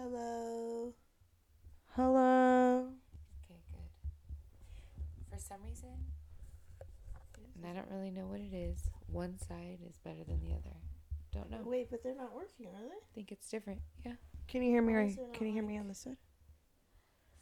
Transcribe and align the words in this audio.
Hello. 0.00 0.94
Hello. 1.96 2.86
Okay, 3.50 3.60
good. 3.72 5.28
For 5.28 5.40
some 5.40 5.58
reason, 5.64 5.88
and 7.56 7.66
I 7.66 7.74
don't 7.74 7.90
really 7.90 8.12
know 8.12 8.26
what 8.26 8.38
it 8.38 8.54
is, 8.54 8.78
one 9.08 9.36
side 9.40 9.78
is 9.88 9.98
better 10.04 10.22
than 10.24 10.40
the 10.40 10.52
other. 10.52 10.76
Don't 11.32 11.50
know. 11.50 11.58
Wait, 11.64 11.90
but 11.90 12.04
they're 12.04 12.14
not 12.14 12.32
working, 12.32 12.68
are 12.68 12.82
they? 12.82 12.94
I 12.94 13.14
think 13.14 13.32
it's 13.32 13.50
different. 13.50 13.80
Yeah. 14.06 14.12
Can 14.46 14.62
you 14.62 14.70
hear 14.70 14.82
me 14.82 14.92
Why 14.92 14.98
right? 15.00 15.16
Can 15.34 15.48
you 15.48 15.52
not 15.52 15.54
hear 15.54 15.62
me 15.64 15.78
on 15.78 15.88
this 15.88 15.98
side? 15.98 16.16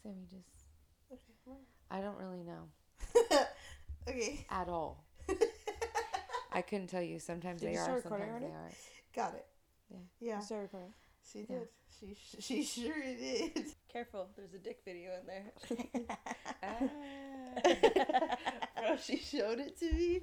Sammy 0.02 0.24
just. 0.24 0.64
Okay. 1.12 1.58
I 1.90 2.00
don't 2.00 2.16
really 2.16 2.42
know 2.42 2.68
okay. 4.08 4.46
at 4.48 4.68
all. 4.70 5.04
I 6.52 6.62
couldn't 6.62 6.86
tell 6.86 7.02
you. 7.02 7.18
Sometimes 7.18 7.60
Did 7.60 7.68
they 7.68 7.74
you 7.74 7.80
are, 7.80 8.00
sometimes 8.00 8.40
they 8.40 8.46
aren't. 8.46 8.74
Got 9.14 9.34
it. 9.34 9.46
Yeah. 9.90 9.98
Yeah. 10.20 10.40
Start 10.40 10.62
recording. 10.62 10.94
She 11.30 11.40
Yeah. 11.40 11.58
did. 11.58 11.68
She 11.98 12.14
she 12.40 12.62
sure 12.62 13.02
did. 13.02 13.74
Careful, 13.92 14.28
there's 14.36 14.52
a 14.54 14.58
dick 14.58 14.80
video 14.84 15.12
in 15.20 15.26
there. 15.26 15.52
Ah. 16.62 18.36
Bro, 18.78 18.96
she 18.98 19.16
showed 19.16 19.60
it 19.60 19.78
to 19.78 19.92
me, 19.92 20.20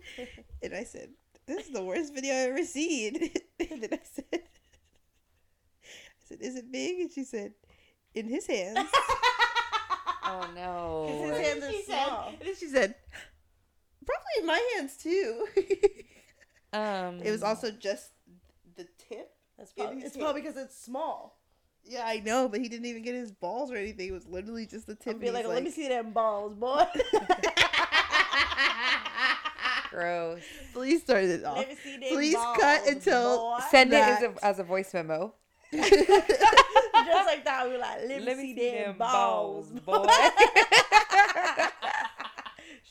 and 0.61 0.73
I 0.75 0.83
said, 0.83 1.09
"This 1.47 1.65
is 1.67 1.71
the 1.73 1.83
worst 1.83 2.13
video 2.13 2.33
I've 2.33 2.49
ever 2.51 2.63
seen." 2.63 3.15
and 3.59 3.81
then 3.81 3.89
I 3.93 3.99
said, 4.03 4.25
"I 4.33 4.41
said, 6.25 6.41
is 6.41 6.55
it 6.55 6.71
big?" 6.71 6.99
And 6.99 7.11
she 7.11 7.23
said, 7.23 7.53
"In 8.13 8.27
his 8.27 8.45
hands." 8.45 8.77
oh 10.25 10.47
no. 10.55 11.07
His 11.09 11.37
hands 11.39 11.63
are 11.63 11.71
she 11.71 11.83
small. 11.83 12.25
Said, 12.25 12.33
and 12.39 12.47
then 12.47 12.55
she 12.55 12.67
said, 12.67 12.95
"Probably 14.05 14.35
in 14.41 14.45
my 14.45 14.69
hands 14.75 14.97
too." 14.97 15.47
Um. 16.71 17.21
it 17.23 17.31
was 17.31 17.43
also 17.43 17.69
just 17.71 18.09
the 18.11 18.11
tip. 18.11 18.12
That's 19.63 19.71
probably, 19.71 19.95
his 20.01 20.05
it's 20.07 20.17
probably 20.17 20.41
because 20.41 20.57
it's 20.57 20.77
small. 20.77 21.39
Yeah, 21.85 22.03
I 22.05 22.19
know, 22.19 22.49
but 22.49 22.59
he 22.59 22.67
didn't 22.67 22.85
even 22.85 23.01
get 23.01 23.15
his 23.15 23.31
balls 23.31 23.71
or 23.71 23.77
anything. 23.77 24.09
It 24.09 24.11
was 24.11 24.27
literally 24.27 24.65
just 24.65 24.87
the 24.87 24.95
tip. 24.95 25.13
I'll 25.13 25.19
be 25.19 25.27
and 25.27 25.35
like, 25.35 25.47
let 25.47 25.63
me 25.63 25.71
see 25.71 25.87
them 25.87 26.11
balls, 26.11 26.53
boy. 26.53 26.85
gross. 29.89 30.41
Please 30.73 31.01
start 31.03 31.23
it 31.23 31.45
off. 31.45 31.57
let 31.57 31.69
me 31.69 31.75
see 31.81 31.97
Please 32.09 32.35
balls, 32.35 32.57
cut 32.59 32.87
until- 32.87 33.37
boy. 33.37 33.59
Send 33.71 33.93
it 33.93 34.03
as 34.03 34.23
a, 34.23 34.33
as 34.43 34.59
a 34.59 34.63
voice 34.63 34.93
memo. 34.93 35.33
Just 35.73 35.99
like 37.25 37.45
that, 37.45 37.65
we 37.65 37.71
were 37.71 37.77
like, 37.79 37.99
let, 38.07 38.37
me, 38.37 38.53
see, 38.53 38.71
them 38.71 38.97
balls, 38.97 39.69
boy. 39.69 40.05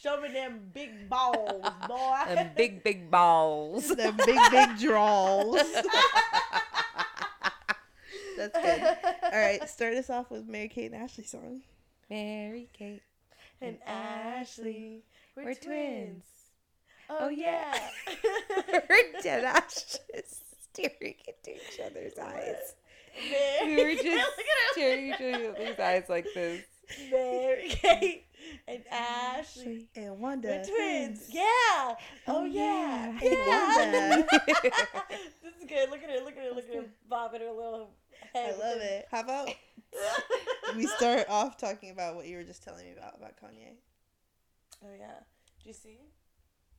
Show 0.02 0.20
me 0.20 0.32
them 0.32 0.60
big 0.74 1.08
balls, 1.08 1.64
boy. 1.88 2.22
and 2.26 2.54
big, 2.56 2.82
big 2.82 3.08
balls. 3.10 3.86
the 3.88 4.12
big, 4.26 4.38
big 4.50 4.78
draws. 4.80 5.54
That's 8.36 8.58
good. 8.58 8.82
All 9.22 9.30
right, 9.40 9.68
start 9.68 9.94
us 9.94 10.10
off 10.10 10.30
with 10.30 10.48
Mary 10.48 10.68
Kate 10.68 10.90
and 10.92 11.00
Ashley 11.02 11.24
song. 11.24 11.60
Mary 12.10 12.68
Kate. 12.72 13.02
and 13.60 13.78
Ashley, 13.86 15.04
we're, 15.36 15.44
We're 15.44 15.54
twins. 15.54 15.64
twins. 15.64 16.24
Oh, 17.10 17.18
oh 17.22 17.28
yeah. 17.28 17.78
We're 18.88 19.20
dead 19.22 19.44
ass 19.44 19.98
just 20.14 20.42
staring 20.72 21.14
into 21.28 21.50
each 21.56 21.78
other's 21.84 22.18
eyes. 22.18 22.74
Mary, 23.30 23.76
We 23.76 23.84
were 23.96 24.02
just 24.02 24.30
staring 24.72 25.10
into 25.10 25.28
each 25.28 25.46
other's 25.56 25.78
eyes 25.78 26.04
like 26.08 26.26
this. 26.34 26.62
Mary 27.10 27.68
Kate 27.68 28.24
and 28.68 28.82
Ashley. 28.90 29.88
And 29.96 30.18
Wanda. 30.18 30.48
We're 30.48 30.64
twins. 30.64 31.28
Yeah. 31.30 31.94
Oh 32.28 32.44
yeah. 32.44 33.10
And 33.10 33.22
Yeah. 33.22 34.22
This 35.42 35.54
is 35.60 35.68
good. 35.68 35.90
Look 35.90 36.02
at 36.02 36.10
her. 36.10 36.24
Look 36.24 36.36
at 36.36 36.44
her. 36.44 36.54
Look 36.54 36.68
at 36.68 36.74
her 36.74 36.84
bobbing 37.08 37.40
her 37.40 37.52
little 37.52 37.90
head. 38.34 38.54
I 38.54 38.58
love 38.58 38.78
it. 38.78 39.06
How 39.10 39.20
about 39.20 39.50
we 40.76 40.86
start 40.86 41.26
off 41.28 41.56
talking 41.56 41.90
about 41.90 42.16
what 42.16 42.26
you 42.26 42.36
were 42.36 42.44
just 42.44 42.62
telling 42.62 42.84
me 42.84 42.92
about 42.96 43.16
about 43.16 43.32
Kanye? 43.36 43.74
Oh 44.84 44.88
yeah. 44.98 45.20
Did 45.58 45.66
you 45.66 45.72
see? 45.72 45.98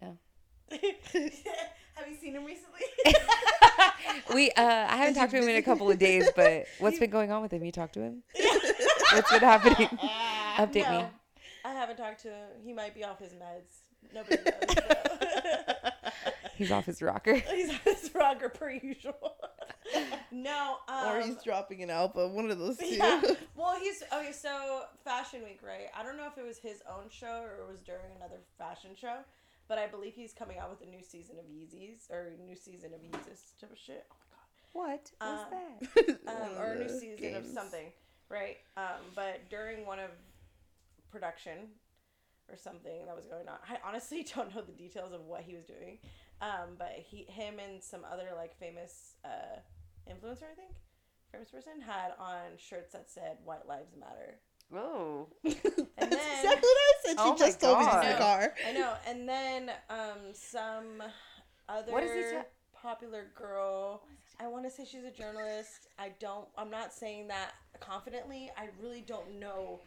No. 0.01 0.17
Have 0.71 2.07
you 2.09 2.15
seen 2.19 2.35
him 2.35 2.45
recently? 2.45 2.81
we 4.33 4.49
uh 4.51 4.87
I 4.89 4.97
haven't 4.97 5.15
talked 5.15 5.31
to 5.31 5.37
him 5.37 5.47
in 5.47 5.57
a 5.57 5.61
couple 5.61 5.89
of 5.89 5.99
days, 5.99 6.29
but 6.35 6.65
what's 6.79 6.99
been 6.99 7.09
going 7.09 7.31
on 7.31 7.41
with 7.41 7.51
him? 7.51 7.63
You 7.63 7.71
talked 7.71 7.93
to 7.93 8.01
him? 8.01 8.23
What's 9.13 9.31
been 9.31 9.41
happening? 9.41 9.87
Update 10.57 10.89
no, 10.89 11.01
me. 11.01 11.05
I 11.65 11.73
haven't 11.73 11.97
talked 11.97 12.21
to 12.23 12.29
him. 12.29 12.47
He 12.63 12.73
might 12.73 12.93
be 12.93 13.03
off 13.03 13.19
his 13.19 13.33
meds. 13.33 13.81
Nobody 14.13 14.37
knows. 14.43 15.53
He's 16.57 16.71
off 16.71 16.85
his 16.85 17.01
rocker. 17.01 17.33
he's 17.55 17.71
off 17.71 17.83
his 17.83 18.11
rocker 18.13 18.47
per 18.47 18.69
usual. 18.71 19.35
no, 20.31 20.75
um, 20.87 21.07
or 21.07 21.21
he's 21.21 21.41
dropping 21.43 21.81
an 21.81 21.89
album, 21.89 22.35
one 22.35 22.51
of 22.51 22.59
those 22.59 22.77
two. 22.77 22.85
yeah. 22.85 23.21
Well, 23.55 23.75
he's 23.79 24.03
okay. 24.13 24.31
So 24.33 24.81
Fashion 25.03 25.41
Week, 25.43 25.59
right? 25.65 25.87
I 25.97 26.03
don't 26.03 26.15
know 26.17 26.27
if 26.31 26.37
it 26.37 26.45
was 26.45 26.57
his 26.59 26.81
own 26.87 27.09
show 27.09 27.41
or 27.43 27.63
it 27.63 27.71
was 27.71 27.81
during 27.81 28.05
another 28.17 28.41
fashion 28.57 28.91
show, 28.99 29.17
but 29.67 29.77
I 29.79 29.87
believe 29.87 30.13
he's 30.15 30.33
coming 30.33 30.57
out 30.59 30.69
with 30.69 30.87
a 30.87 30.89
new 30.91 31.01
season 31.01 31.37
of 31.39 31.45
Yeezys 31.45 32.09
or 32.11 32.33
new 32.45 32.55
season 32.55 32.91
of 32.93 32.99
Yeezys 33.01 33.59
type 33.59 33.71
of 33.71 33.77
shit. 33.77 34.05
Oh 34.11 34.15
my 34.81 34.87
god. 34.91 34.99
What 34.99 35.11
Um, 35.21 35.45
that? 35.51 36.19
um, 36.27 36.57
or 36.61 36.73
a 36.73 36.79
new 36.79 36.89
season 36.99 37.35
of 37.35 37.45
something, 37.47 37.91
right? 38.29 38.57
Um, 38.77 39.01
but 39.15 39.49
during 39.49 39.85
one 39.87 39.99
of 39.99 40.09
production 41.13 41.69
or 42.49 42.57
something 42.57 43.05
that 43.05 43.15
was 43.15 43.25
going 43.25 43.47
on, 43.47 43.57
I 43.69 43.77
honestly 43.87 44.25
don't 44.35 44.53
know 44.53 44.61
the 44.61 44.73
details 44.73 45.13
of 45.13 45.21
what 45.25 45.41
he 45.41 45.55
was 45.55 45.65
doing. 45.65 45.99
Um, 46.41 46.75
but 46.77 46.91
he, 46.97 47.25
him, 47.29 47.55
and 47.59 47.81
some 47.81 48.01
other 48.11 48.29
like 48.35 48.57
famous 48.59 49.15
uh, 49.23 49.59
influencer, 50.09 50.43
I 50.51 50.55
think, 50.55 50.75
famous 51.31 51.49
person 51.49 51.79
had 51.79 52.11
on 52.19 52.57
shirts 52.57 52.91
that 52.93 53.09
said 53.09 53.37
"White 53.45 53.65
Lives 53.67 53.95
Matter." 53.97 54.39
Oh. 54.75 55.27
That's 55.43 55.55
then- 55.61 56.11
exactly 56.11 56.49
what 56.49 56.77
I 56.77 56.93
said. 57.05 57.11
She 57.11 57.15
Oh 57.19 57.35
just 57.37 57.61
told 57.61 57.79
me 57.79 57.85
this 57.85 57.93
in 57.93 58.11
the 58.11 58.17
car. 58.17 58.53
I 58.67 58.71
know. 58.73 58.93
And 59.07 59.29
then 59.29 59.71
um, 59.89 60.33
some 60.33 61.03
other 61.69 61.91
What 61.91 62.03
is 62.03 62.11
this 62.11 62.33
ha- 62.33 62.43
popular 62.89 63.27
girl. 63.35 64.03
I 64.39 64.47
want 64.47 64.65
to 64.65 64.71
say 64.71 64.83
she's 64.83 65.03
a 65.05 65.11
journalist. 65.11 65.87
I 65.99 66.11
don't. 66.19 66.47
I'm 66.57 66.71
not 66.71 66.91
saying 66.91 67.27
that 67.29 67.51
confidently. 67.79 68.51
I 68.57 68.69
really 68.81 69.01
don't 69.01 69.39
know 69.39 69.81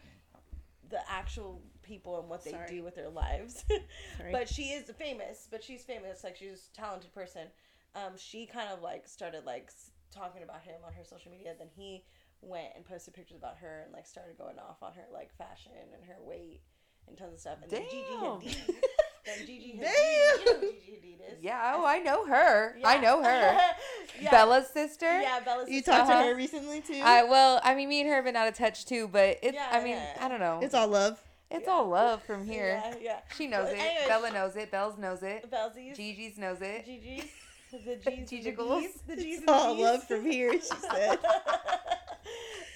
the 0.89 0.99
actual 1.09 1.61
people 1.83 2.19
and 2.19 2.29
what 2.29 2.43
they 2.43 2.51
Sorry. 2.51 2.67
do 2.67 2.83
with 2.83 2.95
their 2.95 3.09
lives. 3.09 3.65
But 4.31 4.49
she 4.49 4.63
is 4.69 4.89
famous. 4.97 5.47
But 5.49 5.63
she's 5.63 5.83
famous. 5.83 6.23
Like 6.23 6.35
she's 6.35 6.69
a 6.73 6.77
talented 6.77 7.13
person. 7.13 7.47
Um, 7.95 8.13
she 8.17 8.45
kind 8.45 8.69
of 8.69 8.81
like 8.81 9.07
started 9.07 9.45
like 9.45 9.71
talking 10.13 10.43
about 10.43 10.61
him 10.61 10.75
on 10.85 10.93
her 10.93 11.03
social 11.03 11.31
media. 11.31 11.53
Then 11.57 11.69
he 11.75 12.03
went 12.41 12.69
and 12.75 12.85
posted 12.85 13.13
pictures 13.13 13.37
about 13.37 13.57
her 13.57 13.81
and 13.85 13.93
like 13.93 14.05
started 14.05 14.37
going 14.37 14.59
off 14.59 14.83
on 14.83 14.93
her 14.93 15.05
like 15.13 15.35
fashion 15.37 15.71
and 15.93 16.03
her 16.05 16.17
weight 16.21 16.61
and 17.07 17.17
tons 17.17 17.33
of 17.33 17.39
stuff. 17.39 17.57
And 17.61 17.71
then 17.71 17.83
Gigi 17.83 18.03
Damn. 18.11 18.39
Hadid. 18.41 18.83
then 19.27 19.45
Gigi 19.45 19.73
Hadid. 19.77 19.81
Damn. 19.81 20.39
You 20.39 20.45
know 20.45 20.61
Gigi 20.61 20.91
Hadid 20.91 21.37
is. 21.37 21.43
Yeah, 21.43 21.73
oh, 21.75 21.85
I 21.85 21.99
know 21.99 22.25
her. 22.25 22.75
I 22.83 22.97
know 22.97 23.21
her. 23.23 23.59
yeah. 24.21 24.31
Bella's 24.31 24.67
sister. 24.69 25.05
Yeah, 25.21 25.39
Bella's 25.45 25.69
You 25.69 25.81
talked 25.83 26.09
Uh-huh. 26.09 26.21
to 26.23 26.27
her 26.29 26.35
recently 26.35 26.81
too. 26.81 26.99
I 27.03 27.23
well, 27.23 27.59
I 27.63 27.75
mean, 27.75 27.89
me 27.89 27.99
and 28.01 28.09
her 28.09 28.15
have 28.15 28.25
been 28.25 28.35
out 28.35 28.47
of 28.47 28.55
touch 28.55 28.85
too, 28.85 29.07
but 29.07 29.37
it's. 29.43 29.53
Yeah, 29.53 29.67
I 29.71 29.79
mean, 29.83 29.97
yeah. 29.97 30.17
I 30.19 30.27
don't 30.29 30.39
know. 30.39 30.59
it's 30.63 30.73
all 30.73 30.87
love. 30.87 31.21
It's 31.51 31.67
all 31.67 31.87
love 31.87 32.23
from 32.23 32.45
here. 32.49 32.81
Yeah, 32.83 32.95
yeah. 33.01 33.19
She 33.37 33.47
knows 33.47 33.67
But 33.69 33.75
it. 33.75 33.79
anyways, 33.81 34.07
Bella 34.07 34.31
knows 34.31 34.55
it. 34.55 34.71
Bells 34.71 34.97
knows 34.97 35.21
it. 35.23 35.49
Bellsies. 35.51 35.95
Gigi's 35.95 36.37
knows 36.37 36.57
it. 36.61 36.85
Gigi's. 36.85 37.25
The 37.71 37.97
G's. 37.97 38.29
Gigi 38.29 38.51
the 38.51 38.63
G's. 38.63 38.89
It's 39.09 39.45
the 39.45 39.51
all 39.51 39.73
G's. 39.75 39.83
love 39.83 40.03
from 40.05 40.23
here. 40.25 40.53
She 40.53 40.61
said. 40.61 41.19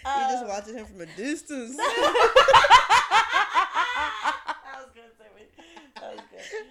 Um, 0.03 0.13
You're 0.19 0.29
just 0.31 0.45
watching 0.47 0.73
him 0.77 0.85
from 0.87 1.01
a 1.01 1.05
distance. 1.05 1.75
that 1.77 1.85
was 4.77 4.89
good, 4.93 5.11
Sammy. 5.17 5.45
That 5.95 6.11
was 6.15 6.21
good. 6.31 6.65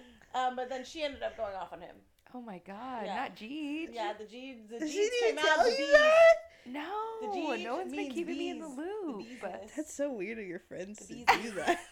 Um, 0.47 0.55
but 0.55 0.69
then 0.69 0.83
she 0.85 1.03
ended 1.03 1.23
up 1.23 1.37
going 1.37 1.55
off 1.55 1.73
on 1.73 1.81
him. 1.81 1.95
Oh 2.33 2.41
my 2.41 2.59
God, 2.65 3.03
Yeah. 3.05 3.15
not 3.15 3.35
Gigi. 3.35 3.89
Yeah, 3.91 4.13
the 4.17 4.25
G, 4.25 4.57
the 4.69 4.79
Did 4.79 4.87
G's 4.87 4.93
she 4.93 5.09
came 5.21 5.33
even 5.33 5.39
out. 5.39 5.55
tell 5.55 5.63
The 5.65 5.71
you 5.71 5.91
that? 5.91 6.33
No, 6.65 6.89
The 7.21 7.33
G 7.57 7.63
no 7.63 7.75
one's 7.77 7.89
been 7.91 7.97
means 8.03 8.13
keeping 8.13 8.37
me 8.37 8.49
in 8.51 8.59
the 8.59 8.67
loop. 8.67 9.19
The 9.27 9.35
but. 9.41 9.69
That's 9.75 9.93
so 9.93 10.11
weird 10.13 10.39
of 10.39 10.45
your 10.45 10.59
friends 10.59 11.05
to 11.07 11.13
do 11.15 11.25
that. 11.25 11.79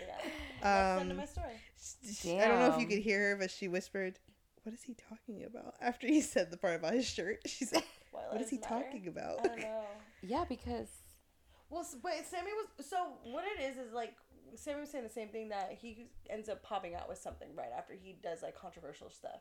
Yeah. 0.00 0.06
That's 0.62 0.62
the 0.62 1.00
end 1.00 1.02
of 1.02 1.10
Um, 1.10 1.16
my 1.16 1.24
story. 1.26 1.52
She- 2.20 2.40
I 2.40 2.48
don't 2.48 2.58
know 2.60 2.74
if 2.74 2.80
you 2.80 2.86
could 2.86 2.98
hear 3.02 3.30
her, 3.30 3.36
but 3.36 3.50
she 3.50 3.68
whispered, 3.68 4.18
"What 4.62 4.74
is 4.74 4.82
he 4.82 4.94
talking 4.94 5.44
about?" 5.44 5.74
After 5.80 6.06
he 6.06 6.20
said 6.20 6.50
the 6.50 6.56
part 6.56 6.76
about 6.76 6.94
his 6.94 7.06
shirt, 7.06 7.40
she 7.46 7.64
said, 7.64 7.82
What, 8.12 8.32
"What 8.32 8.40
is 8.40 8.50
he 8.50 8.58
matter? 8.58 8.68
talking 8.84 9.08
about?" 9.08 9.40
I 9.40 9.48
don't 9.48 9.60
know. 9.60 9.84
yeah, 10.22 10.44
because 10.48 10.88
Well, 11.70 11.80
s- 11.82 11.96
but 12.02 12.12
Sammy 12.24 12.50
was 12.52 12.86
so. 12.86 13.14
What 13.24 13.44
it 13.44 13.60
is 13.62 13.76
is 13.76 13.92
like 13.92 14.14
Sammy 14.54 14.80
was 14.80 14.90
saying 14.90 15.04
the 15.04 15.10
same 15.10 15.28
thing 15.28 15.48
that 15.50 15.72
he 15.80 16.08
ends 16.30 16.48
up 16.48 16.62
popping 16.62 16.94
out 16.94 17.08
with 17.08 17.18
something 17.18 17.48
right 17.54 17.70
after 17.76 17.94
he 17.94 18.16
does 18.22 18.42
like 18.42 18.54
controversial 18.56 19.10
stuff, 19.10 19.40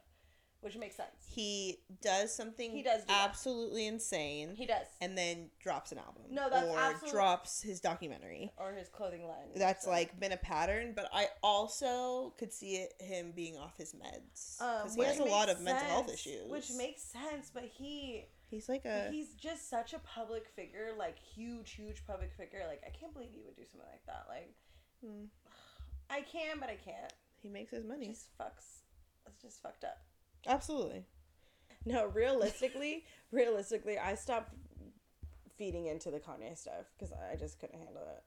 which 0.61 0.75
makes 0.77 0.95
sense. 0.95 1.09
He 1.29 1.79
does 2.01 2.33
something 2.35 2.71
He 2.71 2.81
does 2.83 3.03
do 3.05 3.13
absolutely 3.13 3.85
insane, 3.87 4.55
He 4.55 4.65
does, 4.65 4.87
and 5.01 5.17
then 5.17 5.49
drops 5.59 5.91
an 5.91 5.99
album. 5.99 6.23
No, 6.31 6.49
that's 6.49 6.67
or 6.67 6.79
absolute- 6.79 7.11
drops 7.11 7.61
his 7.61 7.79
documentary. 7.79 8.51
or 8.57 8.73
his 8.73 8.89
clothing 8.89 9.27
line. 9.27 9.49
That's 9.55 9.85
so. 9.85 9.91
like 9.91 10.19
been 10.19 10.31
a 10.31 10.37
pattern, 10.37 10.93
but 10.95 11.07
I 11.13 11.27
also 11.43 12.33
could 12.37 12.51
see 12.51 12.77
it 12.77 12.93
him 12.99 13.31
being 13.35 13.57
off 13.57 13.77
his 13.77 13.93
meds 13.93 14.61
Um, 14.61 14.83
because 14.83 14.95
he 14.95 15.03
has 15.03 15.19
a 15.19 15.23
lot 15.25 15.49
of 15.49 15.61
mental 15.61 15.85
health 15.87 16.11
issues. 16.11 16.49
which 16.49 16.71
makes 16.75 17.03
sense. 17.03 17.51
But 17.53 17.63
he, 17.77 18.25
he 18.49 18.55
He's 18.57 18.69
like 18.69 18.85
a. 18.85 19.09
he's 19.11 19.33
just 19.33 19.69
such 19.69 19.93
a 19.93 19.99
public 19.99 20.47
figure, 20.55 20.91
like 20.97 21.17
huge, 21.19 21.71
huge 21.71 22.05
public 22.05 22.31
figure. 22.37 22.61
Like 22.67 22.81
I 22.85 22.89
can't 22.97 23.11
believe 23.13 23.29
you 23.35 23.41
would 23.45 23.55
do 23.55 23.63
something 23.69 23.89
like 23.91 24.05
that. 24.05 24.25
Like 24.29 24.53
Hmm. 25.03 25.25
I 26.09 26.21
can, 26.21 26.59
but 26.59 26.69
I 26.69 26.75
can't. 26.75 27.13
He 27.41 27.49
makes 27.49 27.71
his 27.71 27.85
money. 27.85 28.07
Just 28.07 28.37
fucks. 28.37 28.81
It's 29.27 29.41
just 29.41 29.61
fucked 29.61 29.83
up. 29.83 29.97
Absolutely. 30.47 31.03
No, 31.85 32.07
realistically, 32.07 33.05
realistically, 33.31 33.97
I 33.97 34.15
stopped 34.15 34.53
feeding 35.57 35.85
into 35.87 36.11
the 36.11 36.19
Kanye 36.19 36.57
stuff 36.57 36.85
because 36.97 37.13
I 37.13 37.35
just 37.35 37.59
couldn't 37.59 37.79
handle 37.79 38.03
it. 38.17 38.23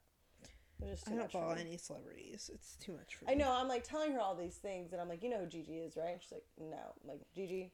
It 0.81 0.91
was 0.91 1.01
just 1.01 1.11
I 1.11 1.17
don't 1.17 1.31
follow 1.31 1.55
any 1.55 1.77
celebrities. 1.77 2.51
It's 2.55 2.77
too 2.77 2.93
much 2.93 3.17
for 3.17 3.25
me. 3.25 3.33
I 3.33 3.35
know. 3.35 3.51
I'm 3.51 3.67
like 3.67 3.83
telling 3.83 4.13
her 4.13 4.21
all 4.21 4.37
these 4.37 4.55
things, 4.55 4.93
and 4.93 5.01
I'm 5.01 5.09
like, 5.09 5.25
you 5.25 5.31
know 5.31 5.39
who 5.39 5.47
Gigi 5.47 5.79
is, 5.79 5.97
right? 5.97 6.13
And 6.13 6.23
she's 6.23 6.33
like, 6.33 6.45
no. 6.59 6.77
I'm 6.77 7.09
like 7.09 7.21
Gigi, 7.35 7.73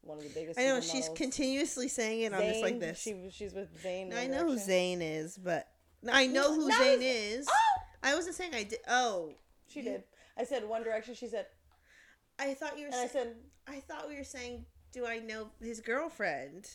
one 0.00 0.16
of 0.16 0.24
the 0.24 0.30
biggest. 0.30 0.58
I 0.58 0.64
know 0.64 0.80
she's 0.80 1.08
supermodels. 1.08 1.16
continuously 1.16 1.88
saying 1.88 2.22
it. 2.22 2.32
I'm 2.32 2.42
just 2.42 2.62
like 2.62 2.80
this. 2.80 2.98
She 2.98 3.28
she's 3.30 3.52
with 3.52 3.68
Zayn. 3.84 4.16
I 4.16 4.26
know 4.26 4.46
who 4.46 4.56
Zayn 4.56 5.00
is, 5.02 5.36
but 5.36 5.68
I 6.10 6.26
know 6.26 6.54
who 6.54 6.70
Zayn 6.70 7.00
is. 7.00 7.46
Oh! 7.50 7.57
I 8.08 8.14
wasn't 8.14 8.34
saying 8.36 8.54
I 8.54 8.64
did. 8.64 8.80
Oh, 8.88 9.34
She 9.68 9.80
You- 9.80 9.84
did. 9.90 10.04
I 10.36 10.44
said 10.44 10.66
One 10.68 10.82
Direction. 10.82 11.14
She 11.14 11.28
said, 11.28 11.46
I 12.38 12.54
thought 12.54 12.78
you 12.78 12.84
were. 12.86 12.92
and 12.92 12.96
I 13.00 13.06
said, 13.08 13.34
I 13.66 13.80
thought 13.80 14.08
we 14.08 14.16
were 14.16 14.24
saying, 14.24 14.64
do 14.92 15.06
I 15.06 15.18
know 15.18 15.50
his 15.60 15.80
girlfriend? 15.80 16.68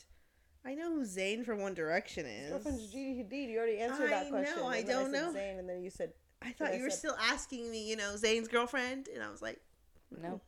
I 0.66 0.76
know 0.76 0.92
who 0.94 1.02
Zayn 1.06 1.46
from 1.46 1.60
One 1.60 1.74
Direction 1.74 2.26
is. 2.26 2.52
girlfriend's 2.52 2.88
Gigi 2.88 3.24
Hadid. 3.24 3.50
You 3.50 3.58
already 3.58 3.80
answered 3.80 4.08
I 4.08 4.10
that 4.24 4.30
question. 4.30 4.58
know, 4.58 4.68
I 4.68 4.78
and 4.78 4.88
then 4.88 4.96
don't 4.98 5.12
said 5.14 5.22
know. 5.34 5.40
Zayn, 5.40 5.60
and 5.60 5.70
then 5.70 5.82
you 5.84 5.90
said, 5.90 6.14
I 6.42 6.52
thought 6.52 6.72
I 6.72 6.76
you 6.76 6.84
were 6.84 6.90
said- 6.90 7.00
still 7.00 7.18
asking 7.20 7.70
me, 7.72 7.90
you 7.90 7.96
know, 7.96 8.14
Zayn's 8.16 8.48
girlfriend, 8.48 9.08
and 9.14 9.24
I 9.24 9.30
was 9.32 9.42
like, 9.42 9.60
No. 10.22 10.42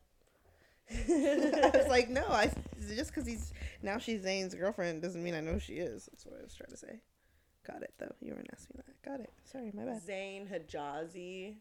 Mm. 0.92 1.64
I 1.74 1.76
was 1.78 1.88
like, 1.88 2.08
no, 2.08 2.24
I 2.28 2.50
just 2.94 3.10
because 3.12 3.26
he's 3.26 3.52
now 3.82 3.98
she's 3.98 4.22
Zayn's 4.22 4.54
girlfriend 4.54 5.02
doesn't 5.02 5.22
mean 5.22 5.34
I 5.34 5.40
know 5.40 5.54
who 5.54 5.58
she 5.60 5.74
is. 5.74 6.08
That's 6.12 6.24
what 6.24 6.38
I 6.38 6.42
was 6.44 6.54
trying 6.54 6.70
to 6.70 6.76
say. 6.76 7.00
Got 7.66 7.82
it 7.82 7.94
though. 7.98 8.14
You 8.20 8.32
weren't 8.34 8.48
asking 8.52 8.76
that. 8.86 9.02
Got 9.10 9.20
it. 9.20 9.32
Sorry, 9.44 9.72
my 9.74 9.84
bad. 9.84 10.02
Zayn 10.06 10.46
Hajazi. 10.48 11.54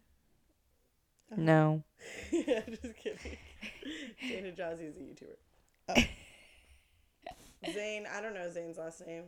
Oh. 1.31 1.35
No. 1.37 1.83
yeah, 2.31 2.61
just 2.69 2.95
kidding. 2.97 3.37
Zayn 4.23 4.55
Hajazi 4.55 4.89
is 4.89 4.97
a 4.97 4.99
YouTuber. 4.99 5.37
Oh. 5.89 5.93
Zayn, 7.71 8.03
I 8.07 8.21
don't 8.21 8.35
know 8.35 8.41
Zayn's 8.55 8.77
last 8.77 9.05
name. 9.07 9.23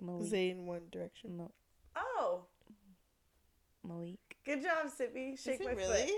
Malik. 0.00 0.30
Zayn 0.30 0.64
One 0.66 0.82
Direction. 0.92 1.36
Mo- 1.36 1.50
Oh, 1.96 2.42
Malik. 3.86 4.18
good 4.44 4.62
job, 4.62 4.86
Sippy. 4.86 5.36
Shake 5.42 5.60
Is 5.60 5.66
my 5.66 5.72
it 5.72 5.76
really? 5.76 6.02
Zayn. 6.02 6.10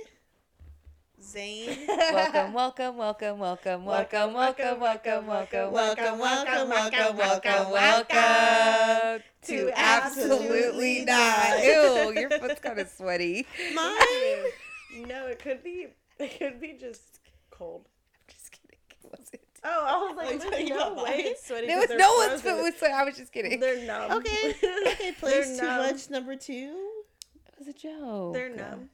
Foot. 1.20 1.78
Welcome, 1.88 2.52
welcome, 2.52 2.96
welcome, 2.96 3.38
welcome, 3.38 3.84
welcome, 3.84 4.32
welcome, 4.34 4.80
welcome, 4.80 5.26
welcome, 5.26 5.72
welcome, 5.72 6.18
welcome, 6.18 6.68
welcome, 6.68 7.16
welcome, 7.16 7.70
welcome 7.72 9.22
to 9.42 9.70
absolutely 9.76 11.04
not. 11.04 11.62
Ew, 11.64 12.12
your 12.16 12.30
foot's 12.30 12.60
kind 12.60 12.78
of 12.78 12.88
sweaty. 12.88 13.46
Mine. 13.74 15.06
no, 15.06 15.26
it 15.26 15.38
could 15.40 15.62
be. 15.62 15.88
It 16.18 16.38
could 16.38 16.60
be 16.60 16.76
just 16.78 17.20
cold. 17.50 17.86
Just 18.28 18.52
kidding. 18.52 18.78
It 18.90 19.10
wasn't. 19.18 19.40
Oh, 19.64 19.84
I 19.86 20.14
was 20.14 20.44
like, 20.44 20.68
no 20.68 21.02
way 21.04 21.24
it's 21.26 21.46
sweaty. 21.46 21.66
'cause 21.66 21.88
was 21.88 21.98
no 21.98 22.14
one's 22.16 22.42
foot 22.42 22.62
was 22.62 22.76
sweaty. 22.76 22.94
I 22.94 23.04
was 23.04 23.16
just 23.16 23.32
kidding. 23.32 23.58
They're 23.60 23.84
numb. 23.86 24.12
Okay. 24.12 24.54
Okay. 24.86 25.12
Place 25.12 25.58
too 25.58 25.66
numb. 25.66 25.78
much. 25.92 26.10
Number 26.10 26.36
two. 26.36 26.74
was 27.58 27.68
a 27.68 27.72
joke. 27.72 28.34
They're 28.34 28.54
numb. 28.54 28.90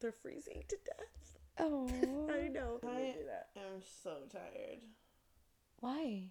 They're 0.00 0.12
freezing 0.22 0.62
to 0.68 0.76
death. 0.84 1.25
Oh. 1.58 1.88
I 2.30 2.48
know. 2.48 2.78
I- 2.86 2.88
I. 2.88 3.14
I'm 3.60 3.82
so 4.02 4.16
tired. 4.30 4.78
Why? 5.80 6.24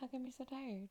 How 0.00 0.06
come 0.08 0.22
you're 0.24 0.32
so 0.36 0.44
tired? 0.44 0.88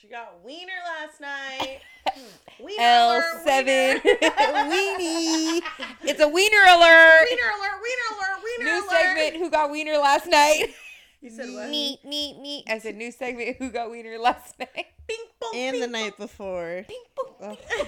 She 0.00 0.08
got 0.08 0.42
wiener 0.42 0.72
last 0.86 1.20
night. 1.20 1.80
Wiener 2.60 2.82
L 2.82 3.10
alert, 3.12 3.44
seven 3.44 4.00
Wiener. 4.02 4.18
weenie. 4.70 5.60
It's 6.04 6.20
a 6.20 6.28
wiener 6.28 6.64
alert. 6.64 7.26
Wiener 7.28 7.50
alert! 7.58 7.80
Wiener 7.82 8.08
alert! 8.16 8.42
Wiener 8.42 8.64
New 8.72 8.80
alert! 8.80 8.90
segment. 8.90 9.36
Who 9.36 9.50
got 9.50 9.70
wiener 9.70 9.98
last 9.98 10.26
night? 10.26 10.74
You 11.20 11.30
said 11.30 11.50
what? 11.52 11.68
Meet, 11.68 12.02
meet, 12.04 12.38
meet. 12.40 12.64
I 12.68 12.78
said 12.78 12.96
new 12.96 13.12
segment. 13.12 13.56
Who 13.58 13.70
got 13.70 13.90
wiener 13.90 14.18
last 14.18 14.58
night? 14.58 14.86
Bing 15.10 15.26
bong. 15.40 15.52
And 15.54 15.76
the 15.76 15.80
bing, 15.80 15.92
night 15.92 16.16
before. 16.16 16.84
Ping 16.86 17.02
pong. 17.16 17.34
Oh. 17.42 17.56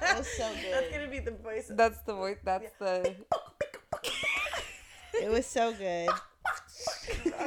That 0.00 0.18
was 0.18 0.28
so 0.28 0.50
That's 0.70 0.90
gonna 0.90 1.08
be 1.08 1.18
the 1.20 1.32
voice. 1.32 1.70
That's 1.70 2.00
the 2.02 2.14
voice. 2.14 2.38
That's 2.44 2.70
the. 2.78 3.14
it 5.14 5.30
was 5.30 5.46
so 5.46 5.72
good. 5.72 6.08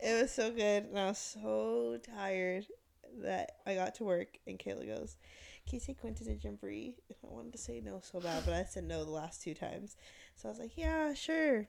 it 0.00 0.22
was 0.22 0.32
so 0.32 0.50
good, 0.50 0.84
and 0.84 0.98
I 0.98 1.06
was 1.06 1.18
so 1.18 1.98
tired 2.16 2.66
that 3.22 3.52
I 3.66 3.74
got 3.74 3.94
to 3.96 4.04
work, 4.04 4.38
and 4.46 4.58
Kayla 4.58 4.86
goes, 4.86 5.16
"Can 5.68 5.78
you 5.78 5.80
take 5.80 6.00
Quentin 6.00 6.26
to 6.26 6.34
Jamboree?" 6.34 6.96
And 7.08 7.16
I 7.24 7.32
wanted 7.32 7.52
to 7.52 7.58
say 7.58 7.80
no 7.80 8.00
so 8.02 8.20
bad, 8.20 8.44
but 8.44 8.54
I 8.54 8.64
said 8.64 8.84
no 8.84 9.04
the 9.04 9.10
last 9.10 9.42
two 9.42 9.54
times. 9.54 9.96
So 10.34 10.48
I 10.48 10.50
was 10.50 10.58
like, 10.58 10.76
"Yeah, 10.76 11.14
sure." 11.14 11.68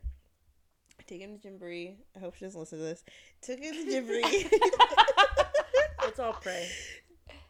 Take 1.06 1.22
him 1.22 1.38
to 1.38 1.48
Jamboree. 1.48 1.96
I 2.16 2.20
hope 2.20 2.36
she 2.36 2.44
doesn't 2.46 2.60
listen 2.60 2.80
to 2.80 2.84
this. 2.84 3.04
Took 3.42 3.60
him 3.60 3.74
to 3.74 3.92
Jamboree. 3.92 4.24
Let's 6.04 6.20
all 6.20 6.34
pray. 6.34 6.68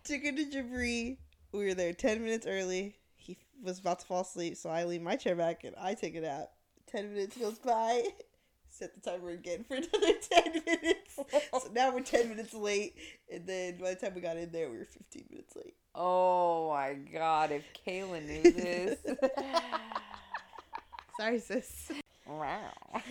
took 0.03 0.21
him 0.21 0.35
to 0.35 0.43
Jamboree. 0.43 1.17
We 1.51 1.65
were 1.65 1.73
there 1.73 1.93
10 1.93 2.23
minutes 2.23 2.45
early. 2.45 2.95
He 3.15 3.37
was 3.63 3.79
about 3.79 3.99
to 4.01 4.05
fall 4.05 4.21
asleep, 4.21 4.57
so 4.57 4.69
I 4.69 4.83
leave 4.83 5.01
my 5.01 5.15
chair 5.15 5.35
back 5.35 5.63
and 5.63 5.75
I 5.79 5.95
take 5.95 6.15
a 6.15 6.21
nap. 6.21 6.49
10 6.91 7.13
minutes 7.13 7.37
goes 7.37 7.57
by. 7.57 8.03
Set 8.69 8.93
the 8.93 9.01
timer 9.09 9.29
again 9.29 9.63
for 9.67 9.75
another 9.75 10.13
10 10.43 10.61
minutes. 10.65 11.15
So 11.15 11.59
now 11.73 11.91
we're 11.95 12.01
10 12.01 12.29
minutes 12.29 12.53
late. 12.53 12.93
And 13.33 13.47
then 13.47 13.77
by 13.77 13.95
the 13.95 13.95
time 13.95 14.13
we 14.13 14.21
got 14.21 14.37
in 14.37 14.51
there, 14.51 14.69
we 14.69 14.77
were 14.77 14.85
15 14.85 15.23
minutes 15.31 15.55
late. 15.55 15.73
Oh 15.95 16.69
my 16.69 16.93
god! 17.11 17.51
If 17.51 17.63
Kayla 17.87 18.23
knew 18.23 18.51
this. 18.51 18.99
Sorry, 21.19 21.39
sis. 21.39 21.91
Wow. 22.27 22.71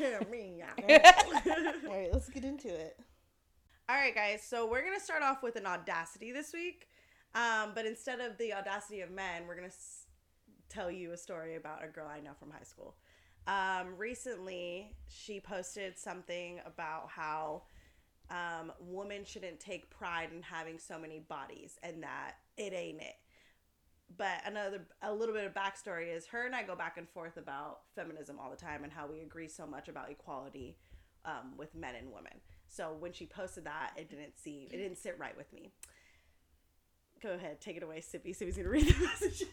All 1.88 1.94
right, 1.96 2.08
let's 2.12 2.28
get 2.28 2.44
into 2.44 2.68
it. 2.68 2.98
All 3.88 3.96
right, 3.96 4.14
guys. 4.14 4.42
So 4.42 4.66
we're 4.68 4.84
gonna 4.84 5.00
start 5.00 5.22
off 5.22 5.42
with 5.42 5.56
an 5.56 5.66
audacity 5.66 6.32
this 6.32 6.52
week, 6.52 6.88
um, 7.34 7.72
but 7.74 7.86
instead 7.86 8.20
of 8.20 8.36
the 8.38 8.52
audacity 8.54 9.00
of 9.00 9.10
men, 9.10 9.46
we're 9.46 9.54
gonna 9.54 9.68
s- 9.68 10.06
tell 10.68 10.90
you 10.90 11.12
a 11.12 11.16
story 11.16 11.54
about 11.56 11.84
a 11.84 11.88
girl 11.88 12.08
I 12.08 12.20
know 12.20 12.32
from 12.38 12.50
high 12.50 12.64
school. 12.64 12.96
Um, 13.46 13.96
recently, 13.96 14.96
she 15.08 15.38
posted 15.40 15.96
something 15.98 16.60
about 16.66 17.08
how 17.10 17.62
um, 18.28 18.72
women 18.80 19.24
shouldn't 19.24 19.60
take 19.60 19.88
pride 19.88 20.30
in 20.34 20.42
having 20.42 20.78
so 20.78 20.98
many 20.98 21.20
bodies, 21.20 21.78
and 21.82 22.02
that 22.02 22.32
it 22.56 22.72
ain't 22.72 23.00
it. 23.00 23.14
But 24.16 24.42
another, 24.46 24.86
a 25.02 25.12
little 25.12 25.34
bit 25.34 25.44
of 25.44 25.52
backstory 25.52 26.14
is 26.14 26.26
her 26.26 26.46
and 26.46 26.54
I 26.54 26.62
go 26.62 26.76
back 26.76 26.96
and 26.96 27.08
forth 27.08 27.36
about 27.36 27.80
feminism 27.94 28.38
all 28.38 28.50
the 28.50 28.56
time 28.56 28.84
and 28.84 28.92
how 28.92 29.06
we 29.06 29.20
agree 29.20 29.48
so 29.48 29.66
much 29.66 29.88
about 29.88 30.10
equality 30.10 30.76
um, 31.24 31.56
with 31.56 31.74
men 31.74 31.94
and 31.96 32.12
women. 32.12 32.32
So 32.68 32.94
when 32.98 33.12
she 33.12 33.26
posted 33.26 33.64
that, 33.64 33.92
it 33.96 34.08
didn't 34.08 34.38
seem 34.38 34.68
it 34.70 34.76
didn't 34.76 34.98
sit 34.98 35.18
right 35.18 35.36
with 35.36 35.52
me. 35.52 35.70
Go 37.22 37.30
ahead, 37.32 37.60
take 37.60 37.76
it 37.76 37.82
away, 37.82 38.00
Sippy. 38.00 38.36
Sippy's 38.36 38.56
gonna 38.56 38.68
read 38.68 38.86
the 38.86 39.04
messages. 39.04 39.46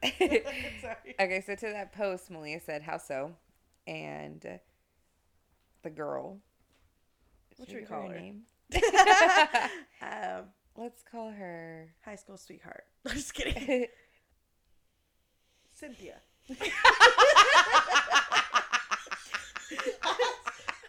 Okay, 1.20 1.40
so 1.44 1.54
to 1.56 1.66
that 1.66 1.92
post, 1.92 2.30
Maleia 2.30 2.62
said, 2.64 2.82
"How 2.82 2.98
so?" 2.98 3.34
And 3.86 4.60
the 5.82 5.90
girl. 5.90 6.38
What 7.56 7.68
Should 7.68 7.80
we 7.80 7.84
call 7.86 8.02
give 8.02 8.12
her? 8.12 8.20
name? 8.20 8.42
um, 10.02 10.44
Let's 10.78 11.02
call 11.02 11.30
her. 11.32 11.92
high 12.04 12.14
school 12.14 12.36
sweetheart. 12.36 12.84
I'm 13.06 13.16
just 13.16 13.34
kidding. 13.34 13.56
okay, 13.56 13.88
Cynthia. 15.74 16.14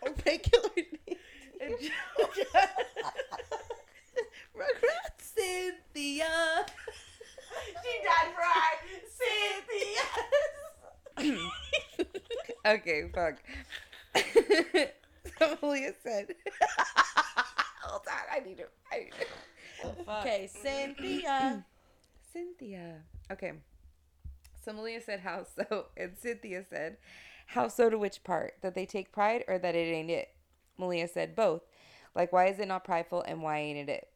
A 0.05 0.11
regular 0.23 0.69
name. 0.75 1.17
Rugrats. 4.55 5.23
Cynthia. 5.35 6.65
she 7.81 7.93
died 8.05 8.31
for 8.35 8.45
Cynthia. 11.17 11.49
Okay, 12.63 12.99
fuck. 13.11 13.35
so 15.39 15.45
Maleia 15.55 15.93
said, 16.03 16.35
"Hold 17.81 18.07
on, 18.07 18.25
I 18.31 18.39
need 18.47 18.57
to. 18.57 18.65
I 18.91 18.97
need 18.99 19.13
to." 19.81 20.11
okay, 20.19 20.49
Cynthia. 20.51 21.65
Cynthia. 22.33 23.01
Okay. 23.31 23.53
So 24.61 24.71
Maleia 24.73 25.03
said, 25.03 25.21
How 25.21 25.43
so? 25.43 25.87
And 25.97 26.17
Cynthia 26.17 26.63
said, 26.69 26.97
How 27.47 27.67
so 27.67 27.89
to 27.89 27.97
which 27.97 28.23
part? 28.23 28.55
That 28.61 28.75
they 28.75 28.85
take 28.85 29.11
pride 29.11 29.43
or 29.47 29.57
that 29.57 29.75
it 29.75 29.93
ain't 29.93 30.11
it? 30.11 30.29
Maleia 30.79 31.09
said, 31.09 31.35
Both. 31.35 31.61
Like, 32.15 32.33
why 32.33 32.47
is 32.47 32.59
it 32.59 32.67
not 32.67 32.83
prideful 32.83 33.21
and 33.21 33.41
why 33.41 33.59
ain't 33.59 33.89
it 33.89 33.89
it? 33.89 34.07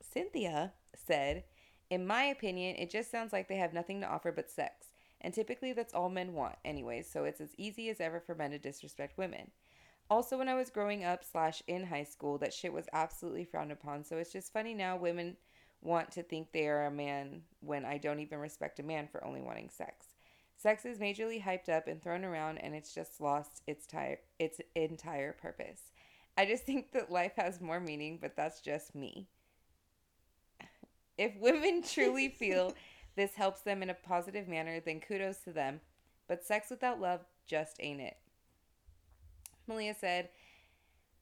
Cynthia 0.00 0.72
said, 0.94 1.44
In 1.90 2.06
my 2.06 2.24
opinion, 2.24 2.76
it 2.76 2.90
just 2.90 3.10
sounds 3.10 3.32
like 3.32 3.48
they 3.48 3.56
have 3.56 3.72
nothing 3.72 4.00
to 4.00 4.08
offer 4.08 4.32
but 4.32 4.50
sex. 4.50 4.88
And 5.20 5.32
typically 5.32 5.72
that's 5.72 5.94
all 5.94 6.08
men 6.08 6.34
want, 6.34 6.56
anyways, 6.64 7.10
so 7.10 7.24
it's 7.24 7.40
as 7.40 7.54
easy 7.56 7.88
as 7.88 8.00
ever 8.00 8.20
for 8.20 8.34
men 8.34 8.50
to 8.50 8.58
disrespect 8.58 9.16
women. 9.16 9.50
Also, 10.08 10.38
when 10.38 10.48
I 10.48 10.54
was 10.54 10.70
growing 10.70 11.04
up 11.04 11.24
slash 11.24 11.62
in 11.66 11.84
high 11.84 12.04
school, 12.04 12.38
that 12.38 12.54
shit 12.54 12.72
was 12.72 12.88
absolutely 12.92 13.44
frowned 13.44 13.72
upon. 13.72 14.04
So 14.04 14.18
it's 14.18 14.32
just 14.32 14.52
funny 14.52 14.72
now 14.72 14.96
women 14.96 15.36
want 15.82 16.10
to 16.12 16.22
think 16.22 16.52
they 16.52 16.68
are 16.68 16.86
a 16.86 16.90
man 16.90 17.42
when 17.60 17.84
I 17.84 17.98
don't 17.98 18.20
even 18.20 18.38
respect 18.38 18.78
a 18.78 18.82
man 18.82 19.08
for 19.08 19.24
only 19.24 19.40
wanting 19.40 19.68
sex. 19.68 20.06
Sex 20.56 20.84
is 20.84 20.98
majorly 20.98 21.42
hyped 21.42 21.68
up 21.68 21.86
and 21.86 22.00
thrown 22.00 22.24
around, 22.24 22.58
and 22.58 22.74
it's 22.74 22.94
just 22.94 23.20
lost 23.20 23.62
its 23.66 23.86
ti- 23.86 24.16
its 24.38 24.60
entire 24.74 25.32
purpose. 25.32 25.92
I 26.36 26.46
just 26.46 26.64
think 26.66 26.92
that 26.92 27.10
life 27.10 27.32
has 27.36 27.60
more 27.60 27.80
meaning, 27.80 28.18
but 28.20 28.36
that's 28.36 28.60
just 28.60 28.94
me. 28.94 29.28
If 31.18 31.32
women 31.38 31.82
truly 31.82 32.28
feel 32.38 32.74
this 33.16 33.34
helps 33.34 33.62
them 33.62 33.82
in 33.82 33.90
a 33.90 33.94
positive 33.94 34.46
manner, 34.46 34.80
then 34.80 35.00
kudos 35.00 35.38
to 35.38 35.52
them. 35.52 35.80
But 36.28 36.44
sex 36.44 36.70
without 36.70 37.00
love 37.00 37.20
just 37.46 37.76
ain't 37.80 38.00
it. 38.00 38.16
Maleia 39.68 39.98
said, 39.98 40.28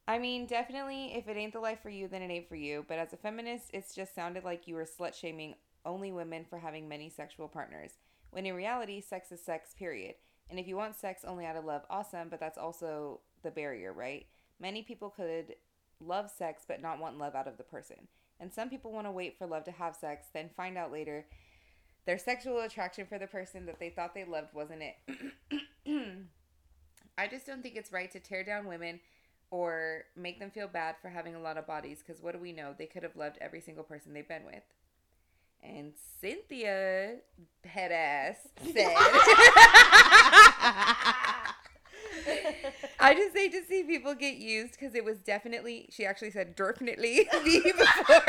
I 0.07 0.19
mean, 0.19 0.47
definitely, 0.47 1.15
if 1.15 1.29
it 1.29 1.37
ain't 1.37 1.55
the 1.55 1.61
life 1.61 1.81
for 1.83 1.89
you, 1.89 2.09
then 2.09 2.23
it 2.23 2.31
ain't 2.31 2.49
for 2.49 2.57
you. 2.57 2.85
But 2.87 2.99
as 2.99 3.13
a 3.13 3.17
feminist, 3.17 3.71
it's 3.73 3.95
just 3.95 4.15
sounded 4.15 4.45
like 4.45 4.69
you 4.69 4.75
were 4.75 4.85
slut 4.85 5.15
shaming 5.15 5.55
only 5.87 6.13
women 6.13 6.45
for 6.49 6.59
having 6.59 6.89
many 6.89 7.09
sexual 7.09 7.49
partners. 7.49 7.93
When 8.31 8.47
in 8.47 8.55
reality, 8.55 9.01
sex 9.01 9.33
is 9.33 9.43
sex, 9.43 9.75
period. 9.79 10.17
And 10.51 10.59
if 10.59 10.67
you 10.67 10.77
want 10.77 10.97
sex 10.97 11.25
only 11.27 11.47
out 11.47 11.57
of 11.57 11.65
love, 11.65 11.83
awesome, 11.89 12.29
but 12.29 12.41
that's 12.41 12.59
also 12.59 13.21
the 13.43 13.51
barrier, 13.51 13.93
right? 13.93 14.27
Many 14.61 14.83
people 14.83 15.11
could 15.11 15.55
love 16.01 16.31
sex 16.31 16.65
but 16.67 16.83
not 16.83 16.99
want 16.99 17.19
love 17.19 17.35
out 17.35 17.49
of 17.49 17.57
the 17.57 17.63
person. 17.63 18.09
And 18.41 18.53
some 18.53 18.69
people 18.69 18.93
want 18.93 19.07
to 19.07 19.13
wait 19.13 19.39
for 19.39 19.47
love 19.47 19.65
to 19.65 19.71
have 19.71 19.97
sex, 19.97 20.27
then 20.35 20.51
find 20.57 20.77
out 20.77 20.93
later 20.93 21.27
their 22.05 22.19
sexual 22.19 22.61
attraction 22.61 23.07
for 23.07 23.19
the 23.19 23.27
person 23.27 23.67
that 23.67 23.79
they 23.79 23.91
thought 23.91 24.15
they 24.15 24.25
loved 24.25 24.53
wasn't 24.53 24.83
it. 24.83 25.77
I 27.17 27.27
just 27.29 27.47
don't 27.47 27.63
think 27.63 27.77
it's 27.77 27.93
right 27.93 28.11
to 28.13 28.21
tear 28.21 28.45
down 28.45 28.67
women 28.67 29.01
or 29.51 30.05
make 30.17 30.41
them 30.41 30.51
feel 30.51 30.67
bad 30.67 30.97
for 31.01 31.09
having 31.09 31.35
a 31.35 31.41
lot 31.41 31.57
of 31.57 31.67
bodies 31.67 32.03
because 32.05 32.23
what 32.23 32.33
do 32.33 32.41
we 32.41 32.53
know? 32.53 32.75
They 32.77 32.87
could 32.87 33.03
have 33.03 33.17
loved 33.17 33.39
every 33.41 33.61
single 33.61 33.85
person 33.85 34.13
they've 34.13 34.27
been 34.27 34.45
with. 34.45 34.63
And 35.63 35.93
Cynthia, 36.21 37.17
head 37.65 37.93
ass, 37.93 38.37
said, 38.63 38.95
I 43.01 43.15
just 43.15 43.35
hate 43.37 43.53
to 43.53 43.65
see 43.65 43.83
people 43.85 44.15
get 44.15 44.37
used 44.37 44.73
because 44.73 44.95
it 44.95 45.05
was 45.05 45.19
definitely, 45.19 45.89
she 45.91 46.05
actually 46.05 46.33
said, 46.33 46.55
definitely 46.55 47.29
me 47.45 47.61
before. 47.79 48.23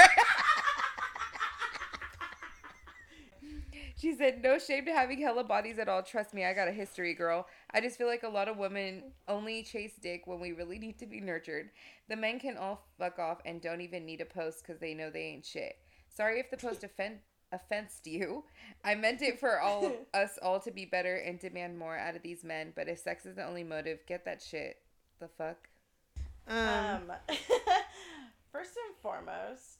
She 4.06 4.14
said, 4.14 4.44
No 4.44 4.60
shame 4.60 4.86
to 4.86 4.94
having 4.94 5.20
hella 5.20 5.44
bodies 5.44 5.80
at 5.80 5.90
all. 5.90 6.04
Trust 6.04 6.32
me, 6.32 6.46
I 6.46 6.54
got 6.54 6.68
a 6.68 6.72
history, 6.72 7.16
girl. 7.16 7.48
I 7.72 7.82
just 7.82 7.98
feel 7.98 8.06
like 8.06 8.22
a 8.22 8.30
lot 8.30 8.48
of 8.48 8.56
women 8.56 9.02
only 9.28 9.64
chase 9.64 9.94
dick 10.00 10.28
when 10.28 10.40
we 10.40 10.52
really 10.52 10.78
need 10.78 11.00
to 11.00 11.08
be 11.08 11.20
nurtured. 11.20 11.72
The 12.08 12.16
men 12.16 12.40
can 12.40 12.56
all 12.56 12.86
fuck 13.00 13.18
off 13.18 13.40
and 13.46 13.60
don't 13.60 13.82
even 13.82 14.06
need 14.06 14.22
a 14.22 14.26
post 14.26 14.62
because 14.62 14.80
they 14.80 14.94
know 14.94 15.10
they 15.10 15.24
ain't 15.24 15.44
shit. 15.44 15.78
Sorry 16.08 16.40
if 16.40 16.52
the 16.52 16.58
post 16.58 16.84
offend 16.84 17.18
offensed 17.52 18.06
you. 18.06 18.44
I 18.84 18.94
meant 18.94 19.24
it 19.24 19.40
for 19.40 19.60
all 19.60 19.92
us 20.14 20.38
all 20.40 20.60
to 20.60 20.70
be 20.70 20.86
better 20.86 21.16
and 21.16 21.40
demand 21.40 21.80
more 21.80 21.98
out 21.98 22.16
of 22.16 22.22
these 22.22 22.44
men. 22.44 22.74
But 22.76 22.88
if 22.88 23.00
sex 23.00 23.26
is 23.26 23.38
the 23.38 23.44
only 23.44 23.64
motive, 23.64 24.06
get 24.06 24.24
that 24.26 24.40
shit. 24.40 24.78
The 25.20 25.30
fuck. 25.30 25.68
Um, 26.48 26.58
Um, 26.58 27.12
first 28.52 28.78
and 28.88 28.96
foremost, 29.02 29.75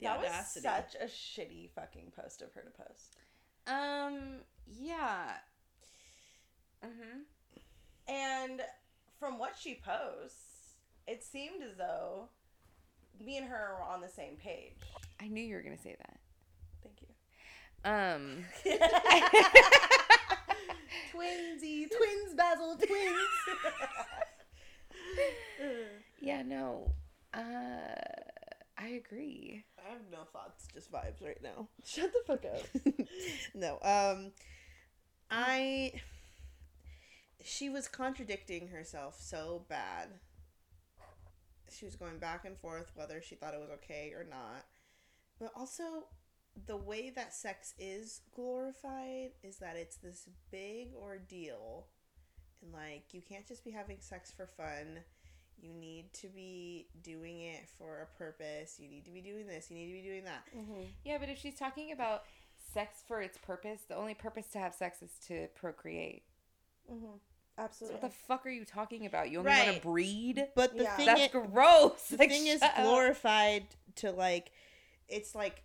the 0.00 0.06
that 0.06 0.18
audacity. 0.18 0.66
was 0.66 0.74
such 0.76 0.94
a 1.00 1.06
shitty 1.06 1.70
fucking 1.70 2.12
post 2.20 2.42
of 2.42 2.52
her 2.54 2.62
to 2.62 2.70
post. 2.70 3.16
Um. 3.66 4.40
Yeah. 4.66 5.32
Mhm. 6.84 7.24
And 8.08 8.62
from 9.18 9.38
what 9.38 9.56
she 9.60 9.74
posts, 9.84 10.74
it 11.06 11.22
seemed 11.22 11.62
as 11.62 11.76
though 11.76 12.28
me 13.24 13.36
and 13.36 13.46
her 13.48 13.76
were 13.78 13.82
on 13.84 14.00
the 14.00 14.08
same 14.08 14.36
page. 14.36 14.78
I 15.20 15.28
knew 15.28 15.42
you 15.42 15.56
were 15.56 15.62
gonna 15.62 15.76
say 15.78 15.96
that. 15.98 16.18
Thank 16.82 17.02
you. 17.02 17.08
Um. 17.84 18.44
Twinsy, 21.12 21.86
twins, 21.90 22.34
Basil, 22.36 22.76
twins. 22.76 23.28
Yeah. 26.20 26.42
No. 26.42 26.92
Uh. 27.32 27.40
I 28.76 28.88
agree. 28.88 29.64
I 29.86 29.92
have 29.92 30.00
no 30.10 30.24
thoughts, 30.32 30.66
just 30.72 30.92
vibes 30.92 31.24
right 31.24 31.42
now. 31.42 31.68
Shut 31.84 32.12
the 32.12 32.20
fuck 32.26 32.44
up. 32.44 33.06
no, 33.54 33.78
um, 33.82 34.32
I. 35.30 35.92
She 37.44 37.70
was 37.70 37.88
contradicting 37.88 38.68
herself 38.68 39.16
so 39.20 39.64
bad. 39.68 40.08
She 41.70 41.84
was 41.84 41.96
going 41.96 42.18
back 42.18 42.44
and 42.44 42.56
forth 42.58 42.90
whether 42.94 43.22
she 43.22 43.34
thought 43.34 43.54
it 43.54 43.60
was 43.60 43.70
okay 43.70 44.12
or 44.14 44.26
not. 44.28 44.64
But 45.38 45.52
also, 45.56 45.82
the 46.66 46.76
way 46.76 47.10
that 47.10 47.34
sex 47.34 47.74
is 47.78 48.22
glorified 48.34 49.30
is 49.42 49.58
that 49.58 49.76
it's 49.76 49.96
this 49.96 50.28
big 50.50 50.88
ordeal. 50.94 51.86
And, 52.62 52.72
like, 52.72 53.04
you 53.12 53.22
can't 53.22 53.46
just 53.46 53.64
be 53.64 53.70
having 53.70 53.98
sex 54.00 54.32
for 54.36 54.46
fun. 54.46 54.98
You 55.60 55.72
need 55.72 56.12
to 56.14 56.28
be 56.28 56.86
doing 57.02 57.40
it 57.40 57.68
for 57.78 58.02
a 58.02 58.18
purpose. 58.18 58.76
You 58.78 58.88
need 58.88 59.04
to 59.06 59.10
be 59.10 59.20
doing 59.20 59.46
this. 59.46 59.70
You 59.70 59.76
need 59.76 59.86
to 59.88 59.92
be 60.02 60.02
doing 60.08 60.24
that. 60.24 60.44
Yeah, 61.04 61.18
but 61.18 61.28
if 61.28 61.38
she's 61.38 61.56
talking 61.56 61.92
about 61.92 62.22
sex 62.72 63.02
for 63.06 63.20
its 63.20 63.38
purpose, 63.38 63.80
the 63.88 63.96
only 63.96 64.14
purpose 64.14 64.46
to 64.52 64.58
have 64.58 64.74
sex 64.74 65.02
is 65.02 65.10
to 65.26 65.48
procreate. 65.54 66.22
mm-hmm. 66.90 67.04
So 67.56 67.64
Absolutely. 67.64 67.94
what 68.00 68.10
the 68.10 68.16
fuck 68.16 68.46
are 68.46 68.50
you 68.50 68.64
talking 68.64 69.04
about? 69.04 69.30
You 69.30 69.40
only 69.40 69.50
want 69.50 69.74
to 69.74 69.80
breed? 69.82 70.46
But 70.54 70.76
the 70.76 70.84
Yeah. 70.84 70.96
thing 70.96 71.06
That's 71.06 71.22
is, 71.22 71.28
gross. 71.50 72.08
the 72.08 72.16
Like, 72.16 72.30
thing 72.30 72.46
is 72.46 72.60
shut 72.60 72.70
up. 72.78 72.84
glorified 72.84 73.66
to 73.96 74.12
like 74.12 74.52
it's 75.08 75.34
like 75.34 75.64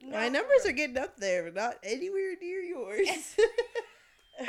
kidding. 0.01 0.13
My 0.13 0.29
numbers 0.29 0.67
are 0.67 0.73
getting 0.73 0.99
up 0.99 1.17
there, 1.19 1.45
but 1.45 1.55
not 1.55 1.77
anywhere 1.83 2.35
near 2.41 2.61
yours. 2.61 3.09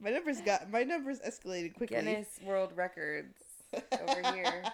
my 0.00 0.10
numbers 0.10 0.40
got 0.40 0.70
my 0.70 0.82
numbers 0.82 1.18
escalated 1.20 1.74
quickly. 1.74 1.96
Guinness 1.96 2.38
World 2.44 2.72
Records 2.74 3.34
over 3.74 4.32
here. 4.34 4.62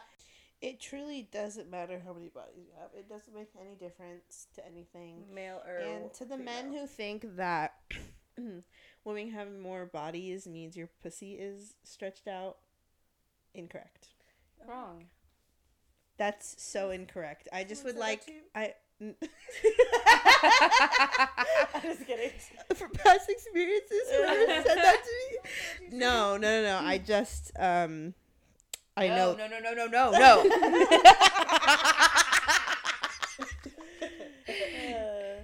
It 0.60 0.80
truly 0.80 1.28
doesn't 1.30 1.70
matter 1.70 2.02
how 2.04 2.12
many 2.12 2.30
bodies 2.30 2.66
you 2.66 2.72
have. 2.80 2.90
It 2.92 3.08
doesn't 3.08 3.32
make 3.32 3.50
any 3.60 3.76
difference 3.76 4.48
to 4.56 4.66
anything. 4.66 5.22
Male 5.32 5.62
or 5.64 5.76
and 5.76 6.12
to 6.14 6.24
the 6.24 6.36
men 6.36 6.72
who 6.72 6.84
think 6.84 7.36
that 7.36 7.74
women 9.04 9.30
having 9.30 9.60
more 9.60 9.86
bodies 9.86 10.48
means 10.48 10.76
your 10.76 10.88
pussy 11.00 11.34
is 11.34 11.74
stretched 11.84 12.26
out, 12.26 12.56
incorrect. 13.54 14.08
Wrong. 14.68 15.04
That's 16.16 16.60
so 16.60 16.90
incorrect. 16.90 17.46
I 17.52 17.62
just 17.62 17.84
would 17.84 17.96
like 17.96 18.22
I 18.52 18.74
I'm 19.00 19.14
just 21.82 22.06
kidding. 22.06 22.30
for 22.74 22.88
past 22.88 23.28
experiences 23.28 24.02
whoever 24.12 24.46
said 24.46 24.76
that 24.76 25.02
to 25.04 25.90
me. 25.90 25.98
No, 25.98 26.36
no, 26.36 26.62
no, 26.62 26.80
no. 26.80 26.86
I 26.86 26.98
just 27.06 27.52
um 27.58 28.14
I 28.96 29.08
know 29.08 29.36
No, 29.38 29.46
no, 29.46 29.58
no, 29.60 29.72
no, 29.74 29.86
no, 29.86 30.10
no, 30.10 30.44
no. 30.44 30.44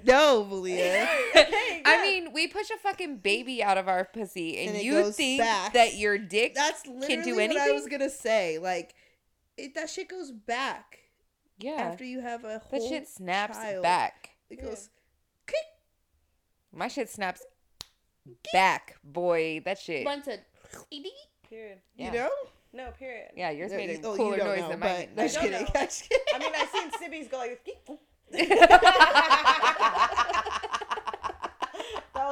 No, 0.07 0.45
Maleia. 0.51 1.07
okay, 1.35 1.83
I 1.85 2.03
mean, 2.03 2.33
we 2.35 2.47
push 2.47 2.69
a 2.71 2.77
fucking 2.77 3.19
baby 3.19 3.63
out 3.63 3.79
of 3.79 3.89
our 3.89 4.05
pussy, 4.05 4.59
and, 4.59 4.77
And 4.77 4.85
you 4.85 5.11
think 5.13 5.41
back. 5.41 5.73
that 5.73 5.95
your 5.95 6.19
dick 6.19 6.55
That's 6.55 6.87
literally 6.87 7.23
do 7.23 7.39
anything. 7.39 7.63
what 7.63 7.71
I 7.71 7.73
was 7.73 7.87
gonna 7.87 8.11
say. 8.11 8.59
Like, 8.59 8.95
it, 9.57 9.75
that 9.77 9.89
shit 9.89 10.09
goes 10.09 10.31
back 10.31 10.99
yeah 11.59 11.73
after 11.91 12.05
you 12.05 12.21
have 12.21 12.45
a 12.45 12.59
whole 12.59 12.71
that 12.71 12.81
whole. 12.81 12.89
shit 12.89 13.09
snaps 13.09 13.57
child. 13.57 13.83
back. 13.83 14.31
It 14.51 14.59
Yeah. 14.59 14.65
goes. 14.67 14.91
My 16.73 16.89
shit 16.89 17.09
snaps 17.09 17.43
back, 18.53 18.97
boy. 19.05 19.61
That 19.65 19.79
shit. 19.79 20.05
Mine 20.05 20.23
said, 20.25 20.45
period. 21.49 21.79
Yeah. 21.97 22.07
You 22.07 22.13
know? 22.19 22.31
No, 22.73 22.91
period. 22.99 23.31
Yeah, 23.37 23.51
yours 23.51 23.71
No, 23.71 23.77
made 23.77 23.91
a 23.91 24.03
oh, 24.05 24.17
cooler 24.17 24.37
noise 24.39 24.59
know, 24.61 24.69
than 24.71 24.81
but- 24.81 24.89
mine. 24.99 25.09
No, 25.17 25.23
just 25.23 25.39
I 25.39 25.49
don't 25.49 25.67
kidding. 25.67 25.67
Just 25.87 26.09
kidding. 26.09 26.25
I 26.35 26.39
mean, 26.41 26.53
I've 26.57 26.69
seen 26.71 26.91
Sibby's 26.99 27.29
go 27.29 27.39
like. 27.39 27.65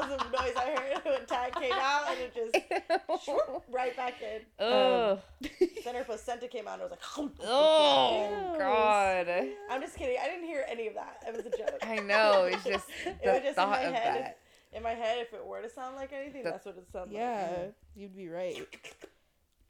that 0.00 0.10
was 0.10 0.18
the 0.18 0.42
noise 0.42 0.52
I 0.56 0.70
heard 0.76 1.04
when 1.04 1.26
Tag 1.26 1.54
came 1.54 1.72
out, 1.72 2.04
and 2.10 2.18
it 2.20 2.34
just 2.34 3.24
swoop, 3.24 3.62
right 3.70 3.96
back 3.96 4.14
in. 4.22 4.40
Ugh. 4.64 5.18
Um, 5.42 5.50
then 5.84 5.94
her 5.94 6.04
placenta 6.04 6.48
came 6.48 6.66
out, 6.68 6.80
and 6.80 6.82
it 6.82 6.90
was 6.90 6.92
like. 6.92 7.30
oh 7.42 8.54
God. 8.58 9.28
I'm 9.70 9.80
just 9.80 9.96
kidding. 9.96 10.16
I 10.22 10.26
didn't 10.28 10.44
hear 10.46 10.64
any 10.68 10.88
of 10.88 10.94
that. 10.94 11.22
It 11.26 11.36
was 11.36 11.46
a 11.46 11.50
joke. 11.50 11.78
I 11.82 11.96
know. 11.96 12.44
It's 12.50 12.64
just 12.72 12.86
It 13.04 13.18
was 13.24 13.42
just 13.42 13.58
in 13.58 13.68
my 13.68 13.80
of 13.80 13.94
head. 13.94 14.22
that. 14.24 14.38
In 14.74 14.82
my 14.82 14.92
head, 14.94 15.18
if 15.20 15.34
it 15.34 15.44
were 15.44 15.60
to 15.60 15.68
sound 15.68 15.96
like 15.96 16.12
anything, 16.12 16.44
The- 16.44 16.50
that's 16.52 16.64
what 16.64 16.76
it 16.78 16.86
sounded 16.92 17.14
Yeah, 17.14 17.48
like. 17.58 17.74
you'd 17.94 18.16
be 18.16 18.28
right. 18.28 18.66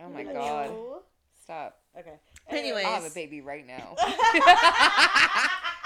Oh 0.01 0.09
my 0.09 0.23
Like, 0.23 0.33
God. 0.33 0.71
Stop. 1.43 1.79
Okay. 1.99 2.15
Anyways. 2.49 2.85
I'll 2.87 3.01
have 3.03 3.11
a 3.11 3.15
baby 3.15 3.41
right 3.41 3.67
now. 3.67 3.97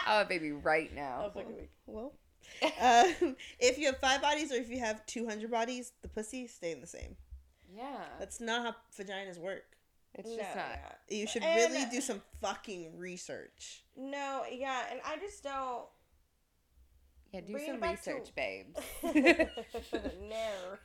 I'll 0.07 0.19
have 0.19 0.27
a 0.27 0.29
baby 0.29 0.53
right 0.53 0.95
That 0.95 1.01
now. 1.01 1.23
was 1.25 1.35
like 1.35 1.47
a. 1.47 1.69
Well, 1.87 2.13
um, 2.81 3.37
if 3.59 3.79
you 3.79 3.87
have 3.87 3.99
five 3.99 4.23
bodies 4.23 4.51
or 4.53 4.57
if 4.57 4.71
you 4.71 4.79
have 4.79 5.05
200 5.07 5.51
bodies, 5.51 5.93
the 6.03 6.09
pussy 6.09 6.47
staying 6.47 6.81
the 6.81 6.87
same. 6.87 7.17
Yeah. 7.77 8.05
That's 8.19 8.41
not 8.41 8.63
how 8.65 8.75
vaginas 8.99 9.39
work. 9.39 9.65
It's 10.15 10.29
No, 10.31 10.37
just 10.39 10.57
not. 10.57 10.67
yeah. 11.11 11.17
You 11.19 11.27
should 11.27 11.43
And- 11.43 11.73
really 11.73 11.85
do 11.91 12.01
some 12.01 12.23
fucking 12.41 12.97
research. 12.99 13.85
No, 13.97 14.45
yeah, 14.51 14.85
and 14.91 15.01
I 15.05 15.17
just 15.19 15.43
don't. 15.43 15.85
Yeah, 17.33 17.41
do 17.41 17.53
Bring 17.53 17.67
some 17.67 17.81
back 17.81 18.01
to- 18.05 18.13
research, 18.15 18.35
babes. 18.35 18.81
no. 19.03 20.49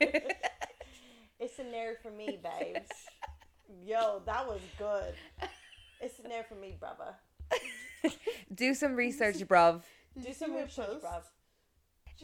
it's 1.40 1.58
a 1.58 1.64
no 1.64 1.94
for 2.02 2.10
me, 2.10 2.38
babes. 2.42 2.90
Yo, 3.82 4.20
that 4.26 4.46
was 4.46 4.60
good. 4.78 5.14
It's 6.00 6.18
a 6.18 6.28
no 6.28 6.42
for 6.46 6.56
me, 6.56 6.76
brother. 6.78 7.14
do 8.54 8.74
some 8.74 8.94
research, 8.96 9.36
bruv. 9.48 9.82
Did 10.14 10.26
Do 10.26 10.32
some 10.34 10.54
research, 10.54 11.00
bruv. 11.02 11.22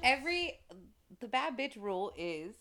Every 0.02 0.60
the 1.20 1.28
bad 1.28 1.56
bitch 1.56 1.76
rule 1.76 2.12
is 2.16 2.54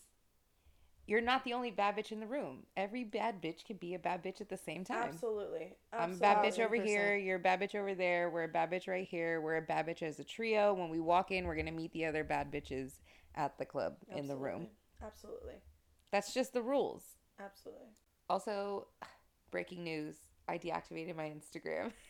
you're 1.08 1.22
not 1.22 1.42
the 1.44 1.54
only 1.54 1.70
bad 1.70 1.96
bitch 1.96 2.12
in 2.12 2.20
the 2.20 2.26
room. 2.26 2.64
Every 2.76 3.02
bad 3.02 3.42
bitch 3.42 3.64
can 3.64 3.78
be 3.78 3.94
a 3.94 3.98
bad 3.98 4.22
bitch 4.22 4.42
at 4.42 4.50
the 4.50 4.58
same 4.58 4.84
time. 4.84 5.08
Absolutely. 5.08 5.74
I'm 5.90 6.12
a 6.12 6.16
bad 6.16 6.44
bitch 6.44 6.62
over 6.62 6.76
1000%. 6.76 6.84
here. 6.84 7.16
You're 7.16 7.36
a 7.36 7.40
bad 7.40 7.60
bitch 7.60 7.74
over 7.74 7.94
there. 7.94 8.28
We're 8.28 8.44
a 8.44 8.48
bad 8.48 8.70
bitch 8.70 8.88
right 8.88 9.08
here. 9.08 9.40
We're 9.40 9.56
a 9.56 9.62
bad 9.62 9.86
bitch 9.86 10.02
as 10.02 10.18
a 10.18 10.24
trio. 10.24 10.74
When 10.74 10.90
we 10.90 11.00
walk 11.00 11.30
in, 11.30 11.46
we're 11.46 11.56
gonna 11.56 11.72
meet 11.72 11.92
the 11.92 12.04
other 12.04 12.24
bad 12.24 12.52
bitches 12.52 13.00
at 13.34 13.56
the 13.58 13.64
club 13.64 13.96
in 14.14 14.28
the 14.28 14.36
room. 14.36 14.68
Absolutely. 15.02 15.54
That's 16.12 16.34
just 16.34 16.52
the 16.52 16.62
rules. 16.62 17.02
Absolutely. 17.42 17.88
Also, 18.28 18.88
breaking 19.50 19.84
news: 19.84 20.16
I 20.46 20.58
deactivated 20.58 21.16
my 21.16 21.32
Instagram. 21.32 21.92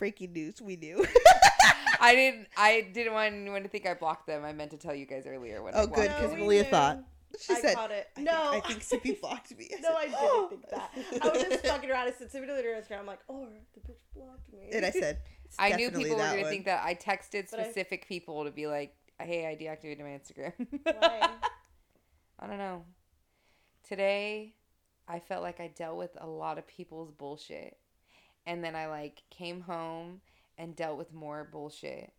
Breaking 0.00 0.32
news, 0.32 0.60
we 0.60 0.74
knew. 0.76 1.06
I 2.00 2.14
didn't. 2.14 2.46
I 2.56 2.88
didn't 2.92 3.12
want 3.12 3.34
anyone 3.34 3.62
to 3.62 3.68
think 3.68 3.86
I 3.86 3.92
blocked 3.94 4.26
them. 4.26 4.44
I 4.44 4.52
meant 4.54 4.70
to 4.72 4.78
tell 4.78 4.94
you 4.94 5.04
guys 5.06 5.26
earlier 5.26 5.62
when. 5.62 5.74
I 5.74 5.82
Oh, 5.82 5.86
good, 5.86 6.08
because 6.08 6.30
them. 6.30 6.40
we 6.40 6.46
Maleia 6.46 6.62
knew. 6.64 6.70
thought. 6.70 6.98
She 7.38 7.52
I 7.52 7.60
said, 7.60 7.74
caught 7.76 7.90
it. 7.92 8.08
I 8.16 8.22
No. 8.22 8.50
Think, 8.52 8.64
I 8.64 8.68
think 8.72 8.80
Sippy 9.04 9.20
blocked 9.20 9.56
me. 9.56 9.68
I 9.76 9.80
No, 9.80 9.88
said, 9.90 9.96
I 9.98 10.04
didn't 10.06 10.16
"Oh." 10.20 10.46
think 10.48 10.68
that. 10.70 10.90
I 11.22 11.28
was 11.28 11.42
just 11.44 11.66
fucking 11.66 11.90
around. 11.90 12.08
I 12.08 12.12
said, 12.12 12.32
"Send 12.32 12.46
me 12.46 12.52
to 12.52 12.60
Instagram." 12.62 13.00
I'm 13.00 13.06
like, 13.06 13.20
"Oh, 13.28 13.46
the 13.74 13.80
bitch 13.80 13.98
blocked 14.16 14.50
me." 14.52 14.70
And 14.72 14.84
I 14.86 14.90
said, 14.90 15.18
I 15.58 15.72
knew 15.76 15.90
people 15.90 16.16
were 16.16 16.22
gonna 16.22 16.40
one." 16.40 16.50
think 16.50 16.64
that 16.64 16.82
I 16.84 16.94
texted 16.94 17.50
But 17.50 17.60
I- 17.60 17.64
specific 17.64 18.08
people 18.08 18.44
to 18.46 18.50
be 18.50 18.66
like, 18.66 18.94
"Hey, 19.20 19.46
I 19.46 19.54
deactivated 19.54 20.00
my 20.00 20.18
Instagram." 20.18 20.54
Why? 20.82 21.28
I 22.40 22.46
don't 22.46 22.58
know. 22.58 22.84
Today, 23.86 24.54
I 25.06 25.18
felt 25.18 25.42
like 25.42 25.60
I 25.60 25.68
dealt 25.68 25.98
with 25.98 26.16
a 26.18 26.26
lot 26.26 26.56
of 26.58 26.66
people's 26.66 27.10
bullshit, 27.12 27.76
and 28.46 28.62
then 28.64 28.74
I 28.74 28.86
like 28.86 29.22
came 29.30 29.60
home 29.60 30.20
and 30.58 30.76
dealt 30.76 30.98
with 30.98 31.12
more 31.12 31.48
bullshit. 31.50 32.12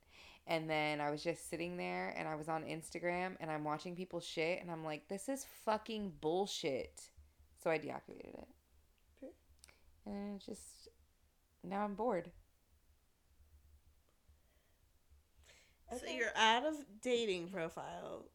And 0.48 0.70
then 0.70 1.00
I 1.00 1.12
was 1.12 1.24
just 1.24 1.50
sitting 1.50 1.78
there 1.78 2.14
and 2.18 2.28
I 2.28 2.36
was 2.36 2.50
on 2.50 2.64
Instagram 2.64 3.36
and 3.40 3.52
I'm 3.52 3.64
watching 3.64 3.96
people 3.96 4.20
shit 4.20 4.60
and 4.62 4.72
I'm 4.72 4.84
like, 4.84 5.08
this 5.08 5.30
is 5.30 5.46
fucking 5.66 6.14
bullshit. 6.20 7.02
So 7.64 7.70
I 7.70 7.78
deactivated 7.78 8.34
it. 8.34 8.48
Sure. 9.20 9.30
And 10.08 10.36
it 10.42 10.46
just 10.46 10.90
now 11.64 11.84
I'm 11.84 11.94
bored. 11.94 12.32
So 15.92 15.98
Okay. 15.98 16.18
you're 16.18 16.36
out 16.36 16.66
of 16.66 16.76
dating 17.02 17.50
profile. 17.50 18.26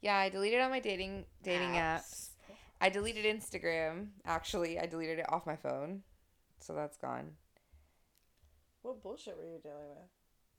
Yeah, 0.00 0.16
I 0.16 0.28
deleted 0.28 0.60
all 0.60 0.70
my 0.70 0.80
dating 0.80 1.24
dating 1.42 1.70
apps. 1.72 2.30
I 2.80 2.88
deleted 2.88 3.24
Instagram. 3.24 4.08
Actually, 4.24 4.78
I 4.78 4.86
deleted 4.86 5.18
it 5.18 5.26
off 5.28 5.44
my 5.46 5.56
phone. 5.56 6.02
So 6.62 6.74
that's 6.74 6.96
gone. 6.96 7.32
What 8.82 9.02
bullshit 9.02 9.36
were 9.36 9.44
you 9.44 9.58
dealing 9.62 9.88
with? 9.90 10.08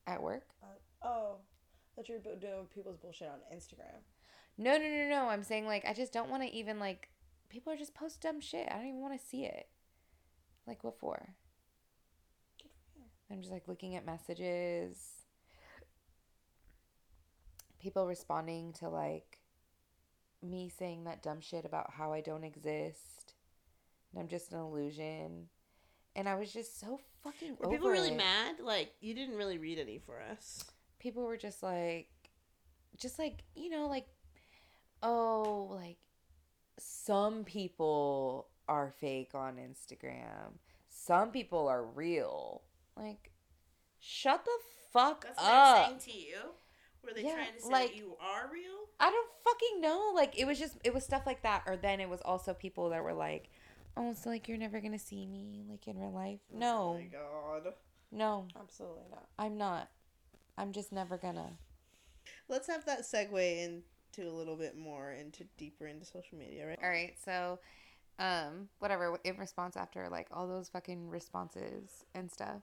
At 0.05 0.21
work? 0.21 0.47
Uh, 0.61 1.07
oh, 1.07 1.35
that 1.95 2.09
you're 2.09 2.19
doing 2.19 2.67
people's 2.73 2.97
bullshit 2.97 3.29
on 3.29 3.39
Instagram. 3.55 4.01
No, 4.57 4.77
no, 4.77 4.83
no, 4.83 5.09
no. 5.09 5.29
I'm 5.29 5.43
saying 5.43 5.65
like 5.65 5.85
I 5.87 5.93
just 5.93 6.13
don't 6.13 6.29
want 6.29 6.43
to 6.43 6.53
even 6.53 6.79
like 6.79 7.09
people 7.49 7.71
are 7.71 7.77
just 7.77 7.95
post 7.95 8.21
dumb 8.21 8.41
shit. 8.41 8.67
I 8.69 8.75
don't 8.75 8.87
even 8.87 9.01
want 9.01 9.19
to 9.19 9.25
see 9.25 9.45
it. 9.45 9.67
Like 10.67 10.83
what 10.83 10.99
for? 10.99 11.35
I'm 13.31 13.39
just 13.39 13.51
like 13.51 13.67
looking 13.67 13.95
at 13.95 14.05
messages. 14.05 14.97
People 17.79 18.05
responding 18.05 18.73
to 18.73 18.89
like 18.89 19.39
me 20.41 20.69
saying 20.69 21.05
that 21.05 21.23
dumb 21.23 21.39
shit 21.39 21.65
about 21.65 21.91
how 21.93 22.11
I 22.11 22.21
don't 22.21 22.43
exist. 22.43 23.33
And 24.11 24.21
I'm 24.21 24.27
just 24.27 24.51
an 24.51 24.59
illusion. 24.59 25.47
And 26.15 26.29
I 26.29 26.35
was 26.35 26.51
just 26.53 26.79
so 26.79 26.99
fucking 27.23 27.57
Were 27.59 27.67
over 27.67 27.75
people 27.75 27.89
really 27.89 28.09
it. 28.11 28.17
mad? 28.17 28.55
Like 28.61 28.91
you 29.01 29.13
didn't 29.13 29.35
really 29.35 29.57
read 29.57 29.79
any 29.79 29.97
for 29.99 30.21
us. 30.31 30.63
people 30.99 31.23
were 31.23 31.37
just 31.37 31.61
like 31.63 32.07
just 32.99 33.17
like 33.19 33.43
you 33.55 33.69
know 33.69 33.87
like 33.87 34.05
oh 35.01 35.67
like 35.71 35.97
some 36.79 37.43
people 37.43 38.47
are 38.67 38.91
fake 38.99 39.31
on 39.33 39.55
instagram 39.57 40.53
some 40.89 41.31
people 41.31 41.67
are 41.67 41.83
real 41.83 42.61
like 42.95 43.31
shut 43.99 44.43
the 44.45 44.51
fuck 44.91 45.25
up 45.37 45.99
to 45.99 46.11
you. 46.11 46.35
Were 47.03 47.13
they 47.15 47.23
Yeah, 47.23 47.33
trying 47.33 47.53
to 47.57 47.61
say 47.61 47.69
like- 47.69 47.97
you 47.97 48.15
are 48.21 48.49
real? 48.51 48.87
i 48.99 49.09
don't 49.09 49.29
fucking 49.43 49.81
know 49.81 50.11
like 50.15 50.37
it 50.39 50.45
was 50.45 50.59
just 50.59 50.77
it 50.83 50.93
was 50.93 51.03
stuff 51.03 51.23
like 51.25 51.41
that 51.43 51.63
or 51.67 51.75
then 51.75 51.99
it 51.99 52.07
was 52.09 52.21
also 52.21 52.53
people 52.53 52.89
that 52.91 53.03
were 53.03 53.13
like 53.13 53.49
oh 53.97 54.13
so 54.13 54.29
like 54.29 54.47
you're 54.47 54.57
never 54.57 54.79
gonna 54.79 54.99
see 54.99 55.25
me 55.27 55.63
like 55.69 55.87
in 55.87 55.97
real 55.99 56.11
life 56.11 56.39
no 56.53 56.89
Oh 56.89 56.93
my 56.95 57.03
god. 57.63 57.73
no 58.11 58.45
Absolutely 58.59 59.03
not. 59.09 59.27
i'm 59.37 59.57
not 59.57 59.89
i'm 60.57 60.71
just 60.71 60.91
never 60.91 61.17
gonna 61.17 61.51
Let's 62.49 62.67
have 62.67 62.85
that 62.85 63.01
segue 63.01 63.63
into 63.63 64.29
a 64.29 64.31
little 64.31 64.55
bit 64.55 64.77
more 64.77 65.11
into 65.11 65.43
deeper 65.57 65.87
into 65.87 66.05
social 66.05 66.37
media, 66.37 66.67
right? 66.67 66.79
All 66.81 66.89
right, 66.89 67.13
so 67.23 67.59
um 68.19 68.69
whatever 68.79 69.17
in 69.23 69.37
response 69.37 69.75
after 69.75 70.07
like 70.09 70.27
all 70.31 70.47
those 70.47 70.69
fucking 70.69 71.09
responses 71.09 72.05
and 72.13 72.31
stuff, 72.31 72.61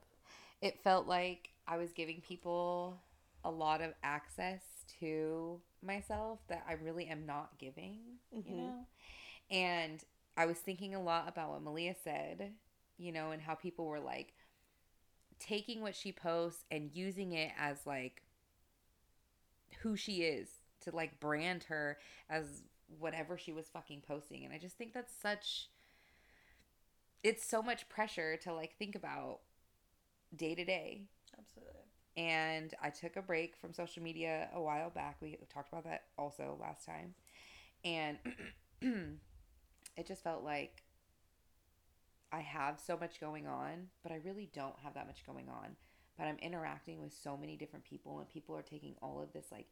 it 0.62 0.82
felt 0.82 1.06
like 1.06 1.50
I 1.66 1.76
was 1.76 1.92
giving 1.92 2.20
people 2.20 3.00
a 3.44 3.50
lot 3.50 3.80
of 3.80 3.92
access 4.02 4.62
to 5.00 5.60
myself 5.82 6.40
that 6.48 6.64
I 6.68 6.74
really 6.74 7.06
am 7.06 7.26
not 7.26 7.58
giving, 7.58 7.98
you 8.44 8.52
Mhm. 8.52 8.56
know? 8.56 8.74
And 9.50 10.02
I 10.36 10.46
was 10.46 10.58
thinking 10.58 10.94
a 10.94 11.02
lot 11.02 11.28
about 11.28 11.50
what 11.50 11.64
Maleia 11.64 11.94
said, 12.02 12.52
you 12.98 13.12
know, 13.12 13.30
and 13.30 13.42
how 13.42 13.54
people 13.54 13.86
were 13.86 14.00
like 14.00 14.34
taking 15.38 15.80
what 15.80 15.96
she 15.96 16.12
posts 16.12 16.64
and 16.70 16.90
using 16.94 17.32
it 17.32 17.52
as 17.58 17.86
like 17.86 18.22
who 19.82 19.96
she 19.96 20.22
is 20.22 20.48
to 20.82 20.94
like 20.94 21.20
brand 21.20 21.64
her 21.64 21.98
as 22.28 22.62
whatever 22.98 23.38
she 23.38 23.52
was 23.52 23.68
fucking 23.68 24.02
posting. 24.06 24.44
And 24.44 24.52
i 24.52 24.58
just 24.58 24.76
think 24.76 24.92
that's 24.92 25.12
such 25.20 25.68
it's 27.22 27.44
so 27.44 27.62
much 27.62 27.88
pressure 27.88 28.36
to 28.38 28.52
like 28.52 28.76
think 28.78 28.94
about 28.94 29.40
day 30.34 30.54
to 30.54 30.64
day. 30.64 31.02
Absolutely. 31.38 31.74
and 32.16 32.74
i 32.82 32.90
took 32.90 33.16
a 33.16 33.22
break 33.22 33.56
from 33.56 33.72
social 33.72 34.02
media 34.02 34.48
a 34.54 34.60
while 34.60 34.90
back. 34.90 35.16
We 35.20 35.38
talked 35.52 35.72
about 35.72 35.84
that 35.84 36.04
also 36.18 36.58
last 36.60 36.84
time. 36.86 37.14
And 37.84 38.18
it 39.96 40.06
just 40.06 40.22
felt 40.22 40.42
like 40.42 40.82
i 42.32 42.40
have 42.40 42.80
so 42.80 42.96
much 42.96 43.20
going 43.20 43.46
on 43.46 43.88
but 44.02 44.12
i 44.12 44.20
really 44.24 44.50
don't 44.52 44.78
have 44.82 44.94
that 44.94 45.06
much 45.06 45.24
going 45.26 45.48
on 45.48 45.76
but 46.18 46.26
I'm 46.26 46.36
interacting 46.42 47.00
with 47.00 47.14
so 47.14 47.34
many 47.34 47.56
different 47.56 47.86
people 47.86 48.18
and 48.18 48.28
people 48.28 48.54
are 48.54 48.60
taking 48.60 48.94
all 49.00 49.22
of 49.22 49.32
this 49.32 49.46
like 49.50 49.68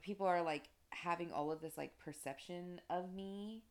people 0.00 0.26
are 0.26 0.42
like 0.42 0.70
having 0.90 1.30
all 1.30 1.52
of 1.52 1.60
this 1.60 1.76
like 1.76 1.98
perception 1.98 2.80
of 2.88 3.12
me 3.12 3.62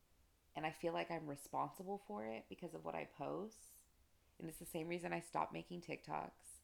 and 0.56 0.66
I 0.66 0.72
feel 0.72 0.94
like 0.94 1.10
I'm 1.10 1.28
responsible 1.28 2.02
for 2.08 2.26
it 2.26 2.46
because 2.50 2.74
of 2.74 2.84
what 2.84 2.96
I 2.96 3.08
post. 3.18 3.56
And 4.40 4.50
it's 4.50 4.60
the 4.60 4.66
same 4.66 4.88
reason 4.88 5.14
I 5.14 5.22
stopped 5.22 5.54
making 5.54 5.82
TikToks. 5.82 6.60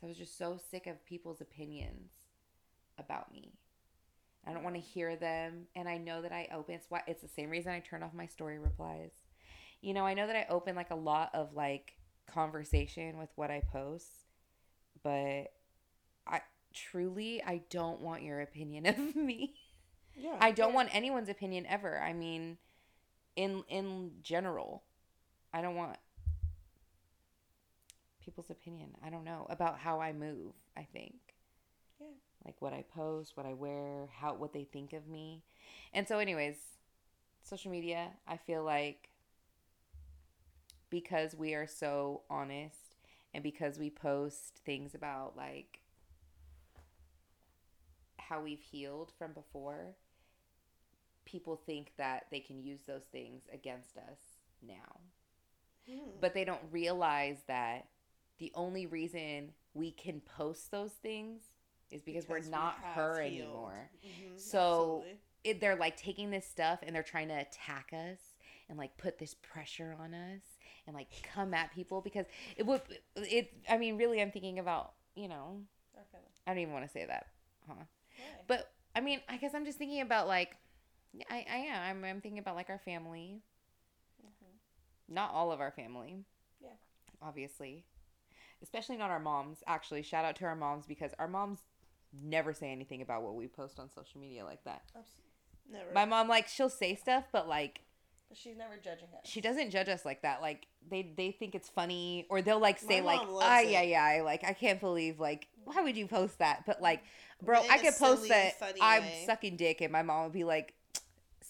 So 0.00 0.06
I 0.06 0.06
was 0.06 0.16
just 0.16 0.38
so 0.38 0.58
sick 0.70 0.86
of 0.86 1.04
people's 1.04 1.40
opinions 1.40 2.12
about 2.98 3.32
me. 3.32 3.54
I 4.46 4.52
don't 4.52 4.64
want 4.64 4.74
to 4.74 4.80
hear 4.80 5.16
them 5.16 5.66
and 5.76 5.88
I 5.88 5.98
know 5.98 6.22
that 6.22 6.32
I 6.32 6.48
open 6.52 6.74
it's 6.74 6.86
why 6.88 7.02
it's 7.06 7.22
the 7.22 7.28
same 7.28 7.50
reason 7.50 7.72
I 7.72 7.80
turn 7.80 8.02
off 8.02 8.14
my 8.14 8.26
story 8.26 8.58
replies. 8.58 9.12
You 9.80 9.94
know, 9.94 10.06
I 10.06 10.14
know 10.14 10.26
that 10.26 10.36
I 10.36 10.46
open 10.48 10.74
like 10.74 10.90
a 10.90 10.96
lot 10.96 11.30
of 11.34 11.54
like 11.54 11.94
conversation 12.26 13.18
with 13.18 13.30
what 13.36 13.50
I 13.50 13.62
post, 13.72 14.08
but 15.02 15.52
I 16.26 16.40
truly 16.74 17.42
I 17.42 17.62
don't 17.70 18.00
want 18.00 18.22
your 18.22 18.40
opinion 18.40 18.86
of 18.86 19.16
me. 19.16 19.54
Yeah. 20.16 20.36
I 20.40 20.50
don't 20.50 20.74
want 20.74 20.94
anyone's 20.94 21.28
opinion 21.28 21.66
ever. 21.66 22.00
I 22.00 22.12
mean, 22.12 22.58
in 23.36 23.64
in 23.68 24.12
general, 24.22 24.82
I 25.52 25.62
don't 25.62 25.74
want 25.74 25.96
people's 28.22 28.50
opinion. 28.50 28.90
I 29.04 29.10
don't 29.10 29.24
know 29.24 29.46
about 29.50 29.78
how 29.78 30.00
I 30.00 30.12
move, 30.12 30.52
I 30.76 30.86
think. 30.92 31.14
Yeah. 32.00 32.06
Like 32.44 32.56
what 32.60 32.72
I 32.72 32.84
post, 32.94 33.36
what 33.36 33.46
I 33.46 33.54
wear, 33.54 34.08
how 34.12 34.34
what 34.34 34.52
they 34.52 34.64
think 34.64 34.92
of 34.92 35.06
me. 35.06 35.42
And 35.92 36.06
so 36.08 36.18
anyways, 36.18 36.56
social 37.42 37.70
media, 37.70 38.08
I 38.26 38.36
feel 38.36 38.64
like 38.64 39.08
because 40.90 41.34
we 41.34 41.54
are 41.54 41.66
so 41.66 42.22
honest 42.28 42.96
and 43.32 43.42
because 43.42 43.78
we 43.78 43.90
post 43.90 44.60
things 44.66 44.94
about 44.94 45.36
like 45.36 45.80
how 48.18 48.40
we've 48.42 48.60
healed 48.60 49.12
from 49.18 49.32
before, 49.32 49.94
people 51.24 51.60
think 51.66 51.92
that 51.98 52.26
they 52.30 52.40
can 52.40 52.62
use 52.62 52.80
those 52.86 53.04
things 53.10 53.42
against 53.52 53.96
us 53.96 54.18
now. 54.66 55.00
Hmm. 55.88 56.10
But 56.20 56.34
they 56.34 56.44
don't 56.44 56.62
realize 56.70 57.38
that 57.48 57.86
the 58.38 58.52
only 58.54 58.86
reason 58.86 59.52
we 59.74 59.92
can 59.92 60.20
post 60.20 60.70
those 60.70 60.92
things 60.92 61.42
is 61.92 62.02
because, 62.02 62.24
Because 62.24 62.44
we're 62.46 62.50
not 62.50 62.76
have 62.82 62.94
her 62.94 63.22
healed. 63.22 63.48
anymore. 63.48 63.90
Mhm, 64.04 64.38
So- 64.40 65.04
It, 65.44 65.60
they're 65.60 65.74
like 65.76 65.96
taking 65.96 66.30
this 66.30 66.46
stuff 66.46 66.80
and 66.82 66.94
they're 66.94 67.02
trying 67.02 67.26
to 67.28 67.34
attack 67.34 67.92
us 67.92 68.18
and 68.68 68.78
like 68.78 68.96
put 68.96 69.18
this 69.18 69.34
pressure 69.34 69.96
on 70.00 70.14
us 70.14 70.42
and 70.86 70.94
like 70.94 71.08
come 71.34 71.52
at 71.52 71.72
people 71.74 72.00
because 72.00 72.26
it 72.56 72.64
would 72.64 72.80
it 73.16 73.52
I 73.68 73.76
mean 73.76 73.96
really 73.98 74.22
I'm 74.22 74.30
thinking 74.30 74.58
about, 74.60 74.92
you 75.16 75.26
know, 75.28 75.60
Okay. 75.96 76.22
I 76.46 76.50
don't 76.52 76.60
even 76.60 76.72
want 76.72 76.86
to 76.86 76.90
say 76.92 77.04
that. 77.06 77.26
Huh? 77.66 77.74
Why? 77.74 78.24
But 78.46 78.70
I 78.94 79.00
mean, 79.00 79.20
I 79.28 79.36
guess 79.36 79.52
I'm 79.54 79.64
just 79.64 79.78
thinking 79.78 80.00
about 80.00 80.28
like, 80.28 80.56
I, 81.28 81.44
I 81.50 81.56
am. 81.56 81.82
I'm, 82.04 82.04
I'm 82.08 82.20
thinking 82.20 82.38
about 82.38 82.54
like 82.56 82.70
our 82.70 82.78
family. 82.78 83.42
Not 85.08 85.32
all 85.32 85.52
of 85.52 85.60
our 85.60 85.70
family. 85.70 86.24
Yeah. 86.60 86.70
Obviously. 87.20 87.84
Especially 88.62 88.96
not 88.96 89.10
our 89.10 89.18
moms. 89.20 89.62
Actually, 89.66 90.02
shout 90.02 90.24
out 90.24 90.36
to 90.36 90.44
our 90.44 90.54
moms 90.56 90.86
because 90.86 91.12
our 91.18 91.28
moms 91.28 91.58
never 92.12 92.52
say 92.52 92.70
anything 92.72 93.02
about 93.02 93.22
what 93.22 93.34
we 93.34 93.48
post 93.48 93.78
on 93.78 93.88
social 93.90 94.20
media 94.20 94.44
like 94.44 94.62
that. 94.64 94.82
Abs- 94.96 95.08
Never. 95.70 95.92
My 95.94 96.04
mom, 96.04 96.28
like, 96.28 96.48
she'll 96.48 96.68
say 96.68 96.94
stuff, 96.96 97.24
but 97.32 97.48
like, 97.48 97.80
But 98.28 98.36
she's 98.36 98.56
never 98.56 98.76
judging 98.76 99.08
us. 99.14 99.20
she 99.24 99.40
doesn't 99.40 99.70
judge 99.70 99.88
us 99.88 100.04
like 100.04 100.22
that. 100.22 100.42
Like, 100.42 100.66
they 100.90 101.12
they 101.16 101.30
think 101.30 101.54
it's 101.54 101.68
funny, 101.68 102.26
or 102.28 102.42
they'll 102.42 102.58
like 102.58 102.78
say 102.80 103.00
like, 103.00 103.20
ah, 103.22 103.60
it. 103.60 103.68
yeah, 103.70 103.82
yeah, 103.82 104.22
like 104.22 104.42
I 104.44 104.52
can't 104.52 104.80
believe 104.80 105.20
like, 105.20 105.46
why 105.64 105.80
would 105.82 105.96
you 105.96 106.06
post 106.08 106.38
that? 106.40 106.64
But 106.66 106.82
like, 106.82 107.02
bro, 107.40 107.60
I 107.70 107.78
could 107.78 107.94
post 107.96 108.28
that 108.28 108.54
I'm 108.80 109.02
way. 109.04 109.22
sucking 109.26 109.56
dick, 109.56 109.80
and 109.80 109.92
my 109.92 110.02
mom 110.02 110.24
would 110.24 110.32
be 110.32 110.44
like, 110.44 110.74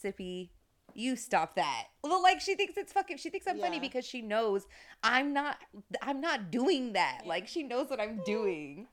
Sippy, 0.05 0.51
you 0.94 1.16
stop 1.16 1.55
that. 1.55 1.85
Well, 2.05 2.22
like 2.22 2.40
she 2.40 2.55
thinks 2.55 2.77
it's 2.77 2.92
fucking. 2.92 3.16
She 3.16 3.31
thinks 3.31 3.46
I'm 3.46 3.59
funny 3.59 3.81
because 3.81 4.05
she 4.07 4.20
knows 4.20 4.66
I'm 5.03 5.33
not. 5.33 5.57
I'm 6.03 6.20
not 6.20 6.51
doing 6.51 6.92
that. 6.92 7.20
Yeah. 7.22 7.29
Like 7.29 7.48
she 7.48 7.62
knows 7.62 7.88
what 7.88 7.98
I'm 8.01 8.20
doing. 8.25 8.87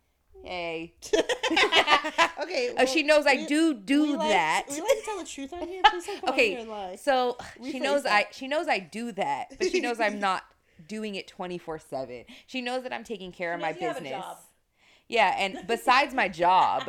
Hey, 0.43 0.93
okay. 2.41 2.73
oh, 2.77 2.85
she 2.85 3.03
knows 3.03 3.25
I 3.27 3.45
do 3.45 3.73
do 3.73 4.03
we 4.03 4.15
like- 4.15 4.29
that. 4.29 4.63
we 4.69 4.79
like 4.79 4.89
to 4.89 5.01
tell 5.05 5.17
the 5.19 5.25
truth 5.25 5.53
on 5.53 5.67
here. 5.67 5.81
Please 5.85 6.05
don't 6.05 6.21
come 6.21 6.29
Okay, 6.33 6.49
here 6.51 6.59
and 6.59 6.69
lie. 6.69 6.95
So 6.95 7.37
she 7.63 7.79
knows 7.79 8.03
that. 8.03 8.13
I 8.13 8.27
she 8.31 8.47
knows 8.47 8.67
I 8.67 8.79
do 8.79 9.11
that, 9.13 9.47
but 9.59 9.69
she 9.69 9.79
knows 9.81 9.99
I'm 9.99 10.19
not 10.19 10.43
doing 10.87 11.15
it 11.15 11.31
24/7. 11.37 12.25
She 12.47 12.61
knows 12.61 12.83
that 12.83 12.93
I'm 12.93 13.03
taking 13.03 13.31
care 13.31 13.53
of 13.53 13.59
my 13.59 13.71
knows 13.71 13.81
you 13.81 13.87
have 13.87 13.97
a 13.97 14.01
business. 14.01 14.25
Yeah, 15.09 15.35
and 15.37 15.59
besides 15.67 16.13
my 16.13 16.29
job, 16.29 16.83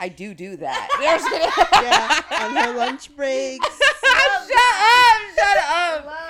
I 0.00 0.08
do 0.08 0.32
do 0.34 0.56
that. 0.56 0.88
No, 0.98 1.06
I'm 1.08 1.18
just 1.18 1.30
kidding. 1.30 1.84
yeah, 1.84 2.46
on 2.46 2.56
her 2.56 2.76
lunch 2.78 3.14
breaks. 3.14 3.66
shut 3.68 4.50
up! 4.50 5.36
Shut 5.36 5.56
up! 5.58 6.21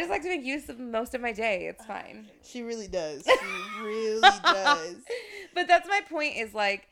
Love 0.00 0.08
that. 0.08 0.14
I 0.14 0.18
just 0.18 0.22
like 0.22 0.22
to 0.22 0.28
make 0.28 0.44
use 0.44 0.68
of 0.68 0.78
most 0.78 1.14
of 1.14 1.20
my 1.20 1.32
day. 1.32 1.66
It's 1.66 1.84
fine. 1.84 2.28
She 2.42 2.62
really 2.62 2.88
does. 2.88 3.24
She 3.24 3.82
really 3.82 4.20
does. 4.44 4.96
But 5.54 5.68
that's 5.68 5.88
my 5.88 6.00
point. 6.08 6.36
Is 6.36 6.54
like 6.54 6.88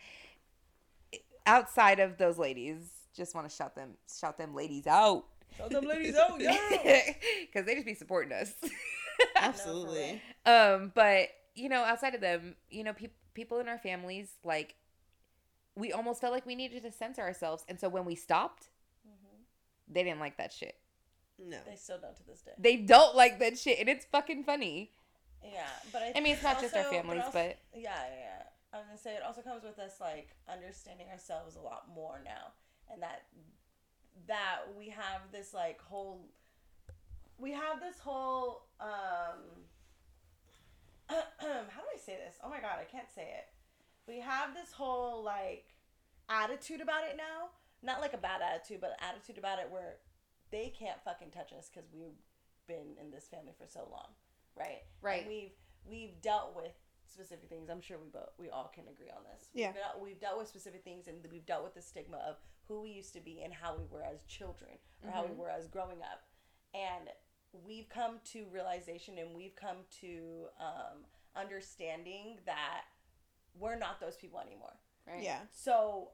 outside 1.47 2.01
of 2.01 2.17
those 2.19 2.39
ladies, 2.39 2.77
just 3.15 3.35
want 3.35 3.49
to 3.49 3.55
shout 3.55 3.75
them, 3.75 3.91
shout 4.21 4.39
them 4.39 4.55
ladies 4.55 4.87
out. 4.87 5.25
Shout 5.57 5.71
them 5.71 5.85
ladies 5.85 6.17
out, 6.17 6.41
yeah. 6.41 6.57
because 7.41 7.67
they 7.67 7.75
just 7.75 7.87
be 7.87 7.95
supporting 7.95 8.33
us. 8.33 8.55
Absolutely. 9.37 10.21
um, 10.47 10.91
but 10.95 11.29
you 11.55 11.69
know, 11.69 11.83
outside 11.85 12.15
of 12.15 12.21
them, 12.21 12.57
you 12.71 12.83
know, 12.83 12.93
peop 12.93 13.13
people 13.35 13.61
in 13.61 13.69
our 13.69 13.79
families, 13.79 14.31
like, 14.43 14.75
we 15.77 15.93
almost 15.93 16.21
felt 16.21 16.33
like 16.33 16.47
we 16.47 16.55
needed 16.55 16.83
to 16.83 16.91
censor 16.91 17.23
ourselves, 17.23 17.65
and 17.69 17.79
so 17.79 17.89
when 17.89 18.05
we 18.05 18.15
stopped, 18.17 18.69
they 19.89 20.03
didn't 20.03 20.21
like 20.21 20.37
that 20.39 20.53
shit. 20.53 20.77
No. 21.39 21.59
They 21.67 21.77
still 21.77 21.99
don't 21.99 22.17
to 22.17 22.27
this 22.27 22.41
day. 22.43 22.53
They 22.59 22.77
don't 22.77 23.17
like 23.17 23.39
that 23.41 23.59
shit, 23.59 23.79
and 23.81 23.89
it's 23.89 24.05
fucking 24.07 24.45
funny. 24.45 24.91
Yeah, 25.43 25.67
but 25.93 26.03
I, 26.03 26.13
I 26.17 26.21
mean, 26.21 26.35
it's 26.35 26.43
not 26.43 26.61
just 26.61 26.75
our 26.75 26.85
also- 26.85 26.97
families, 26.97 27.23
also- 27.25 27.33
but 27.33 27.59
yeah, 27.75 27.91
yeah, 28.09 28.15
yeah. 28.19 28.43
I 28.73 28.79
was 28.79 28.87
gonna 28.87 28.99
say 28.99 29.15
it 29.15 29.23
also 29.23 29.41
comes 29.41 29.63
with 29.63 29.79
us 29.79 30.01
like 30.01 30.31
understanding 30.49 31.07
ourselves 31.13 31.57
a 31.57 31.61
lot 31.61 31.87
more 31.95 32.21
now, 32.25 32.53
and 32.91 33.03
that 33.03 33.27
that 34.27 34.61
we 34.77 34.89
have 34.89 35.21
this 35.33 35.53
like 35.55 35.81
whole 35.83 36.25
we 37.39 37.53
have 37.53 37.81
this 37.81 37.99
whole 37.99 38.63
um 38.81 38.89
how 41.09 41.17
do 41.19 41.89
I 41.95 41.99
say 41.99 42.17
this? 42.17 42.37
Oh 42.43 42.49
my 42.49 42.61
god, 42.61 42.79
I 42.81 42.85
can't 42.85 43.11
say 43.15 43.23
it. 43.23 43.47
We 44.09 44.21
have 44.21 44.55
this 44.55 44.73
whole 44.73 45.23
like 45.23 45.67
attitude 46.29 46.81
about 46.81 47.05
it 47.05 47.17
now. 47.17 47.51
Not 47.83 48.01
like 48.01 48.15
a 48.15 48.19
bad 48.19 48.41
attitude, 48.41 48.81
but 48.81 48.91
an 48.91 49.09
attitude 49.09 49.37
about 49.39 49.59
it 49.59 49.71
where 49.71 49.97
they 50.55 50.73
can't 50.79 51.03
fucking 51.05 51.31
touch 51.33 51.53
us 51.53 51.69
because 51.69 51.91
we've 51.93 52.23
been 52.69 52.95
in 53.03 53.11
this 53.11 53.27
family 53.27 53.53
for 53.59 53.67
so 53.67 53.89
long, 53.91 54.15
right? 54.57 54.83
Right. 55.03 55.23
And 55.23 55.29
we've 55.29 55.57
we've 55.85 56.23
dealt 56.23 56.55
with 56.55 56.73
specific 57.07 57.49
things. 57.49 57.69
I'm 57.69 57.81
sure 57.81 57.99
we 57.99 58.09
both 58.09 58.31
we 58.39 58.49
all 58.51 58.71
can 58.73 58.85
agree 58.87 59.11
on 59.11 59.25
this. 59.25 59.49
Yeah. 59.53 59.67
We've 59.67 59.75
dealt, 59.75 60.01
we've 60.01 60.21
dealt 60.21 60.39
with 60.39 60.49
specific 60.49 60.85
things, 60.85 61.09
and 61.09 61.17
we've 61.31 61.45
dealt 61.45 61.65
with 61.65 61.75
the 61.75 61.83
stigma 61.83 62.19
of 62.19 62.37
who 62.69 62.83
we 62.83 62.91
used 62.91 63.13
to 63.15 63.21
be 63.21 63.43
and 63.43 63.53
how 63.53 63.77
we 63.77 63.85
were 63.91 64.03
as 64.03 64.23
children, 64.29 64.71
or 65.05 65.11
how 65.11 65.27
we 65.27 65.35
were 65.35 65.51
as 65.51 65.67
growing 65.67 65.99
up, 66.01 66.23
and 66.73 67.11
we've 67.67 67.89
come 67.89 68.19
to 68.33 68.47
realization 68.53 69.19
and 69.19 69.35
we've 69.35 69.55
come 69.55 69.79
to 70.01 70.47
um, 70.59 71.05
understanding 71.37 72.39
that 72.47 72.83
we're 73.59 73.79
not 73.79 74.01
those 74.01 74.17
people 74.17 74.41
anymore. 74.41 74.73
right? 75.07 75.23
Yeah. 75.23 75.39
So 75.51 76.11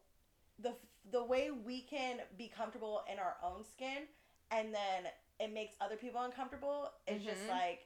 the 0.59 0.75
the 1.11 1.25
way 1.25 1.51
we 1.51 1.83
can 1.83 2.19
be 2.37 2.49
comfortable 2.49 3.03
in 3.11 3.19
our 3.19 3.37
own 3.43 3.65
skin 3.65 4.09
and 4.51 4.75
then 4.75 5.11
it 5.39 5.53
makes 5.53 5.75
other 5.81 5.97
people 5.97 6.21
uncomfortable 6.23 6.91
it's 7.07 7.25
just 7.25 7.43
Mhm. 7.47 7.49
like 7.51 7.81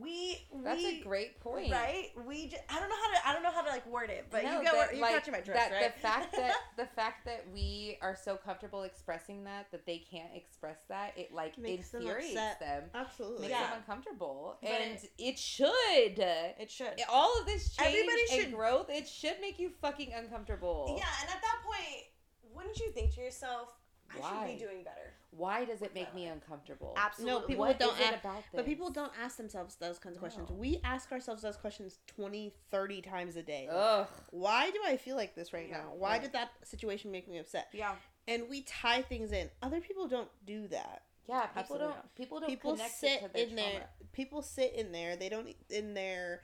we 0.00 0.44
That's 0.64 0.82
a 0.82 1.00
great 1.00 1.38
point. 1.38 1.70
right 1.70 2.10
we 2.26 2.48
just, 2.48 2.60
I 2.68 2.80
don't 2.80 2.88
know 2.88 2.96
how 2.96 3.12
to 3.12 3.28
I 3.28 3.32
don't 3.32 3.44
know 3.44 3.52
how 3.52 3.62
to 3.62 3.68
like 3.70 3.86
word 3.86 4.10
it 4.10 4.26
but 4.30 4.42
No, 4.42 4.56
you 4.58 4.62
get 4.64 4.72
that, 4.72 4.76
what 4.78 4.92
you're 4.92 5.00
like, 5.02 5.14
catching 5.14 5.30
my 5.32 5.40
drift 5.40 5.60
that, 5.60 5.70
right 5.70 5.94
The 5.94 6.00
fact 6.00 6.32
that 6.34 6.54
the 6.76 6.86
fact 6.86 7.24
that 7.26 7.44
we 7.54 7.96
are 8.02 8.16
so 8.16 8.36
comfortable 8.36 8.82
expressing 8.82 9.44
that 9.44 9.70
that 9.70 9.86
they 9.86 9.98
can't 9.98 10.34
express 10.34 10.78
that, 10.88 11.16
it 11.16 11.32
like 11.32 11.56
Makes 11.56 11.90
them 11.90 12.00
infuriates 12.02 12.34
upset. 12.36 12.58
them, 12.58 12.90
Absolutely. 12.94 13.42
makes 13.42 13.50
Yeah. 13.52 13.66
them 13.68 13.78
uncomfortable, 13.78 14.58
But 14.60 14.70
and 14.72 14.94
it- 15.04 15.10
it, 15.18 15.38
should. 15.38 15.70
it 16.18 16.68
should 16.68 17.00
All 17.08 17.38
of 17.38 17.46
this 17.46 17.76
change 17.76 17.88
Everybody 17.94 18.22
and 18.32 18.40
should- 18.42 18.54
growth, 18.54 18.90
it 18.90 19.06
should 19.08 19.40
make 19.40 19.60
you 19.60 19.70
fucking 19.70 20.12
uncomfortable. 20.12 20.96
yeah 20.98 21.06
and 21.20 21.30
at 21.30 21.40
that 21.40 21.62
point 21.64 22.06
wouldn't 22.52 22.76
you 22.80 22.90
think 22.90 23.14
to 23.14 23.20
yourself 23.20 23.68
I 24.14 24.18
Why? 24.20 24.46
should 24.48 24.58
be 24.58 24.64
doing 24.64 24.84
better 24.84 25.12
Why 25.30 25.64
does 25.64 25.82
it 25.82 25.94
make 25.94 26.14
me 26.14 26.26
uncomfortable? 26.26 26.94
absolutely 26.96 27.40
No, 27.40 27.46
people 27.46 27.64
What 27.66 27.78
don't 27.78 27.94
is 27.94 28.00
it 28.00 28.12
ask- 28.14 28.24
about 28.24 28.42
But 28.54 28.64
people 28.66 28.90
don't 28.90 29.12
ask 29.22 29.36
themselves 29.36 29.76
those 29.76 29.98
kinds 29.98 30.16
of 30.16 30.20
questions. 30.20 30.48
No. 30.50 30.56
We 30.56 30.80
ask 30.84 31.10
ourselves 31.12 31.42
those 31.42 31.56
questions 31.56 31.98
20, 32.06 32.52
30 32.70 33.02
times 33.02 33.36
a 33.36 33.42
day. 33.42 33.68
Ugh. 33.70 34.06
Why 34.30 34.70
do 34.70 34.78
I 34.86 34.96
feel 34.96 35.16
like 35.16 35.34
this 35.34 35.52
right 35.52 35.68
Yeah, 35.68 35.78
now? 35.78 35.92
Why 35.96 36.16
yeah. 36.16 36.22
did 36.22 36.32
that 36.32 36.50
situation 36.64 37.10
make 37.10 37.28
me 37.28 37.38
upset? 37.38 37.68
yeah 37.72 37.94
And 38.28 38.48
we 38.48 38.62
tie 38.62 39.02
things 39.02 39.32
in. 39.32 39.50
Other 39.62 39.80
people 39.80 40.06
don't 40.08 40.30
do 40.46 40.68
that. 40.68 41.02
Yeah, 41.28 41.40
people 41.46 41.60
Absolutely 41.60 41.86
don't. 41.88 42.14
People 42.14 42.40
don't 42.40 42.48
people 42.48 42.72
connect 42.72 42.94
sit 42.94 43.10
it 43.10 43.20
to 43.22 43.28
their 43.32 43.42
in 43.42 43.48
trauma. 43.56 43.62
there 43.72 43.88
people 44.12 44.42
sit 44.42 44.74
in 44.74 44.92
there 44.92 45.16
they 45.16 45.28
don't 45.28 45.48
in 45.70 45.92
their 45.92 46.42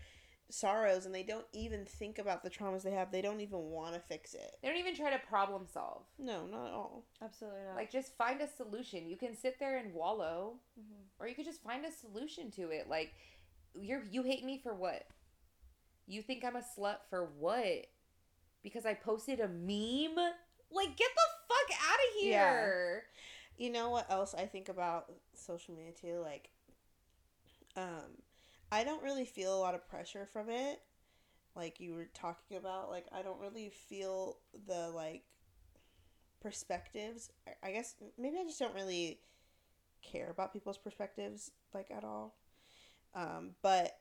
sorrows 0.52 1.06
and 1.06 1.14
they 1.14 1.22
don't 1.22 1.46
even 1.52 1.84
think 1.84 2.18
about 2.18 2.42
the 2.42 2.50
traumas 2.50 2.82
they 2.82 2.90
have 2.90 3.10
they 3.10 3.22
don't 3.22 3.40
even 3.40 3.58
want 3.58 3.94
to 3.94 4.00
fix 4.00 4.34
it 4.34 4.56
They 4.62 4.68
don't 4.68 4.76
even 4.78 4.94
try 4.94 5.10
to 5.10 5.18
problem 5.18 5.66
solve. 5.72 6.02
no 6.18 6.46
not 6.46 6.66
at 6.66 6.72
all 6.72 7.04
Absolutely 7.22 7.60
not. 7.66 7.76
Like, 7.76 7.90
just 7.90 8.16
find 8.16 8.40
a 8.40 8.48
solution. 8.48 9.08
You 9.08 9.16
can 9.16 9.36
sit 9.36 9.58
there 9.60 9.76
and 9.78 9.94
wallow, 9.94 10.58
Mhm. 10.78 11.04
or 11.20 11.28
you 11.28 11.34
could 11.36 11.44
just 11.44 11.62
find 11.62 11.84
a 11.86 11.92
solution 11.92 12.50
to 12.52 12.70
it. 12.70 12.88
Like, 12.88 13.14
you're 13.74 14.02
you 14.10 14.22
hate 14.24 14.44
me 14.44 14.58
for 14.58 14.74
what? 14.74 15.06
You 16.06 16.20
think 16.20 16.44
I'm 16.44 16.56
a 16.56 16.62
slut 16.76 16.98
for 17.08 17.24
what? 17.38 17.86
Because 18.62 18.84
I 18.84 18.94
posted 18.94 19.38
a 19.40 19.46
meme? 19.48 20.16
Like, 20.70 20.96
get 20.96 21.10
the 21.14 21.28
fuck 21.48 21.78
out 21.90 21.98
of 21.98 22.20
here. 22.20 22.30
Yeah. 22.32 22.60
here. 22.64 23.04
you 23.56 23.70
know 23.70 23.90
what 23.90 24.10
else 24.10 24.34
i 24.34 24.46
think 24.46 24.68
about 24.70 25.12
social 25.34 25.74
media 25.74 25.92
too 25.92 26.18
like 26.24 26.48
um 27.76 28.10
i 28.72 28.82
don't 28.84 29.04
really 29.04 29.26
feel 29.26 29.56
a 29.56 29.60
lot 29.60 29.74
of 29.76 29.86
pressure 29.88 30.26
from 30.32 30.50
it 30.50 30.80
like 31.54 31.78
you 31.80 31.94
were 31.94 32.08
talking 32.14 32.56
about 32.56 32.90
like 32.90 33.06
i 33.12 33.22
don't 33.22 33.40
really 33.40 33.70
feel 33.70 34.38
the 34.66 34.90
like 34.94 35.24
perspectives 36.40 37.30
I- 37.62 37.72
guess 37.72 37.94
maybe 38.18 38.38
i 38.38 38.44
just 38.44 38.58
don't 38.58 38.74
really 38.74 39.20
care 40.02 40.30
about 40.30 40.52
people's 40.52 40.78
perspectives 40.78 41.52
like 41.74 41.90
at 41.90 42.04
all. 42.04 42.34
Um 43.14 43.52
but 43.62 43.98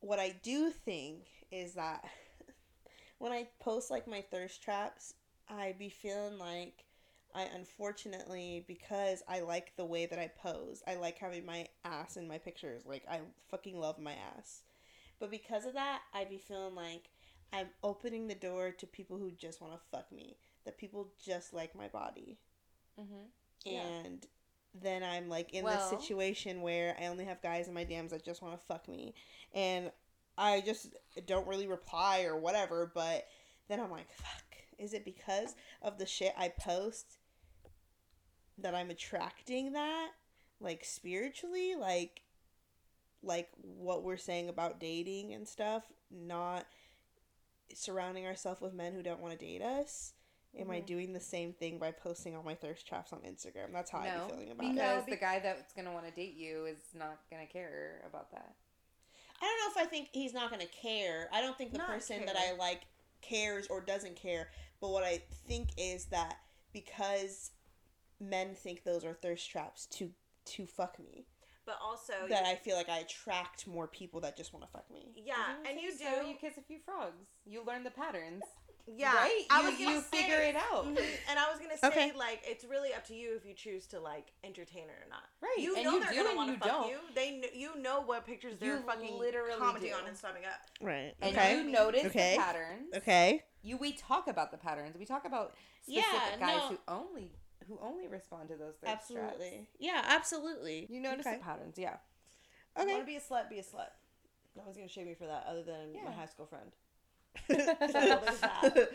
what 0.00 0.18
i 0.18 0.36
do 0.42 0.70
think 0.70 1.26
is 1.52 1.74
that 1.74 2.04
when 3.18 3.32
i 3.32 3.48
post 3.60 3.90
like 3.90 4.08
my 4.08 4.22
thirst 4.22 4.62
traps 4.62 5.14
i 5.48 5.74
be 5.78 5.90
feeling 5.90 6.38
like 6.38 6.85
I 7.36 7.42
unfortunately 7.54 8.64
because 8.66 9.22
I 9.28 9.40
like 9.40 9.76
the 9.76 9.84
way 9.84 10.06
that 10.06 10.18
I 10.18 10.30
pose. 10.42 10.82
I 10.86 10.94
like 10.94 11.18
having 11.18 11.44
my 11.44 11.66
ass 11.84 12.16
in 12.16 12.26
my 12.26 12.38
pictures. 12.38 12.86
Like 12.86 13.04
I 13.08 13.20
fucking 13.50 13.78
love 13.78 13.98
my 13.98 14.14
ass. 14.36 14.62
But 15.20 15.30
because 15.30 15.66
of 15.66 15.74
that, 15.74 16.00
I 16.14 16.24
be 16.24 16.38
feeling 16.38 16.74
like 16.74 17.10
I'm 17.52 17.68
opening 17.82 18.26
the 18.26 18.34
door 18.34 18.70
to 18.70 18.86
people 18.86 19.18
who 19.18 19.30
just 19.30 19.60
want 19.60 19.74
to 19.74 19.78
fuck 19.90 20.10
me. 20.10 20.38
That 20.64 20.78
people 20.78 21.12
just 21.22 21.52
like 21.52 21.76
my 21.76 21.88
body. 21.88 22.38
Mm-hmm. 22.98 23.26
Yeah. 23.66 23.82
And 23.82 24.26
then 24.74 25.02
I'm 25.02 25.28
like 25.28 25.52
in 25.52 25.62
Well- 25.64 25.90
this 25.90 26.00
situation 26.00 26.62
where 26.62 26.96
I 26.98 27.06
only 27.06 27.26
have 27.26 27.42
guys 27.42 27.68
in 27.68 27.74
my 27.74 27.84
DMs 27.84 28.10
that 28.10 28.24
just 28.24 28.40
want 28.40 28.58
to 28.58 28.66
fuck 28.66 28.88
me. 28.88 29.14
And 29.54 29.92
I 30.38 30.62
just 30.62 30.94
don't 31.26 31.46
really 31.46 31.66
reply 31.66 32.22
or 32.22 32.36
whatever, 32.36 32.90
but 32.94 33.26
then 33.68 33.78
I'm 33.78 33.90
like, 33.90 34.10
fuck. 34.10 34.42
Is 34.78 34.92
it 34.92 35.04
because 35.04 35.54
of 35.80 35.98
the 35.98 36.04
shit 36.04 36.34
I 36.36 36.48
post 36.48 37.18
that 38.58 38.74
I'm 38.74 38.90
attracting 38.90 39.72
that? 39.72 40.10
Like 40.60 40.84
spiritually? 40.84 41.74
Like 41.74 42.22
like 43.22 43.48
what 43.60 44.04
we're 44.04 44.16
saying 44.16 44.48
about 44.48 44.78
dating 44.78 45.32
and 45.34 45.48
stuff, 45.48 45.84
not 46.10 46.66
surrounding 47.74 48.26
ourselves 48.26 48.60
with 48.60 48.72
men 48.74 48.94
who 48.94 49.02
don't 49.02 49.20
want 49.20 49.36
to 49.38 49.44
date 49.44 49.62
us. 49.62 50.12
Am 50.58 50.70
I 50.70 50.80
Mhm. 50.80 50.86
doing 50.86 51.12
the 51.12 51.20
same 51.20 51.52
thing 51.52 51.78
by 51.78 51.90
posting 51.90 52.36
all 52.36 52.42
my 52.42 52.54
thirst 52.54 52.86
traps 52.86 53.12
on 53.12 53.20
Instagram? 53.22 53.72
That's 53.72 53.90
how 53.90 53.98
I'm 53.98 54.20
be 54.28 54.32
feeling 54.32 54.50
about 54.52 54.66
it. 54.66 54.74
because 54.74 55.06
the 55.06 55.16
guy 55.16 55.38
that's 55.40 55.72
gonna 55.74 55.92
want 55.92 56.06
to 56.06 56.12
date 56.12 56.34
you 56.34 56.66
is 56.66 56.78
not 56.94 57.18
gonna 57.30 57.46
care 57.46 58.02
about 58.06 58.30
that. 58.30 58.54
I 59.40 59.44
don't 59.44 59.58
know 59.76 59.82
if 59.82 59.86
I 59.86 59.90
think 59.90 60.08
he's 60.12 60.32
not 60.32 60.48
going 60.50 60.62
to 60.62 60.72
care. 60.72 61.28
I 61.30 61.42
don't 61.42 61.58
think 61.58 61.72
the 61.72 61.78
Not 61.78 61.88
person 61.88 62.24
that. 62.24 62.36
I 62.36 62.52
like 62.52 62.86
cares 63.20 63.66
or 63.66 63.82
doesn't 63.82 64.16
care. 64.16 64.50
But 64.80 64.88
what 64.88 65.04
I 65.04 65.18
think 65.46 65.70
is 65.76 66.06
that 66.06 66.38
because 66.72 67.50
men 68.20 68.54
think 68.54 68.84
those 68.84 69.04
are 69.04 69.14
thirst 69.14 69.50
traps 69.50 69.86
to 69.86 70.10
to 70.46 70.66
fuck 70.66 70.98
me, 70.98 71.26
but 71.64 71.76
also 71.82 72.12
that 72.28 72.44
I 72.46 72.54
feel 72.54 72.76
like 72.76 72.88
I 72.88 72.98
attract 72.98 73.66
more 73.66 73.88
people 73.88 74.20
that 74.20 74.36
just 74.36 74.52
want 74.52 74.64
to 74.64 74.70
fuck 74.70 74.90
me. 74.92 75.12
yeah, 75.16 75.34
I 75.64 75.70
and 75.70 75.80
you 75.80 75.90
do 75.90 75.98
so. 75.98 76.20
You 76.22 76.36
kiss 76.40 76.56
a 76.56 76.62
few 76.62 76.78
frogs. 76.84 77.26
You 77.44 77.64
learn 77.64 77.82
the 77.84 77.90
patterns. 77.90 78.42
yeah. 78.86 79.12
right? 79.12 79.42
I 79.50 79.60
You- 79.62 79.66
was 79.70 79.78
gonna 79.78 79.90
you 79.96 80.00
say- 80.02 80.16
figure 80.22 80.40
it 80.40 80.54
out. 80.54 80.84
Mhm. 80.94 81.04
And 81.28 81.38
I 81.40 81.50
was 81.50 81.58
gonna 81.58 81.76
say 81.76 81.88
Okay. 81.88 82.12
like 82.16 82.40
it's 82.44 82.64
really 82.64 82.94
up 82.94 83.04
to 83.08 83.14
you 83.16 83.34
if 83.36 83.44
you 83.44 83.52
choose 83.54 83.88
to 83.88 83.98
like 83.98 84.28
entertain 84.44 84.84
it 84.84 84.94
or 85.04 85.08
not. 85.10 85.24
Right, 85.42 85.56
You 85.58 85.74
and 85.74 85.84
know 85.84 85.94
you 85.94 86.00
they're 86.04 86.12
do 86.12 86.22
gonna 86.22 86.36
want 86.36 86.52
to 86.52 86.58
fuck 86.60 86.68
don't. 86.82 86.90
you. 86.90 86.98
They 87.16 87.30
kn- 87.40 87.52
you 87.54 87.76
know 87.80 88.00
what 88.02 88.24
pictures 88.24 88.54
they're 88.60 88.76
You 88.76 88.82
fucking 88.82 89.18
literally 89.18 89.58
commenting 89.58 89.90
do. 89.90 89.96
on 89.96 90.06
and 90.06 90.16
stuffing 90.16 90.44
up. 90.44 90.60
Right. 90.80 91.14
And 91.20 91.36
okay. 91.36 91.56
you 91.56 91.64
notice 91.64 92.04
Okay. 92.04 92.36
the 92.36 92.42
patterns. 92.42 92.94
okay. 92.98 93.42
You 93.62 93.76
we 93.78 93.90
talk 93.92 94.28
about 94.28 94.52
the 94.52 94.58
patterns. 94.58 94.96
We 94.96 95.04
talk 95.04 95.24
about 95.24 95.54
Yeah, 95.88 96.02
specific 96.02 96.38
guys 96.38 96.56
no. 96.56 96.68
who 96.68 96.78
only 96.86 97.32
who 97.68 97.78
only 97.82 98.08
respond 98.08 98.48
to 98.48 98.56
those 98.56 98.74
thirst 98.80 98.92
Absolutely. 98.92 99.48
traps. 99.50 99.68
Yeah. 99.78 100.02
Absolutely. 100.06 100.86
You 100.90 101.00
notice 101.00 101.26
Okay. 101.26 101.36
the 101.36 101.42
patterns, 101.42 101.76
yeah. 101.78 101.96
Okay. 102.78 102.86
Want 102.92 103.00
to 103.00 103.06
be 103.06 103.16
a 103.16 103.20
slut? 103.20 103.48
Be 103.48 103.58
a 103.58 103.62
slut. 103.62 103.90
No 104.56 104.62
one's 104.64 104.76
gonna 104.76 104.88
shame 104.88 105.06
me 105.06 105.14
for 105.14 105.26
that, 105.26 105.44
other 105.48 105.62
than 105.62 105.92
my 106.04 106.10
high 106.12 106.26
school 106.26 106.46
friend. 106.46 106.70
there's 107.48 107.66
that. 107.66 108.90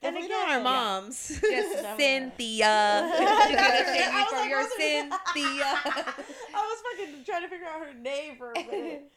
Definitely 0.00 0.28
not 0.28 0.48
our 0.50 0.60
moms. 0.62 1.28
Just 1.28 1.42
Definitely. 1.42 2.04
Cynthia. 2.04 3.10
You're 3.18 3.56
gonna 3.56 3.84
shame 3.84 4.10
I 4.12 4.16
me 4.16 4.22
was 4.22 4.30
for 4.30 4.36
like, 4.36 4.50
your 4.50 4.68
Cynthia. 4.78 5.64
I 6.54 6.54
was 6.54 6.82
fucking 6.98 7.24
trying 7.24 7.42
to 7.42 7.48
figure 7.48 7.66
out 7.66 7.84
her 7.84 7.94
name 7.94 8.36
for 8.36 8.52
a 8.52 8.54
minute. 8.64 9.10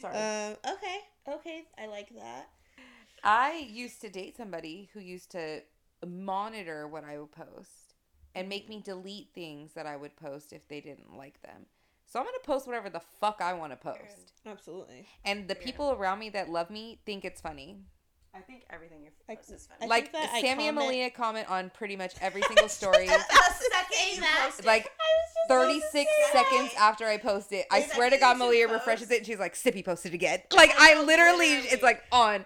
Sorry. 0.00 0.14
um. 0.14 0.56
Okay. 0.74 0.98
Okay. 1.28 1.64
I 1.76 1.86
like 1.86 2.14
that. 2.16 2.48
I 3.24 3.66
used 3.70 4.00
to 4.02 4.08
date 4.08 4.36
somebody 4.36 4.88
who 4.92 5.00
used 5.00 5.30
to 5.32 5.62
monitor 6.06 6.86
what 6.88 7.04
I 7.04 7.18
would 7.18 7.32
post 7.32 7.81
and 8.34 8.48
make 8.48 8.68
me 8.68 8.80
delete 8.84 9.28
things 9.34 9.72
that 9.74 9.86
I 9.86 9.96
would 9.96 10.16
post 10.16 10.52
if 10.52 10.66
they 10.68 10.80
didn't 10.80 11.16
like 11.16 11.40
them. 11.42 11.66
So 12.06 12.18
I'm 12.18 12.24
going 12.26 12.34
to 12.40 12.46
post 12.46 12.66
whatever 12.66 12.90
the 12.90 13.00
fuck 13.20 13.40
I 13.40 13.54
want 13.54 13.72
to 13.72 13.76
post. 13.76 14.32
Absolutely. 14.46 15.06
And 15.24 15.48
the 15.48 15.54
Weird. 15.54 15.64
people 15.64 15.92
around 15.92 16.18
me 16.18 16.28
that 16.30 16.50
love 16.50 16.68
me 16.70 17.00
think 17.06 17.24
it's 17.24 17.40
funny. 17.40 17.78
I 18.34 18.40
think 18.40 18.64
everything 18.70 19.02
you 19.04 19.10
I- 19.28 19.34
post 19.34 19.50
is 19.52 19.68
I 19.70 19.78
funny. 19.80 19.90
like 19.90 20.12
think 20.12 20.24
that 20.24 20.30
I 20.34 20.40
Sammy 20.40 20.68
and 20.68 20.76
comment- 20.78 20.94
Maleia 20.96 21.14
comment 21.14 21.50
on 21.50 21.70
pretty 21.70 21.96
much 21.96 22.14
every 22.20 22.42
single 22.42 22.68
story. 22.80 23.06
the 23.06 23.12
second 23.12 24.14
you 24.14 24.20
that. 24.20 24.44
post 24.46 24.60
it. 24.60 24.66
like 24.66 24.90
36 25.48 26.10
seconds 26.32 26.70
after 26.78 27.06
I 27.06 27.18
post 27.18 27.52
it, 27.52 27.66
I 27.70 27.82
swear 27.82 28.10
to 28.10 28.16
God, 28.18 28.34
should 28.38 28.42
Maleia 28.42 28.64
post? 28.66 28.72
refreshes 28.80 29.10
it 29.10 29.18
and 29.18 29.26
she's 29.26 29.38
like, 29.38 29.54
Sippy 29.54 29.84
posted 29.84 30.14
again. 30.14 30.40
Like, 30.54 30.72
I 30.78 31.02
literally, 31.02 31.52
it's 31.52 31.82
like 31.82 32.02
on. 32.12 32.44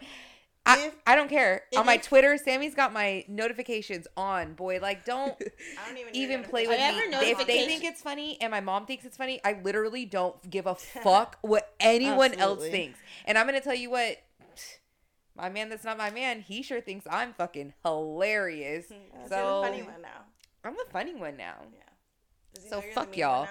I, 0.66 0.86
If- 0.86 0.96
I 1.06 1.14
don't 1.14 1.28
care. 1.30 1.62
On 1.76 1.86
my 1.86 1.96
Twitter, 1.96 2.36
Sammy's 2.36 2.74
got 2.74 2.92
my 2.92 3.24
notifications 3.28 4.06
on. 4.16 4.54
Boy, 4.54 4.80
like, 4.82 5.04
don't 5.04 5.32
I 5.40 5.88
don't 5.88 5.96
even, 5.98 6.14
even 6.16 6.42
play 6.42 6.66
with 6.66 6.78
I 6.80 6.90
me. 6.92 7.30
If 7.30 7.46
they 7.46 7.66
think 7.66 7.84
it's 7.84 8.02
funny 8.02 8.36
and 8.40 8.50
my 8.50 8.60
mom 8.60 8.84
thinks 8.86 9.04
it's 9.04 9.16
funny, 9.16 9.40
I 9.44 9.60
literally 9.62 10.04
don't 10.04 10.50
give 10.50 10.66
a 10.66 10.74
fuck 11.02 11.38
what 11.42 11.72
anyone 11.80 12.34
else 12.34 12.66
thinks. 12.66 12.98
And 13.24 13.38
I'm 13.38 13.46
going 13.46 13.58
to 13.58 13.64
tell 13.64 13.74
you 13.76 13.90
what. 13.90 14.16
My 15.38 15.50
man 15.50 15.68
that's 15.68 15.84
not 15.84 15.98
my 15.98 16.08
man, 16.08 16.40
he 16.40 16.62
sure 16.62 16.80
thinks 16.80 17.06
I'm 17.10 17.34
fucking 17.34 17.74
hilarious. 17.84 18.86
You're 18.90 19.28
So- 19.28 19.60
the 19.60 19.68
funny 19.68 19.82
one 19.82 20.00
now. 20.00 20.22
I'm 20.64 20.72
the 20.72 20.90
funny 20.90 21.14
one 21.14 21.36
now. 21.36 21.56
Yeah. 21.74 22.62
So 22.70 22.76
know 22.76 22.82
you're 22.82 22.88
the 22.88 22.94
fuck 22.94 23.16
y'all. 23.18 23.46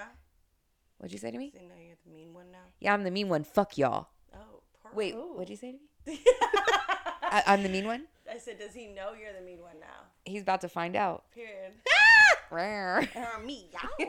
What'd 0.98 1.12
you 1.12 1.18
say 1.20 1.30
to 1.30 1.38
me? 1.38 1.50
Does 1.50 1.60
he 1.60 1.68
know 1.68 1.74
you're 1.80 1.94
the 2.04 2.10
mean 2.12 2.34
one 2.34 2.50
now? 2.50 2.58
Yeah, 2.80 2.92
I'm 2.92 3.04
the 3.04 3.12
mean 3.12 3.28
one. 3.28 3.44
Fuck 3.44 3.78
y'all. 3.78 4.08
Oh, 4.34 4.38
poor 4.82 4.92
Wait, 4.94 5.14
Ooh. 5.14 5.34
what'd 5.36 5.48
you 5.48 5.54
say 5.56 5.72
to 5.72 5.78
me? 6.12 6.18
I, 7.36 7.40
I, 7.40 7.42
I'm 7.54 7.62
the 7.62 7.68
mean 7.68 7.86
one? 7.86 8.04
I 8.32 8.38
said, 8.38 8.58
does 8.58 8.72
he 8.74 8.86
know 8.86 9.10
you're 9.12 9.32
the 9.38 9.44
mean 9.44 9.60
one 9.60 9.78
now? 9.80 10.04
He's 10.24 10.42
about 10.42 10.60
to 10.62 10.68
find 10.68 10.96
out. 10.96 11.24
Period. 11.34 11.72
Rawr. 12.50 13.08
Or 13.16 13.38
me, 13.44 13.70
the 13.98 14.06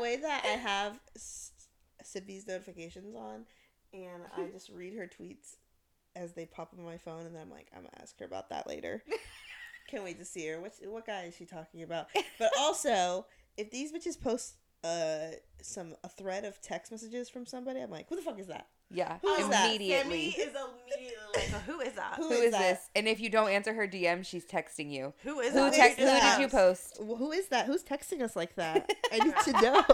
way 0.00 0.16
that 0.16 0.42
I 0.44 0.48
have 0.56 0.98
S- 1.16 1.50
Sibby's 2.02 2.46
notifications 2.46 3.14
on, 3.16 3.44
and 3.92 4.22
I 4.36 4.44
just 4.52 4.68
read 4.70 4.94
her 4.94 5.08
tweets 5.08 5.56
as 6.14 6.32
they 6.32 6.46
pop 6.46 6.72
up 6.72 6.78
on 6.78 6.84
my 6.84 6.98
phone, 6.98 7.26
and 7.26 7.34
then 7.34 7.42
I'm 7.42 7.50
like, 7.50 7.66
I'm 7.74 7.82
gonna 7.82 7.90
ask 8.00 8.16
her 8.20 8.24
about 8.24 8.50
that 8.50 8.68
later. 8.68 9.02
Can't 9.90 10.04
wait 10.04 10.18
to 10.18 10.24
see 10.24 10.46
her. 10.48 10.60
What 10.60 10.72
what 10.84 11.06
guy 11.06 11.24
is 11.24 11.34
she 11.36 11.44
talking 11.44 11.82
about? 11.82 12.06
But 12.38 12.52
also, 12.58 13.26
if 13.56 13.70
these 13.72 13.92
bitches 13.92 14.20
post 14.20 14.54
uh 14.84 15.32
some 15.60 15.96
a 16.04 16.08
thread 16.08 16.44
of 16.44 16.60
text 16.60 16.92
messages 16.92 17.28
from 17.28 17.46
somebody, 17.46 17.80
I'm 17.80 17.90
like, 17.90 18.08
who 18.08 18.14
the 18.16 18.22
fuck 18.22 18.38
is 18.38 18.46
that? 18.46 18.68
Yeah, 18.92 19.18
Who 19.22 19.28
is 19.34 19.48
that? 19.48 19.68
immediately. 19.68 20.32
Sammy 20.32 20.44
is 20.48 20.54
immediately 20.54 21.52
like, 21.52 21.62
who 21.62 21.80
is 21.80 21.92
that? 21.94 22.14
Who 22.16 22.24
Who 22.28 22.34
is 22.34 22.40
is 22.46 22.50
that? 22.52 22.58
this? 22.58 22.90
And 22.96 23.06
if 23.06 23.20
you 23.20 23.30
don't 23.30 23.48
answer 23.50 23.72
her 23.72 23.86
DM, 23.86 24.26
she's 24.26 24.44
texting 24.44 24.90
you. 24.90 25.12
Who 25.22 25.38
is 25.40 25.52
Who 25.52 25.60
that? 25.60 25.74
text? 25.74 25.98
Who 26.00 26.06
that? 26.06 26.36
did 26.38 26.42
you 26.42 26.48
post? 26.48 26.98
Well, 27.00 27.16
who 27.16 27.30
is 27.30 27.46
that? 27.48 27.66
Who's 27.66 27.84
texting 27.84 28.20
us 28.20 28.34
like 28.34 28.56
that? 28.56 28.90
I 29.12 29.18
need 29.24 29.36
to 29.44 29.52
know. 29.62 29.84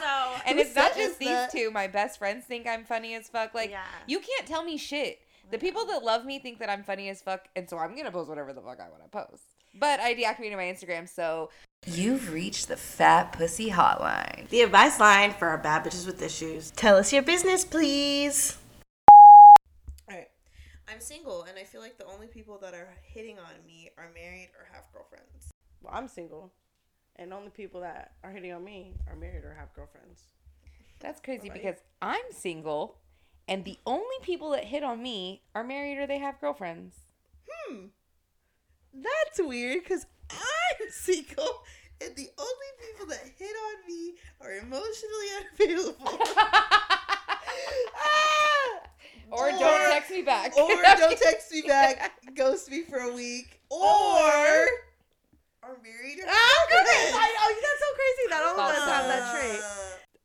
So, 0.00 0.32
And 0.46 0.58
it's 0.58 0.74
not 0.74 0.94
just 0.96 1.18
these 1.18 1.28
that? 1.28 1.50
two. 1.52 1.70
My 1.70 1.86
best 1.86 2.18
friends 2.18 2.44
think 2.44 2.66
I'm 2.66 2.84
funny 2.84 3.14
as 3.14 3.28
fuck. 3.28 3.54
Like 3.54 3.70
Yeah. 3.70 3.84
you 4.06 4.18
can't 4.18 4.46
tell 4.46 4.64
me 4.64 4.76
shit. 4.78 5.20
The 5.50 5.58
people 5.58 5.86
that 5.86 6.02
love 6.04 6.24
me 6.26 6.38
think 6.40 6.58
that 6.58 6.68
I'm 6.68 6.82
funny 6.82 7.08
as 7.08 7.22
fuck, 7.22 7.46
and 7.56 7.70
so 7.70 7.78
I'm 7.78 7.96
gonna 7.96 8.10
post 8.12 8.28
whatever 8.28 8.52
the 8.52 8.60
fuck 8.60 8.80
I 8.80 8.88
want 8.90 9.02
to 9.04 9.08
post. 9.08 9.44
But 9.74 10.00
I 10.00 10.14
deactivated 10.14 10.56
my 10.56 10.64
Instagram, 10.64 11.08
so 11.08 11.50
you've 11.86 12.32
reached 12.32 12.68
the 12.68 12.76
Fat 12.76 13.32
Pussy 13.32 13.70
Hotline. 13.70 14.48
the 14.48 14.62
advice 14.62 14.98
line 15.00 15.32
for 15.32 15.48
our 15.48 15.58
bad 15.58 15.84
bitches 15.84 16.06
with 16.06 16.20
issues. 16.22 16.70
Tell 16.72 16.96
us 16.96 17.12
your 17.12 17.22
business, 17.22 17.64
please. 17.64 18.58
Alright. 20.10 20.28
I'm 20.88 21.00
single 21.00 21.44
and 21.44 21.58
I 21.58 21.64
feel 21.64 21.80
like 21.80 21.98
the 21.98 22.06
only 22.06 22.26
people 22.26 22.58
that 22.62 22.74
are 22.74 22.94
hitting 23.02 23.38
on 23.38 23.54
me 23.66 23.90
are 23.96 24.10
married 24.14 24.50
or 24.58 24.66
have 24.72 24.84
girlfriends. 24.92 25.52
Well, 25.82 25.94
I'm 25.94 26.08
single, 26.08 26.52
and 27.16 27.32
only 27.32 27.50
people 27.50 27.80
that 27.82 28.12
are 28.24 28.30
hitting 28.30 28.52
on 28.52 28.64
me 28.64 28.94
are 29.08 29.16
married 29.16 29.44
or 29.44 29.54
have 29.58 29.72
girlfriends. 29.74 30.24
That's 31.00 31.20
crazy 31.20 31.48
about 31.48 31.56
you? 31.56 31.62
because 31.62 31.80
I'm 32.02 32.32
single, 32.32 32.96
and 33.46 33.64
the 33.64 33.78
only 33.86 34.16
people 34.22 34.50
that 34.50 34.64
hit 34.64 34.82
on 34.82 35.00
me 35.00 35.42
are 35.54 35.62
married 35.62 35.98
or 35.98 36.06
they 36.08 36.18
have 36.18 36.40
girlfriends. 36.40 36.96
Hmm. 37.48 37.86
That's 38.92 39.38
weird 39.38 39.84
because 39.84 40.06
I'm 40.30 40.88
single 40.90 41.62
and 42.00 42.14
the 42.14 42.28
only 42.38 42.70
people 42.86 43.06
that 43.06 43.20
hit 43.36 43.50
on 43.50 43.88
me 43.88 44.14
are 44.40 44.52
emotionally 44.52 45.28
unavailable. 45.40 46.20
Ah! 48.00 48.80
Or 49.30 49.50
don't 49.50 49.90
text 49.90 50.10
me 50.10 50.22
back. 50.22 50.56
Or 50.56 50.68
don't 50.82 51.18
text 51.18 51.50
me 51.52 51.62
back, 51.62 52.12
ghost 52.34 52.70
me 52.70 52.82
for 52.82 52.98
a 52.98 53.12
week, 53.12 53.60
or 53.70 53.80
are 55.62 55.76
married 55.82 56.18
or 56.20 56.26
Ah, 56.28 56.66
have 56.70 56.86
I 57.14 57.50
know 57.50 57.56
that's 57.60 57.80
so 57.80 57.94
crazy. 57.94 58.30
That 58.30 58.42
all 58.42 58.60
of 58.60 58.70
us 58.70 58.84
have 58.84 59.08
that 59.08 59.34
trait. 59.34 59.62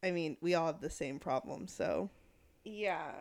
I 0.04 0.12
mean, 0.12 0.38
we 0.42 0.54
all 0.54 0.68
have 0.68 0.80
the 0.82 0.90
same 0.90 1.20
problem, 1.20 1.68
so. 1.68 2.10
Yeah, 2.66 3.12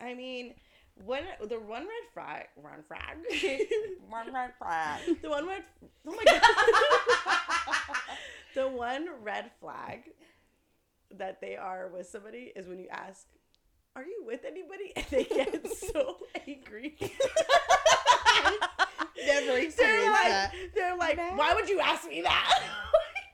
I 0.00 0.14
mean, 0.14 0.54
when 1.04 1.24
the 1.48 1.58
one 1.58 1.82
red 1.82 2.06
flag, 2.14 2.46
one 2.54 2.82
flag, 2.86 3.18
One 4.08 4.32
red 4.32 4.52
flag. 4.58 5.00
the 5.22 5.30
one 5.30 5.46
red, 5.46 5.62
oh 6.06 6.14
my 6.14 6.24
god, 6.24 6.42
the 8.54 8.68
one 8.68 9.08
red 9.22 9.50
flag 9.60 10.10
that 11.16 11.40
they 11.40 11.56
are 11.56 11.88
with 11.88 12.08
somebody 12.08 12.52
is 12.54 12.66
when 12.66 12.78
you 12.78 12.88
ask, 12.90 13.26
"Are 13.96 14.04
you 14.04 14.22
with 14.26 14.44
anybody?" 14.44 14.92
and 14.96 15.06
they 15.10 15.24
get 15.24 15.66
so 15.76 16.18
angry. 16.46 16.96
Never 19.24 19.60
they're 19.76 20.10
like, 20.10 20.28
that. 20.28 20.52
they're 20.74 20.96
like? 20.96 21.16
"Why 21.36 21.54
would 21.54 21.68
you 21.68 21.80
ask 21.80 22.08
me 22.08 22.22
that?" 22.22 22.62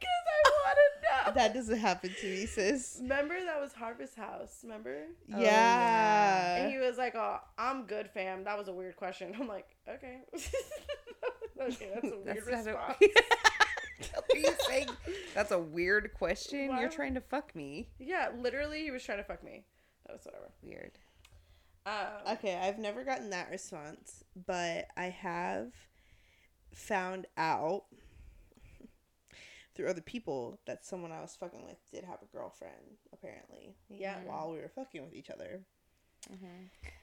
Because 0.00 0.24
I 0.28 0.40
want 0.64 0.78
to 0.78 0.88
know. 1.02 1.17
That 1.34 1.54
doesn't 1.54 1.78
happen 1.78 2.10
to 2.20 2.26
me, 2.26 2.46
sis. 2.46 2.98
Remember 3.00 3.34
that 3.44 3.60
was 3.60 3.72
Harvest 3.72 4.16
House. 4.16 4.60
Remember? 4.62 5.04
Oh, 5.34 5.40
yeah. 5.40 6.56
And 6.62 6.72
he 6.72 6.78
was 6.78 6.96
like, 6.98 7.14
"Oh, 7.14 7.38
I'm 7.56 7.84
good, 7.86 8.10
fam." 8.10 8.44
That 8.44 8.56
was 8.58 8.68
a 8.68 8.72
weird 8.72 8.96
question. 8.96 9.34
I'm 9.38 9.48
like, 9.48 9.68
"Okay, 9.88 10.18
okay, 11.60 11.90
that's 11.94 12.04
a 12.04 12.08
weird 12.24 12.26
That's 12.26 12.46
response." 12.46 12.96
a- 13.00 14.34
Are 14.34 14.38
you 14.38 14.54
saying 14.68 14.88
that's 15.34 15.50
a 15.50 15.58
weird 15.58 16.12
question? 16.14 16.68
Why 16.68 16.80
You're 16.80 16.88
trying 16.90 17.14
to 17.14 17.20
fuck 17.20 17.54
me. 17.56 17.88
yeah, 17.98 18.28
literally, 18.38 18.84
he 18.84 18.90
was 18.90 19.02
trying 19.02 19.18
to 19.18 19.24
fuck 19.24 19.42
me. 19.42 19.64
That 20.06 20.12
was 20.14 20.24
whatever. 20.24 20.50
Weird. 20.62 20.92
Um, 21.86 22.32
Okay, 22.34 22.54
I've 22.56 22.78
never 22.78 23.02
gotten 23.04 23.30
that 23.30 23.50
response, 23.50 24.22
but 24.46 24.86
I 24.96 25.06
have 25.06 25.72
found 26.74 27.26
out 27.36 27.84
through 29.78 29.88
other 29.88 30.00
people 30.02 30.58
that 30.66 30.84
someone 30.84 31.12
I 31.12 31.20
was 31.22 31.36
fucking 31.38 31.64
with 31.64 31.76
did 31.92 32.02
have 32.04 32.18
a 32.20 32.36
girlfriend, 32.36 32.74
apparently. 33.12 33.76
Yeah. 33.88 34.16
While 34.26 34.50
we 34.50 34.58
were 34.58 34.68
fucking 34.74 35.02
with 35.04 35.14
each 35.14 35.30
other. 35.30 35.60
That's 36.28 36.42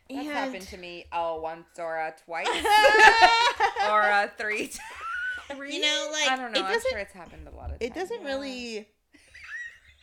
And- 0.10 0.28
happened 0.28 0.68
to 0.68 0.78
me 0.78 1.06
oh 1.14 1.40
once 1.40 1.66
or 1.80 1.98
uh, 1.98 2.12
twice 2.26 2.48
or 3.90 4.02
uh, 4.02 4.28
three 4.38 4.68
times. 5.50 5.74
You 5.74 5.80
know, 5.80 6.10
like 6.12 6.30
I 6.30 6.36
don't 6.36 6.52
know. 6.52 6.60
it 6.60 6.64
I'm 6.66 6.82
sure 6.90 7.00
it's 7.00 7.14
happened 7.14 7.48
a 7.48 7.56
lot 7.56 7.72
of 7.72 7.80
times. 7.80 7.82
it 7.82 7.94
doesn't 7.96 8.24
really 8.24 8.88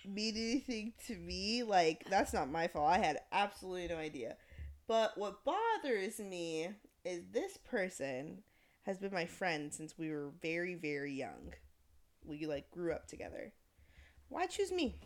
mean 0.08 0.34
anything 0.36 0.92
to 1.08 1.16
me. 1.16 1.62
Like 1.62 2.04
that's 2.08 2.32
not 2.32 2.50
my 2.50 2.68
fault. 2.68 2.88
I 2.90 2.98
had 2.98 3.18
absolutely 3.32 3.88
no 3.88 3.96
idea. 3.96 4.36
But 4.88 5.16
what 5.18 5.44
bothers 5.44 6.18
me 6.18 6.68
is 7.04 7.22
this 7.32 7.58
person 7.58 8.42
has 8.84 8.98
been 8.98 9.12
my 9.12 9.26
friend 9.26 9.72
since 9.72 9.96
we 9.98 10.10
were 10.10 10.30
very 10.40 10.74
very 10.74 11.12
young. 11.12 11.52
We 12.24 12.46
like 12.46 12.70
grew 12.70 12.92
up 12.92 13.06
together. 13.08 13.52
Why 14.28 14.46
choose 14.46 14.72
me? 14.72 14.96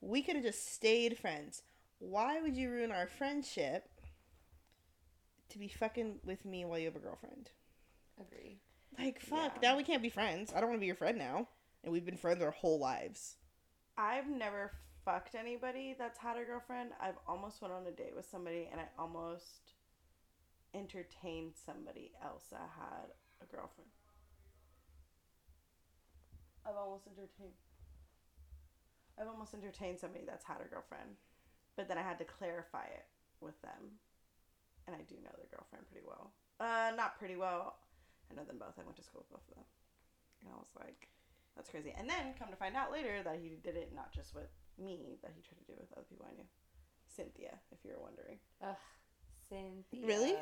We 0.00 0.22
could 0.22 0.36
have 0.36 0.44
just 0.44 0.72
stayed 0.74 1.18
friends. 1.18 1.62
Why 1.98 2.40
would 2.40 2.56
you 2.56 2.70
ruin 2.70 2.90
our 2.92 3.06
friendship 3.06 3.88
to 5.50 5.58
be 5.58 5.68
fucking 5.68 6.20
with 6.24 6.44
me 6.44 6.64
while 6.64 6.78
you 6.78 6.86
have 6.86 6.96
a 6.96 7.00
girlfriend? 7.00 7.50
agree. 8.20 8.60
Like 8.98 9.20
fuck, 9.20 9.54
Yeah. 9.60 9.70
now 9.70 9.76
we 9.76 9.82
can't 9.82 10.02
be 10.02 10.08
friends. 10.08 10.52
I 10.54 10.60
don't 10.60 10.68
want 10.68 10.76
to 10.78 10.80
be 10.80 10.86
your 10.86 10.94
friend 10.94 11.18
now. 11.18 11.48
And 11.82 11.92
we've 11.92 12.04
been 12.04 12.16
friends 12.16 12.42
our 12.42 12.52
whole 12.52 12.78
lives. 12.78 13.36
I've 13.98 14.28
never 14.28 14.72
fucked 15.04 15.34
anybody 15.34 15.94
that's 15.98 16.18
had 16.18 16.36
a 16.38 16.44
girlfriend. 16.44 16.90
I've 17.00 17.18
almost 17.26 17.60
went 17.60 17.74
on 17.74 17.86
a 17.86 17.90
date 17.90 18.14
with 18.16 18.24
somebody, 18.26 18.68
and 18.70 18.80
I 18.80 18.84
almost 18.98 19.72
entertained 20.74 21.52
somebody 21.66 22.12
else 22.24 22.44
that 22.50 22.70
had 22.78 23.10
a 23.42 23.46
girlfriend. 23.46 23.90
I've 26.66 26.76
almost 26.76 27.06
entertained. 27.06 27.54
I've 29.20 29.28
almost 29.28 29.54
entertained 29.54 30.00
somebody 30.00 30.24
that's 30.26 30.44
had 30.44 30.58
a 30.64 30.68
girlfriend, 30.68 31.20
but 31.76 31.88
then 31.88 31.98
I 31.98 32.02
had 32.02 32.18
to 32.18 32.24
clarify 32.24 32.84
it 32.84 33.06
with 33.40 33.60
them, 33.62 34.00
and 34.86 34.96
I 34.96 35.02
do 35.06 35.14
know 35.22 35.30
their 35.36 35.50
girlfriend 35.52 35.86
pretty 35.86 36.04
well. 36.06 36.32
Uh, 36.58 36.90
not 36.96 37.18
pretty 37.18 37.36
well. 37.36 37.78
I 38.30 38.34
know 38.34 38.44
them 38.44 38.58
both. 38.58 38.74
I 38.78 38.84
went 38.84 38.96
to 38.96 39.04
school 39.04 39.22
with 39.22 39.30
both 39.30 39.46
of 39.48 39.54
them, 39.54 39.64
and 40.40 40.50
I 40.50 40.56
was 40.56 40.72
like, 40.74 41.08
"That's 41.54 41.70
crazy." 41.70 41.94
And 41.96 42.08
then 42.08 42.34
come 42.38 42.48
to 42.48 42.56
find 42.56 42.74
out 42.74 42.90
later 42.90 43.22
that 43.22 43.38
he 43.38 43.56
did 43.62 43.76
it 43.76 43.92
not 43.94 44.12
just 44.12 44.34
with 44.34 44.50
me, 44.78 45.18
that 45.22 45.32
he 45.36 45.42
tried 45.42 45.60
to 45.60 45.68
do 45.70 45.74
it 45.74 45.86
with 45.86 45.92
other 45.96 46.06
people 46.08 46.26
I 46.28 46.34
knew. 46.34 46.48
Cynthia, 47.06 47.60
if 47.70 47.84
you're 47.84 48.00
wondering. 48.00 48.38
Ugh, 48.62 48.76
Cynthia. 49.48 50.06
Really? 50.06 50.34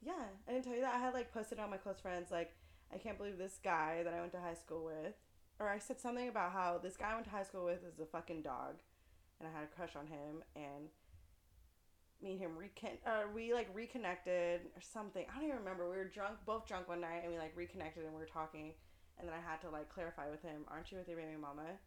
Yeah, 0.00 0.26
I 0.46 0.52
didn't 0.52 0.64
tell 0.64 0.74
you 0.74 0.82
that. 0.82 0.94
I 0.94 0.98
had 0.98 1.14
like 1.14 1.32
posted 1.32 1.58
on 1.58 1.70
my 1.70 1.76
close 1.76 2.00
friends 2.00 2.30
like, 2.30 2.54
I 2.92 2.98
can't 2.98 3.18
believe 3.18 3.38
this 3.38 3.58
guy 3.62 4.02
that 4.02 4.12
I 4.12 4.20
went 4.20 4.32
to 4.32 4.40
high 4.40 4.54
school 4.54 4.84
with, 4.84 5.14
or 5.58 5.68
I 5.68 5.78
said 5.78 6.00
something 6.00 6.28
about 6.28 6.52
how 6.52 6.78
this 6.82 6.96
guy 6.96 7.10
I 7.12 7.14
went 7.14 7.26
to 7.26 7.30
high 7.30 7.42
school 7.42 7.64
with 7.64 7.84
is 7.84 8.00
a 8.00 8.06
fucking 8.06 8.42
dog, 8.42 8.80
and 9.38 9.48
I 9.48 9.52
had 9.52 9.64
a 9.64 9.74
crush 9.74 9.96
on 9.96 10.06
him, 10.06 10.42
and 10.56 10.88
me 12.22 12.32
and 12.32 12.40
him 12.40 12.56
recon 12.56 12.98
uh, 13.06 13.22
we 13.34 13.52
like 13.52 13.68
reconnected 13.74 14.62
or 14.74 14.80
something. 14.80 15.26
I 15.30 15.34
don't 15.36 15.48
even 15.48 15.58
remember. 15.58 15.88
We 15.88 15.96
were 15.96 16.04
drunk, 16.08 16.38
both 16.46 16.66
drunk 16.66 16.88
one 16.88 17.00
night, 17.00 17.20
and 17.22 17.32
we 17.32 17.38
like 17.38 17.56
reconnected 17.56 18.04
and 18.04 18.12
we 18.12 18.20
were 18.20 18.26
talking, 18.26 18.74
and 19.18 19.28
then 19.28 19.34
I 19.34 19.40
had 19.50 19.60
to 19.62 19.70
like 19.70 19.88
clarify 19.88 20.30
with 20.30 20.42
him, 20.42 20.64
"Aren't 20.68 20.92
you 20.92 20.98
with 20.98 21.08
your 21.08 21.16
baby 21.16 21.36
mama?" 21.40 21.78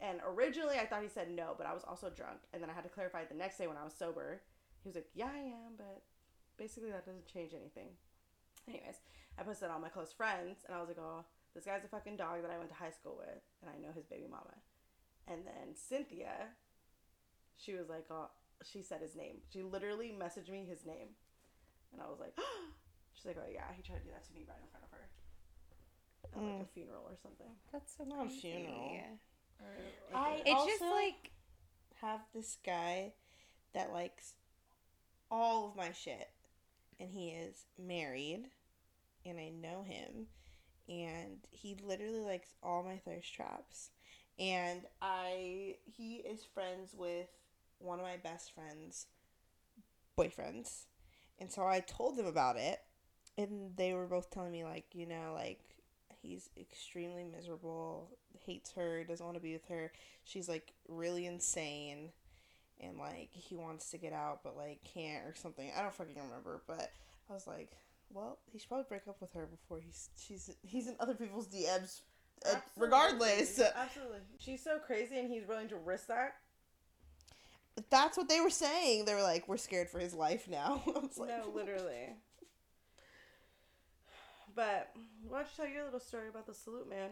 And 0.00 0.20
originally 0.26 0.78
I 0.78 0.86
thought 0.86 1.02
he 1.02 1.08
said 1.08 1.30
no, 1.30 1.54
but 1.56 1.66
I 1.66 1.72
was 1.72 1.84
also 1.86 2.10
drunk, 2.10 2.40
and 2.52 2.62
then 2.62 2.70
I 2.70 2.74
had 2.74 2.84
to 2.84 2.90
clarify 2.90 3.24
the 3.24 3.34
next 3.34 3.58
day 3.58 3.66
when 3.66 3.76
I 3.76 3.84
was 3.84 3.94
sober. 3.94 4.42
He 4.82 4.88
was 4.88 4.96
like, 4.96 5.08
"Yeah, 5.14 5.30
I 5.32 5.38
am, 5.38 5.78
but 5.78 6.02
basically 6.56 6.90
that 6.90 7.06
doesn't 7.06 7.26
change 7.26 7.52
anything. 7.54 7.88
Anyways, 8.68 8.96
I 9.38 9.42
posted 9.42 9.70
on 9.70 9.80
my 9.80 9.88
close 9.88 10.12
friends 10.12 10.64
and 10.66 10.74
I 10.74 10.80
was 10.80 10.88
like, 10.88 10.98
oh, 11.00 11.24
this 11.54 11.64
guy's 11.64 11.84
a 11.84 11.88
fucking 11.88 12.16
dog 12.16 12.42
that 12.42 12.50
I 12.50 12.58
went 12.58 12.70
to 12.70 12.74
high 12.74 12.90
school 12.90 13.16
with 13.18 13.42
and 13.62 13.70
I 13.70 13.78
know 13.80 13.92
his 13.94 14.06
baby 14.06 14.26
mama. 14.28 14.54
And 15.26 15.46
then 15.46 15.74
Cynthia, 15.74 16.52
she 17.56 17.74
was 17.74 17.88
like, 17.88 18.06
oh, 18.10 18.28
she 18.62 18.82
said 18.82 19.00
his 19.00 19.16
name. 19.16 19.36
She 19.52 19.62
literally 19.62 20.12
messaged 20.12 20.50
me 20.50 20.66
his 20.68 20.84
name. 20.84 21.14
And 21.92 22.02
I 22.02 22.06
was 22.06 22.18
like, 22.20 22.36
she's 23.14 23.24
like, 23.24 23.38
oh 23.38 23.50
yeah, 23.50 23.70
he 23.74 23.82
tried 23.82 23.98
to 23.98 24.04
do 24.04 24.10
that 24.10 24.24
to 24.26 24.34
me 24.34 24.44
right 24.48 24.58
in 24.60 24.68
front 24.70 24.84
of 24.84 24.90
her. 24.90 25.06
At 26.24 26.42
like 26.42 26.60
a 26.60 26.64
mm. 26.64 26.68
funeral 26.74 27.04
or 27.08 27.16
something. 27.22 27.52
That's 27.72 27.96
so 27.96 28.04
Not 28.04 28.26
a 28.26 28.28
crazy. 28.28 28.40
funeral. 28.40 29.18
Or, 29.60 30.18
I- 30.18 30.42
It's 30.44 30.50
Also- 30.50 30.66
just 30.70 30.82
like 30.82 31.30
Have 32.00 32.20
this 32.34 32.58
guy 32.66 33.12
that 33.72 33.92
likes 33.92 34.34
all 35.30 35.68
of 35.68 35.76
my 35.76 35.92
shit. 35.92 36.30
And 37.00 37.10
he 37.10 37.30
is 37.30 37.64
married. 37.78 38.50
And 39.24 39.38
I 39.38 39.48
know 39.48 39.82
him. 39.84 40.26
And 40.88 41.38
he 41.50 41.76
literally 41.82 42.20
likes 42.20 42.54
all 42.62 42.82
my 42.82 42.98
thirst 42.98 43.32
traps. 43.32 43.90
And 44.38 44.82
I 45.00 45.76
he 45.84 46.16
is 46.16 46.44
friends 46.44 46.94
with 46.96 47.28
one 47.78 47.98
of 47.98 48.04
my 48.04 48.16
best 48.16 48.54
friends' 48.54 49.06
boyfriends. 50.18 50.84
And 51.38 51.50
so 51.50 51.66
I 51.66 51.80
told 51.80 52.16
them 52.16 52.26
about 52.26 52.56
it. 52.56 52.80
And 53.36 53.76
they 53.76 53.94
were 53.94 54.06
both 54.06 54.30
telling 54.30 54.52
me 54.52 54.64
like, 54.64 54.86
you 54.92 55.06
know, 55.06 55.32
like 55.34 55.60
he's 56.22 56.48
extremely 56.58 57.24
miserable, 57.24 58.10
hates 58.44 58.72
her, 58.72 59.04
doesn't 59.04 59.24
want 59.24 59.36
to 59.36 59.42
be 59.42 59.52
with 59.52 59.66
her. 59.68 59.92
She's 60.24 60.48
like 60.48 60.72
really 60.88 61.26
insane 61.26 62.10
and 62.80 62.98
like 62.98 63.28
he 63.30 63.54
wants 63.56 63.90
to 63.90 63.98
get 63.98 64.12
out 64.12 64.40
but 64.42 64.56
like 64.56 64.80
can't 64.84 65.24
or 65.26 65.34
something. 65.34 65.70
I 65.76 65.82
don't 65.82 65.94
fucking 65.94 66.16
remember, 66.16 66.62
but 66.66 66.90
I 67.30 67.32
was 67.32 67.46
like, 67.46 67.70
well, 68.14 68.38
he 68.50 68.58
should 68.58 68.68
probably 68.68 68.86
break 68.88 69.02
up 69.08 69.20
with 69.20 69.32
her 69.34 69.46
before 69.46 69.80
he's 69.80 70.08
she's 70.16 70.50
he's 70.62 70.86
in 70.86 70.96
other 71.00 71.14
people's 71.14 71.48
DMs 71.48 72.00
uh, 72.46 72.56
regardless. 72.76 73.58
Absolutely. 73.58 73.82
Absolutely. 73.82 74.18
She's 74.38 74.62
so 74.62 74.78
crazy 74.78 75.18
and 75.18 75.30
he's 75.30 75.46
willing 75.46 75.68
to 75.68 75.76
risk 75.76 76.08
that. 76.08 76.36
That's 77.90 78.16
what 78.16 78.28
they 78.28 78.40
were 78.40 78.50
saying. 78.50 79.04
They 79.04 79.14
were 79.14 79.22
like, 79.22 79.48
we're 79.48 79.56
scared 79.56 79.88
for 79.88 79.98
his 79.98 80.14
life 80.14 80.48
now. 80.48 80.82
I 80.86 80.98
was 80.98 81.18
like, 81.18 81.30
no, 81.30 81.50
literally. 81.54 82.14
But 84.54 84.90
why 85.28 85.38
don't 85.38 85.48
you 85.48 85.64
tell 85.64 85.72
your 85.72 85.84
little 85.84 86.00
story 86.00 86.28
about 86.28 86.46
the 86.46 86.54
salute 86.54 86.88
man? 86.88 87.10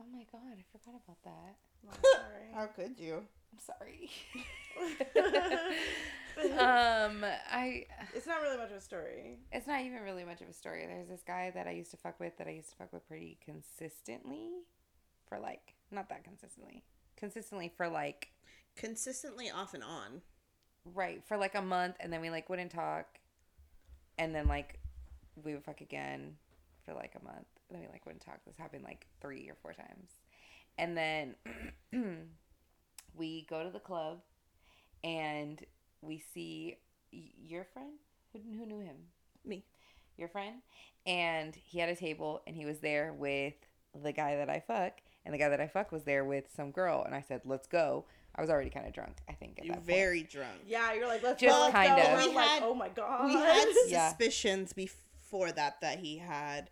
oh 0.00 0.06
my 0.10 0.20
my 0.20 0.26
god, 0.32 0.58
I 0.58 0.78
forgot 0.78 1.00
about 1.04 1.22
that. 1.24 1.56
I'm 1.84 2.54
How 2.54 2.66
could 2.66 2.98
you? 2.98 3.22
I'm 3.52 3.58
sorry. 3.58 4.10
um, 6.58 7.24
I. 7.50 7.86
it's 8.14 8.26
not 8.26 8.40
really 8.42 8.56
much 8.56 8.70
of 8.70 8.76
a 8.76 8.80
story. 8.80 9.38
It's 9.52 9.66
not 9.66 9.80
even 9.82 10.02
really 10.02 10.24
much 10.24 10.40
of 10.40 10.48
a 10.48 10.52
story. 10.52 10.86
There's 10.86 11.08
this 11.08 11.22
guy 11.26 11.50
that 11.54 11.66
I 11.66 11.72
used 11.72 11.90
to 11.92 11.96
fuck 11.96 12.18
with 12.20 12.36
that 12.38 12.46
I 12.46 12.50
used 12.52 12.70
to 12.70 12.76
fuck 12.76 12.92
with 12.92 13.06
pretty 13.08 13.38
consistently, 13.44 14.50
for 15.28 15.38
like 15.38 15.74
not 15.90 16.08
that 16.08 16.24
consistently, 16.24 16.84
consistently 17.16 17.72
for 17.76 17.88
like 17.88 18.28
Consistently 18.76 19.50
off 19.50 19.74
and 19.74 19.82
on. 19.82 20.22
right 20.94 21.22
for 21.26 21.36
like 21.36 21.54
a 21.54 21.60
month, 21.62 21.96
and 22.00 22.12
then 22.12 22.20
we 22.20 22.30
like 22.30 22.48
wouldn't 22.48 22.70
talk, 22.70 23.18
and 24.18 24.34
then 24.34 24.46
like 24.48 24.78
we 25.42 25.52
would 25.52 25.64
fuck 25.64 25.80
again 25.80 26.36
for 26.86 26.94
like 26.94 27.14
a 27.20 27.24
month, 27.24 27.46
and 27.68 27.76
then 27.76 27.80
we 27.82 27.88
like 27.88 28.06
wouldn't 28.06 28.24
talk. 28.24 28.38
This 28.46 28.56
happened 28.56 28.84
like 28.84 29.06
three 29.20 29.48
or 29.50 29.56
four 29.60 29.72
times, 29.72 30.12
and 30.78 30.96
then 30.96 31.34
we 33.14 33.46
go 33.48 33.62
to 33.64 33.70
the 33.70 33.78
club, 33.80 34.20
and 35.04 35.62
we 36.02 36.22
see 36.32 36.76
y- 37.12 37.30
your 37.42 37.64
friend 37.64 37.92
who 38.32 38.38
who 38.58 38.66
knew 38.66 38.80
him 38.80 38.96
Me. 39.44 39.64
your 40.16 40.28
friend, 40.28 40.62
and 41.06 41.54
he 41.54 41.78
had 41.78 41.88
a 41.88 41.96
table, 41.96 42.42
and 42.46 42.56
he 42.56 42.64
was 42.66 42.80
there 42.80 43.12
with 43.12 43.54
the 44.02 44.12
guy 44.12 44.36
that 44.36 44.48
I 44.48 44.60
fuck, 44.60 45.00
and 45.24 45.34
the 45.34 45.38
guy 45.38 45.48
that 45.48 45.60
I 45.60 45.66
fuck 45.66 45.90
was 45.92 46.04
there 46.04 46.24
with 46.24 46.44
some 46.54 46.70
girl, 46.70 47.02
and 47.04 47.14
I 47.14 47.20
said, 47.22 47.42
"Let's 47.44 47.66
go." 47.66 48.04
I 48.36 48.40
was 48.40 48.48
already 48.48 48.70
kind 48.70 48.86
of 48.86 48.92
drunk, 48.92 49.16
I 49.28 49.32
think. 49.32 49.58
At 49.58 49.64
You're 49.64 49.74
that 49.74 49.80
point. 49.84 49.96
very 49.98 50.22
drunk. 50.22 50.60
Yeah, 50.64 50.92
you're 50.94 51.08
like, 51.08 51.22
let's 51.24 51.40
Just 51.42 51.52
go, 51.58 51.70
kind 51.72 51.96
go. 51.96 52.02
of. 52.02 52.12
We're 52.22 52.28
We 52.30 52.34
like, 52.36 52.48
had- 52.48 52.62
oh 52.62 52.74
my 52.74 52.88
god. 52.88 53.26
We 53.26 53.34
had 53.34 53.66
Yeah. 53.88 54.08
suspicions 54.08 54.72
before 54.72 55.50
that 55.50 55.80
that 55.80 55.98
he 55.98 56.18
had 56.18 56.70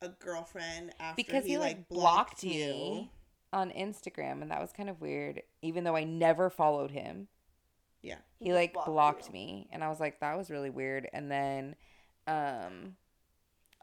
a 0.00 0.08
girlfriend 0.08 0.94
after 0.98 1.16
because 1.22 1.44
he, 1.44 1.58
like 1.58 1.76
like 1.76 1.88
blocked, 1.88 2.40
blocked 2.40 2.44
you. 2.44 2.50
me 2.72 3.10
on 3.56 3.70
Instagram, 3.70 4.42
and 4.42 4.50
that 4.50 4.60
was 4.60 4.70
kind 4.72 4.90
of 4.90 5.00
weird. 5.00 5.42
Even 5.62 5.84
though 5.84 5.96
I 5.96 6.04
never 6.04 6.50
followed 6.50 6.90
him, 6.90 7.28
Yeah. 8.02 8.18
he 8.38 8.52
like 8.52 8.74
blocked 8.74 8.88
blocked 8.88 9.32
me, 9.32 9.68
and 9.72 9.82
I 9.82 9.88
was 9.88 9.98
like, 9.98 10.20
that 10.20 10.36
was 10.36 10.50
really 10.50 10.68
weird. 10.70 11.08
And 11.12 11.30
then, 11.30 11.74
um, 12.26 12.96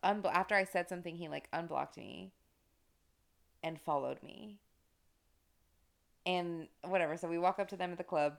unblo- 0.04 0.32
after 0.34 0.54
I 0.56 0.64
said 0.66 0.88
something, 0.90 1.16
he 1.16 1.28
like 1.28 1.50
unblocked 1.52 1.98
me 1.98 2.32
and 3.64 3.82
followed 3.82 4.22
me. 4.22 4.60
And 6.26 6.68
whatever. 6.84 7.18
So 7.18 7.28
we 7.28 7.38
walk 7.40 7.58
up 7.60 7.68
to 7.70 7.76
them 7.76 7.92
at 7.92 7.98
the 7.98 8.04
club. 8.04 8.38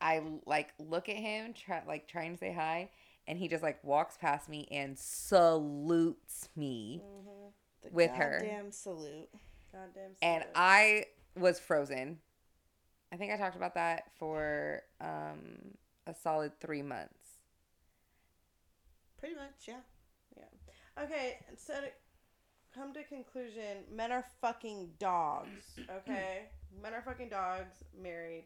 I 0.00 0.22
like 0.46 0.72
look 0.78 1.08
at 1.08 1.16
him, 1.16 1.52
try 1.52 1.82
like 1.86 2.08
trying 2.08 2.32
to 2.32 2.38
say 2.38 2.52
hi, 2.52 2.90
and 3.28 3.38
he 3.38 3.46
just 3.48 3.62
like 3.62 3.84
walks 3.84 4.16
past 4.16 4.48
me 4.48 4.66
and 4.70 4.98
salutes 4.98 6.48
me. 6.56 7.02
Mhm. 7.04 7.52
The 7.82 7.90
With 7.90 8.10
her. 8.12 8.40
Damn 8.42 8.72
salute. 8.72 9.28
Goddamn. 9.74 10.12
and. 10.22 10.44
I 10.54 11.06
was 11.36 11.58
frozen. 11.58 12.18
I 13.12 13.16
think 13.16 13.32
I 13.32 13.36
talked 13.36 13.56
about 13.56 13.74
that 13.74 14.10
for 14.18 14.82
um, 15.00 15.74
a 16.06 16.14
solid 16.14 16.52
three 16.60 16.82
months. 16.82 17.38
Pretty 19.18 19.34
much, 19.34 19.66
yeah. 19.66 19.80
yeah. 20.36 21.02
Okay, 21.04 21.38
so 21.56 21.74
to 21.74 21.88
come 22.74 22.92
to 22.92 23.02
conclusion, 23.04 23.84
men 23.92 24.12
are 24.12 24.24
fucking 24.40 24.90
dogs. 24.98 25.78
Okay, 25.98 26.42
men 26.82 26.92
are 26.92 27.02
fucking 27.02 27.28
dogs. 27.28 27.74
Married, 28.00 28.44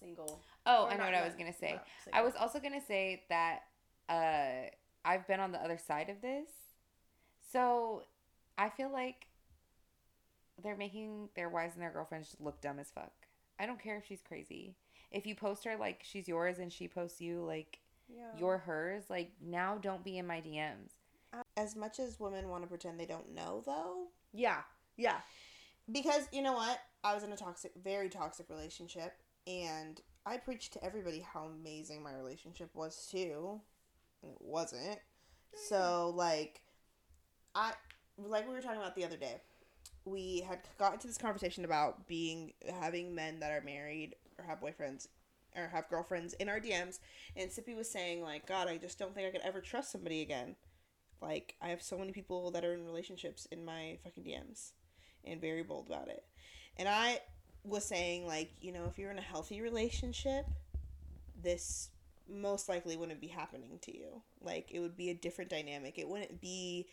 single. 0.00 0.40
Oh, 0.64 0.86
I 0.86 0.96
know 0.96 1.04
what 1.04 1.14
I 1.14 1.24
was 1.24 1.34
gonna 1.34 1.52
say. 1.52 1.72
not 1.72 1.84
I 2.12 2.22
was 2.22 2.34
also 2.38 2.60
gonna 2.60 2.84
say 2.86 3.24
that 3.28 3.60
uh, 4.08 4.70
I've 5.04 5.26
been 5.26 5.40
on 5.40 5.52
the 5.52 5.62
other 5.62 5.78
side 5.78 6.08
of 6.08 6.20
this, 6.22 6.48
so 7.52 8.04
I 8.56 8.68
feel 8.68 8.90
like 8.92 9.26
they're 10.62 10.76
making 10.76 11.28
their 11.34 11.48
wives 11.48 11.74
and 11.74 11.82
their 11.82 11.90
girlfriends 11.90 12.36
look 12.40 12.60
dumb 12.60 12.78
as 12.78 12.90
fuck. 12.90 13.12
I 13.58 13.66
don't 13.66 13.82
care 13.82 13.96
if 13.96 14.06
she's 14.06 14.22
crazy. 14.26 14.76
If 15.10 15.26
you 15.26 15.34
post 15.34 15.64
her 15.64 15.76
like 15.76 16.02
she's 16.02 16.28
yours 16.28 16.58
and 16.58 16.72
she 16.72 16.88
posts 16.88 17.20
you 17.20 17.44
like 17.44 17.78
yeah. 18.08 18.38
you're 18.38 18.58
hers, 18.58 19.04
like 19.08 19.32
now 19.40 19.78
don't 19.80 20.04
be 20.04 20.18
in 20.18 20.26
my 20.26 20.40
DMs. 20.40 20.92
As 21.56 21.76
much 21.76 21.98
as 21.98 22.18
women 22.18 22.48
want 22.48 22.62
to 22.62 22.68
pretend 22.68 22.98
they 22.98 23.06
don't 23.06 23.34
know, 23.34 23.62
though, 23.66 24.06
yeah 24.32 24.60
yeah 24.96 25.18
because 25.90 26.28
you 26.32 26.42
know 26.42 26.52
what? 26.52 26.78
I 27.04 27.14
was 27.14 27.22
in 27.22 27.32
a 27.32 27.36
toxic, 27.36 27.72
very 27.82 28.08
toxic 28.08 28.46
relationship, 28.48 29.12
and 29.46 30.00
I 30.24 30.38
preached 30.38 30.72
to 30.72 30.84
everybody 30.84 31.20
how 31.20 31.44
amazing 31.44 32.02
my 32.02 32.12
relationship 32.14 32.70
was 32.74 33.08
too, 33.10 33.60
and 34.22 34.32
it 34.32 34.38
wasn't. 34.40 34.98
So 35.68 36.12
like, 36.14 36.62
I 37.54 37.72
like 38.18 38.48
we 38.48 38.54
were 38.54 38.60
talking 38.60 38.80
about 38.80 38.96
the 38.96 39.04
other 39.04 39.16
day. 39.16 39.40
We 40.06 40.40
had 40.48 40.60
got 40.78 40.94
into 40.94 41.06
this 41.06 41.18
conversation 41.18 41.66
about 41.66 42.06
being 42.06 42.54
having 42.80 43.14
men 43.14 43.40
that 43.40 43.52
are 43.52 43.60
married 43.60 44.14
or 44.38 44.44
have 44.44 44.60
boyfriends 44.60 45.08
or 45.54 45.68
have 45.68 45.88
girlfriends 45.90 46.32
in 46.34 46.48
our 46.48 46.60
DMs, 46.60 47.00
and 47.34 47.50
Sippy 47.50 47.76
was 47.76 47.90
saying 47.90 48.22
like, 48.22 48.46
God, 48.46 48.68
I 48.68 48.76
just 48.76 48.98
don't 48.98 49.14
think 49.14 49.26
I 49.26 49.30
could 49.30 49.46
ever 49.46 49.60
trust 49.60 49.92
somebody 49.92 50.22
again. 50.22 50.56
Like 51.20 51.56
I 51.60 51.68
have 51.68 51.82
so 51.82 51.98
many 51.98 52.12
people 52.12 52.50
that 52.52 52.64
are 52.64 52.72
in 52.72 52.86
relationships 52.86 53.46
in 53.50 53.64
my 53.64 53.98
fucking 54.04 54.24
DMs 54.24 54.72
and 55.24 55.40
very 55.40 55.62
bold 55.62 55.88
about 55.88 56.08
it. 56.08 56.24
And 56.76 56.88
I 56.88 57.20
was 57.64 57.84
saying, 57.84 58.26
like, 58.26 58.50
you 58.60 58.72
know, 58.72 58.84
if 58.88 58.98
you're 58.98 59.10
in 59.10 59.18
a 59.18 59.22
healthy 59.22 59.60
relationship, 59.60 60.46
this 61.42 61.90
most 62.28 62.68
likely 62.68 62.96
wouldn't 62.96 63.20
be 63.20 63.26
happening 63.26 63.78
to 63.82 63.96
you. 63.96 64.22
Like, 64.40 64.70
it 64.70 64.80
would 64.80 64.96
be 64.96 65.10
a 65.10 65.14
different 65.14 65.50
dynamic. 65.50 65.98
It 65.98 66.08
wouldn't 66.08 66.40
be 66.40 66.86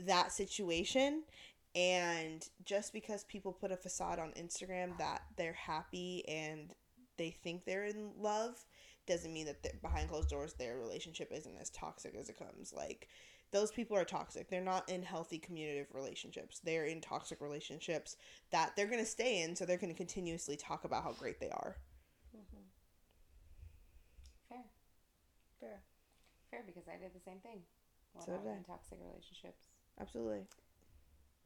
that 0.00 0.32
situation. 0.32 1.22
And 1.78 2.44
just 2.64 2.92
because 2.92 3.22
people 3.24 3.52
put 3.52 3.70
a 3.70 3.76
facade 3.76 4.18
on 4.18 4.32
Instagram 4.32 4.98
that 4.98 5.22
they're 5.36 5.52
happy 5.52 6.24
and 6.26 6.74
they 7.18 7.30
think 7.30 7.64
they're 7.64 7.84
in 7.84 8.10
love 8.18 8.64
doesn't 9.06 9.32
mean 9.32 9.46
that 9.46 9.80
behind 9.80 10.08
closed 10.08 10.28
doors 10.28 10.54
their 10.54 10.76
relationship 10.76 11.30
isn't 11.32 11.56
as 11.60 11.70
toxic 11.70 12.16
as 12.16 12.28
it 12.28 12.36
comes. 12.36 12.72
Like, 12.72 13.06
those 13.52 13.70
people 13.70 13.96
are 13.96 14.04
toxic. 14.04 14.50
They're 14.50 14.60
not 14.60 14.88
in 14.88 15.04
healthy 15.04 15.38
communicative 15.38 15.94
relationships. 15.94 16.58
They're 16.58 16.84
in 16.84 17.00
toxic 17.00 17.40
relationships 17.40 18.16
that 18.50 18.72
they're 18.74 18.88
going 18.88 18.98
to 18.98 19.06
stay 19.06 19.42
in, 19.42 19.54
so 19.54 19.64
they're 19.64 19.78
going 19.78 19.92
to 19.92 19.96
continuously 19.96 20.56
talk 20.56 20.84
about 20.84 21.04
how 21.04 21.12
great 21.12 21.38
they 21.38 21.50
are. 21.50 21.76
Mm-hmm. 22.36 22.64
Fair. 24.48 24.64
fair 25.60 25.80
Fair 26.50 26.64
because 26.66 26.88
I 26.88 27.00
did 27.00 27.14
the 27.14 27.20
same 27.24 27.38
thing 27.38 27.60
So 28.18 28.32
did 28.32 28.50
I. 28.50 28.56
in 28.56 28.64
toxic 28.64 28.98
relationships. 29.00 29.62
Absolutely. 30.00 30.42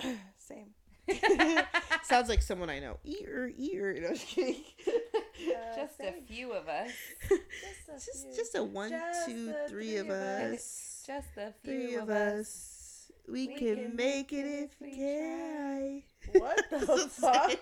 Same. 0.39 0.75
Sounds 2.05 2.29
like 2.29 2.43
someone 2.43 2.71
I 2.71 2.79
know. 2.79 2.99
Ear, 3.05 3.53
ear. 3.57 3.99
No, 4.01 4.09
just 4.11 4.27
kidding. 4.29 4.63
just 5.75 6.01
a 6.01 6.13
few 6.27 6.53
of 6.53 6.69
us. 6.69 6.91
just 7.29 7.89
a 7.89 7.93
just, 8.05 8.23
few. 8.23 8.37
just 8.37 8.55
a 8.57 8.63
one, 8.63 8.91
Just 8.91 9.27
two, 9.27 9.53
three 9.69 9.97
of 9.97 10.11
us. 10.11 11.05
Just 11.07 11.37
a 11.37 11.53
few 11.65 11.73
Three 11.73 11.95
of 11.97 12.05
of 12.05 12.11
us. 12.11 12.39
us. 12.41 13.13
We, 13.29 13.49
We 13.49 13.55
can, 13.57 13.77
can 13.77 13.97
make 13.97 14.33
it 14.33 14.47
if 14.47 14.81
we 14.81 14.97
try. 14.97 16.05
what 16.39 16.71
the 16.71 17.09
fuck 17.09 17.59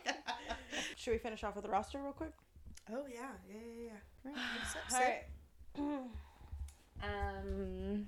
should 0.97 1.13
we 1.13 1.19
finish 1.19 1.43
off 1.45 1.55
with 1.55 1.65
the 1.65 1.71
roster 1.71 1.99
real 2.03 2.13
quick 2.13 2.33
Oh 2.93 3.05
yeah, 3.09 3.31
yeah, 3.49 3.57
yeah, 3.61 3.85
yeah. 4.25 4.31
Right. 4.31 4.35
what's 4.59 4.77
up, 4.77 4.83
all 4.93 4.99
Sip? 4.99 5.01
right 5.01 5.25
Um. 7.03 8.07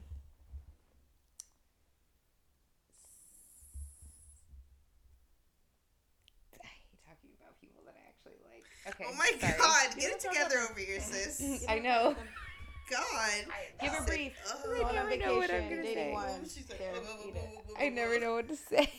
I 6.62 6.66
hate 6.66 7.00
talking 7.06 7.30
about 7.40 7.60
people 7.60 7.82
that 7.86 7.94
I 7.96 8.04
actually 8.08 8.38
like. 8.48 8.71
Okay. 8.88 9.04
Oh 9.08 9.14
my 9.16 9.30
sorry. 9.40 9.54
god, 9.58 9.96
get 9.96 10.12
it 10.12 10.20
together 10.20 10.56
about- 10.58 10.70
over 10.72 10.80
here, 10.80 11.00
sis. 11.00 11.64
I 11.68 11.78
know. 11.78 12.16
God. 12.90 13.44
Give 13.80 13.92
her 13.92 14.02
a 14.02 14.06
brief. 14.06 14.32
Oh. 14.46 14.74
I 14.74 14.82
on 14.88 14.94
never 14.94 15.16
know 15.16 15.36
what 15.36 15.50
I'm 15.50 15.56
vacation, 15.62 15.70
gonna 15.70 15.82
dating 15.82 15.94
say. 16.04 16.12
one. 16.12 16.42
She's 16.44 16.68
like, 16.68 16.78
There, 16.78 16.92
"Oh, 16.94 17.00
oh, 17.06 17.28
eat 17.28 17.34
oh, 17.36 17.38
it." 17.38 17.50
oh, 17.56 17.60
oh, 17.70 17.74
I 17.80 17.86
oh, 17.86 17.90
never 17.90 18.14
oh." 18.14 18.18
know 18.18 18.34
what 18.34 18.48
to 18.48 18.56
say. 18.56 18.92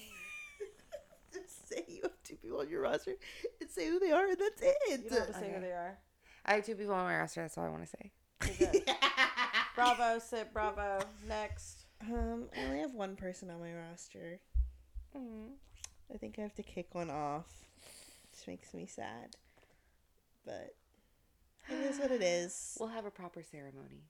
Just 1.33 1.67
say 1.69 1.83
you 1.87 1.99
have 2.03 2.11
two 2.23 2.35
people 2.37 2.59
on 2.59 2.69
your 2.69 2.81
roster 2.81 3.13
and 3.61 3.69
say 3.69 3.89
who 3.89 3.99
they 3.99 4.11
are, 4.11 4.25
and 4.27 4.37
that's 4.39 4.61
it. 4.61 4.75
you 4.87 4.93
it. 4.95 5.09
don't 5.09 5.19
have 5.19 5.27
to 5.27 5.33
say 5.33 5.39
Okay. 5.45 5.53
who 5.55 5.61
they 5.61 5.71
are 5.71 5.97
I 6.45 6.53
have 6.55 6.65
two 6.65 6.75
people 6.75 6.93
on 6.93 7.03
my 7.05 7.17
roster. 7.17 7.41
That's 7.41 7.57
all 7.57 7.65
I 7.65 7.69
want 7.69 7.83
to 7.83 7.89
say. 7.89 8.83
Bravo 9.75 10.19
sit, 10.19 10.53
bravo 10.53 10.99
next 11.27 11.85
um, 12.01 12.45
I 12.55 12.65
only 12.65 12.79
have 12.79 12.93
one 12.93 13.15
person 13.15 13.49
on 13.49 13.59
my 13.61 13.73
roster. 13.73 14.39
I 15.15 16.17
think 16.17 16.37
I 16.37 16.41
have 16.41 16.53
to 16.55 16.63
kick 16.63 16.93
one 16.93 17.09
off. 17.09 17.45
Which 18.31 18.47
makes 18.47 18.73
me 18.73 18.85
sad 18.85 19.35
but 20.45 20.75
it 21.69 21.85
is 21.89 21.99
what 21.99 22.11
it 22.11 22.21
is. 22.21 22.77
We'll 22.79 22.89
have 22.89 23.05
a 23.05 23.11
proper 23.11 23.43
ceremony. 23.43 24.03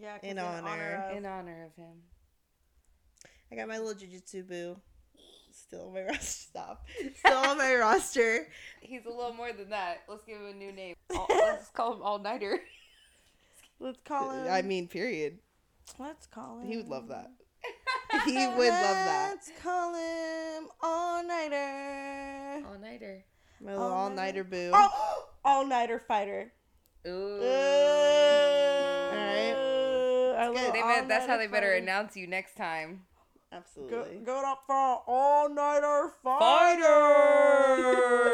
Yeah, 0.00 0.18
in, 0.22 0.30
in 0.30 0.38
honor, 0.38 0.68
honor 0.68 1.04
of... 1.10 1.16
in 1.16 1.26
honor 1.26 1.64
of 1.66 1.74
him. 1.74 1.96
I 3.52 3.56
got 3.56 3.68
my 3.68 3.78
little 3.78 3.94
jujitsu 3.94 4.48
boo. 4.48 4.76
Still 5.52 5.88
on 5.88 5.94
my 5.94 6.02
roster. 6.08 6.22
Stop. 6.22 6.86
Still 7.18 7.38
on 7.38 7.58
my 7.58 7.74
roster. 7.74 8.48
He's 8.80 9.04
a 9.04 9.10
little 9.10 9.34
more 9.34 9.52
than 9.52 9.70
that. 9.70 10.02
Let's 10.08 10.24
give 10.24 10.38
him 10.38 10.46
a 10.46 10.54
new 10.54 10.72
name. 10.72 10.94
All, 11.14 11.26
let's 11.28 11.68
call 11.70 11.94
him 11.94 12.02
All 12.02 12.18
Nighter. 12.18 12.60
let's 13.80 13.98
call 14.04 14.30
uh, 14.30 14.44
him. 14.44 14.52
I 14.52 14.62
mean, 14.62 14.88
period. 14.88 15.38
Let's 15.98 16.26
call 16.26 16.60
him. 16.60 16.68
He 16.68 16.76
would 16.76 16.88
love 16.88 17.08
that. 17.08 17.30
he 18.24 18.46
would 18.46 18.56
love 18.56 18.56
that. 18.58 19.30
Let's 19.30 19.50
call 19.62 19.94
him 19.94 20.68
All 20.80 21.24
Nighter. 21.24 22.64
All 22.66 22.78
Nighter. 22.78 23.24
My 23.60 23.72
little 23.72 23.88
All 23.88 24.10
Nighter 24.10 24.44
boo. 24.44 24.70
Oh! 24.72 25.29
All 25.44 25.66
nighter 25.66 25.98
fighter. 25.98 26.52
Ooh. 27.06 27.40
Alright. 29.10 29.56
Our 30.36 30.46
good. 30.46 30.54
little 30.54 30.72
They 30.72 30.80
bet, 30.82 31.08
that's 31.08 31.26
how 31.26 31.32
all-nighter 31.32 31.38
they 31.38 31.46
better 31.52 31.66
fighter. 31.68 31.82
announce 31.82 32.16
you 32.16 32.26
next 32.26 32.56
time. 32.56 33.02
Absolutely. 33.52 34.18
go 34.24 34.42
up 34.46 34.62
for 34.66 35.02
all 35.08 35.48
nighter 35.52 36.12
fighter. 36.22 36.82
Fighter. 37.60 38.26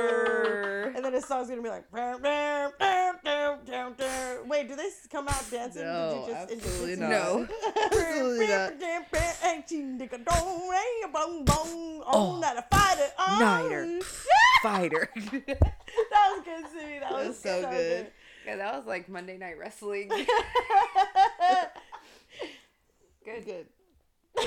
And 0.97 1.05
then 1.05 1.13
his 1.13 1.27
song's 1.27 1.49
gonna 1.51 1.61
be 1.61 1.69
like, 1.69 1.91
bam, 1.93 2.23
bam, 2.23 2.71
bam, 2.79 3.17
bam, 3.23 3.59
bam, 3.67 3.93
bam. 3.99 4.49
wait, 4.49 4.67
do 4.67 4.77
they 4.77 4.89
come 5.13 5.29
out 5.29 5.45
dancing? 5.51 5.83
No, 5.83 6.09
Did 6.11 6.21
you 6.21 6.27
just 6.35 6.53
absolutely 6.53 6.93
introduce 6.95 6.99
not. 7.01 7.11
No. 7.11 7.49
Absolutely 7.85 8.47
not. 8.47 8.73
Oh, 12.09 12.39
not 12.41 12.57
a 12.57 12.65
fighter. 12.75 13.09
Oh. 13.19 13.37
Nighter. 13.39 14.01
Fighter. 14.63 15.11
That 16.47 16.63
was 16.63 16.71
good, 16.73 16.81
Simi. 16.81 16.99
That 17.01 17.13
was 17.13 17.29
was 17.29 17.39
so 17.39 17.61
good. 17.71 18.07
yeah, 18.47 18.57
that 18.57 18.75
was 18.77 18.87
like 18.87 19.09
Monday 19.09 19.37
Night 19.37 19.59
Wrestling. 19.59 20.09
good. 20.09 20.27
Good. 23.25 23.45
Good. 23.45 23.67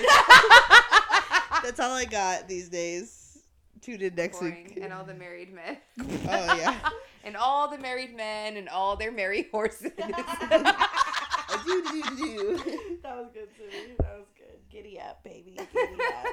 That's 1.63 1.79
all 1.79 1.91
I 1.91 2.05
got 2.05 2.47
these 2.47 2.69
days. 2.69 3.39
Tune 3.81 4.01
in 4.01 4.15
next 4.15 4.39
Boring. 4.39 4.65
week. 4.65 4.79
And 4.81 4.93
all 4.93 5.03
the 5.03 5.13
married 5.13 5.53
men. 5.53 5.77
Oh 5.99 6.55
yeah. 6.57 6.77
and 7.23 7.35
all 7.35 7.69
the 7.69 7.77
married 7.77 8.15
men 8.15 8.57
and 8.57 8.69
all 8.69 8.95
their 8.95 9.11
merry 9.11 9.47
horses. 9.51 9.91
do, 9.97 10.07
do, 11.65 11.83
do, 11.91 12.15
do. 12.17 12.57
That 13.03 13.15
was 13.17 13.29
good, 13.33 13.49
Simi. 13.57 13.95
That 13.99 14.17
was 14.17 14.27
good. 14.37 14.59
Giddy 14.69 14.99
up, 14.99 15.23
baby. 15.23 15.57
Giddy 15.73 15.97
up. 16.03 16.25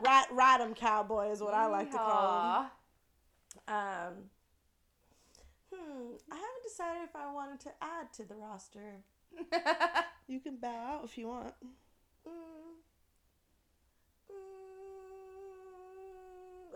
Ride, 0.00 0.26
ride 0.32 0.60
'em, 0.62 0.74
cowboy 0.74 1.30
is 1.30 1.40
what 1.40 1.52
I 1.54 1.66
like 1.66 1.90
to 1.90 1.98
call 1.98 2.62
them. 3.66 3.74
Um, 3.76 4.14
hmm. 5.80 6.16
I 6.30 6.36
haven't 6.36 6.64
decided 6.64 7.02
if 7.04 7.16
I 7.16 7.32
wanted 7.32 7.60
to 7.60 7.70
add 7.80 8.12
to 8.14 8.24
the 8.24 8.36
roster. 8.36 9.04
You 10.30 10.38
can 10.38 10.58
bow 10.58 10.68
out 10.68 11.00
if 11.02 11.18
you 11.18 11.26
want. 11.26 11.54
Mm. 12.24 12.30
Mm. 14.30 14.36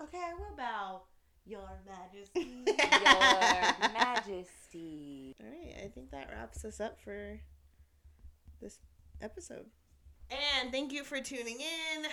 Okay, 0.02 0.18
I 0.18 0.34
will 0.34 0.56
bow, 0.56 1.02
Your 1.46 1.80
Majesty. 1.86 2.64
Your 2.66 2.74
Majesty. 3.92 5.36
All 5.40 5.46
right, 5.46 5.84
I 5.84 5.86
think 5.86 6.10
that 6.10 6.30
wraps 6.32 6.64
us 6.64 6.80
up 6.80 7.00
for 7.00 7.38
this 8.60 8.80
episode. 9.22 9.66
And 10.32 10.72
thank 10.72 10.92
you 10.92 11.04
for 11.04 11.20
tuning 11.20 11.60
in. 11.60 12.06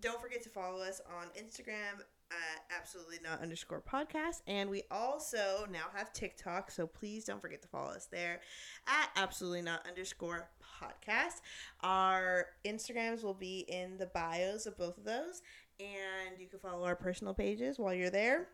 Don't 0.00 0.20
forget 0.20 0.42
to 0.42 0.48
follow 0.48 0.82
us 0.82 1.00
on 1.20 1.28
Instagram 1.40 2.00
at 2.00 2.09
absolutely 2.76 3.18
not 3.22 3.40
underscore 3.42 3.82
podcast. 3.82 4.42
And 4.46 4.70
we 4.70 4.82
also 4.90 5.66
now 5.70 5.86
have 5.94 6.12
TikTok, 6.12 6.70
so 6.70 6.86
please 6.86 7.24
don't 7.24 7.40
forget 7.40 7.62
to 7.62 7.68
follow 7.68 7.90
us 7.90 8.06
there 8.10 8.40
at 8.86 9.10
absolutely 9.16 9.62
not 9.62 9.86
underscore 9.86 10.48
podcast. 10.82 11.40
Our 11.82 12.46
Instagrams 12.64 13.22
will 13.22 13.34
be 13.34 13.60
in 13.68 13.96
the 13.98 14.06
bios 14.06 14.66
of 14.66 14.76
both 14.76 14.98
of 14.98 15.04
those, 15.04 15.42
and 15.78 16.38
you 16.38 16.46
can 16.46 16.58
follow 16.58 16.84
our 16.84 16.96
personal 16.96 17.34
pages 17.34 17.78
while 17.78 17.94
you're 17.94 18.10
there. 18.10 18.48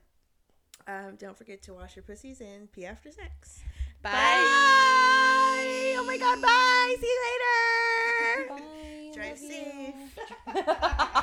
Um, 0.87 1.17
don't 1.19 1.37
forget 1.37 1.63
to 1.63 1.75
wash 1.75 1.97
your 1.97 2.03
pussies 2.03 2.41
and 2.41 2.71
pee 2.71 2.85
after 2.87 3.11
sex. 3.11 3.61
Bye. 4.03 4.13
Oh 5.99 6.05
my 6.07 6.19
God, 6.19 6.41
bye. 6.43 6.97
See 7.01 7.07
you 7.07 7.21
later. 8.49 8.63
Bye. 8.63 9.13
Drive 9.15 9.39
safe. 9.39 11.23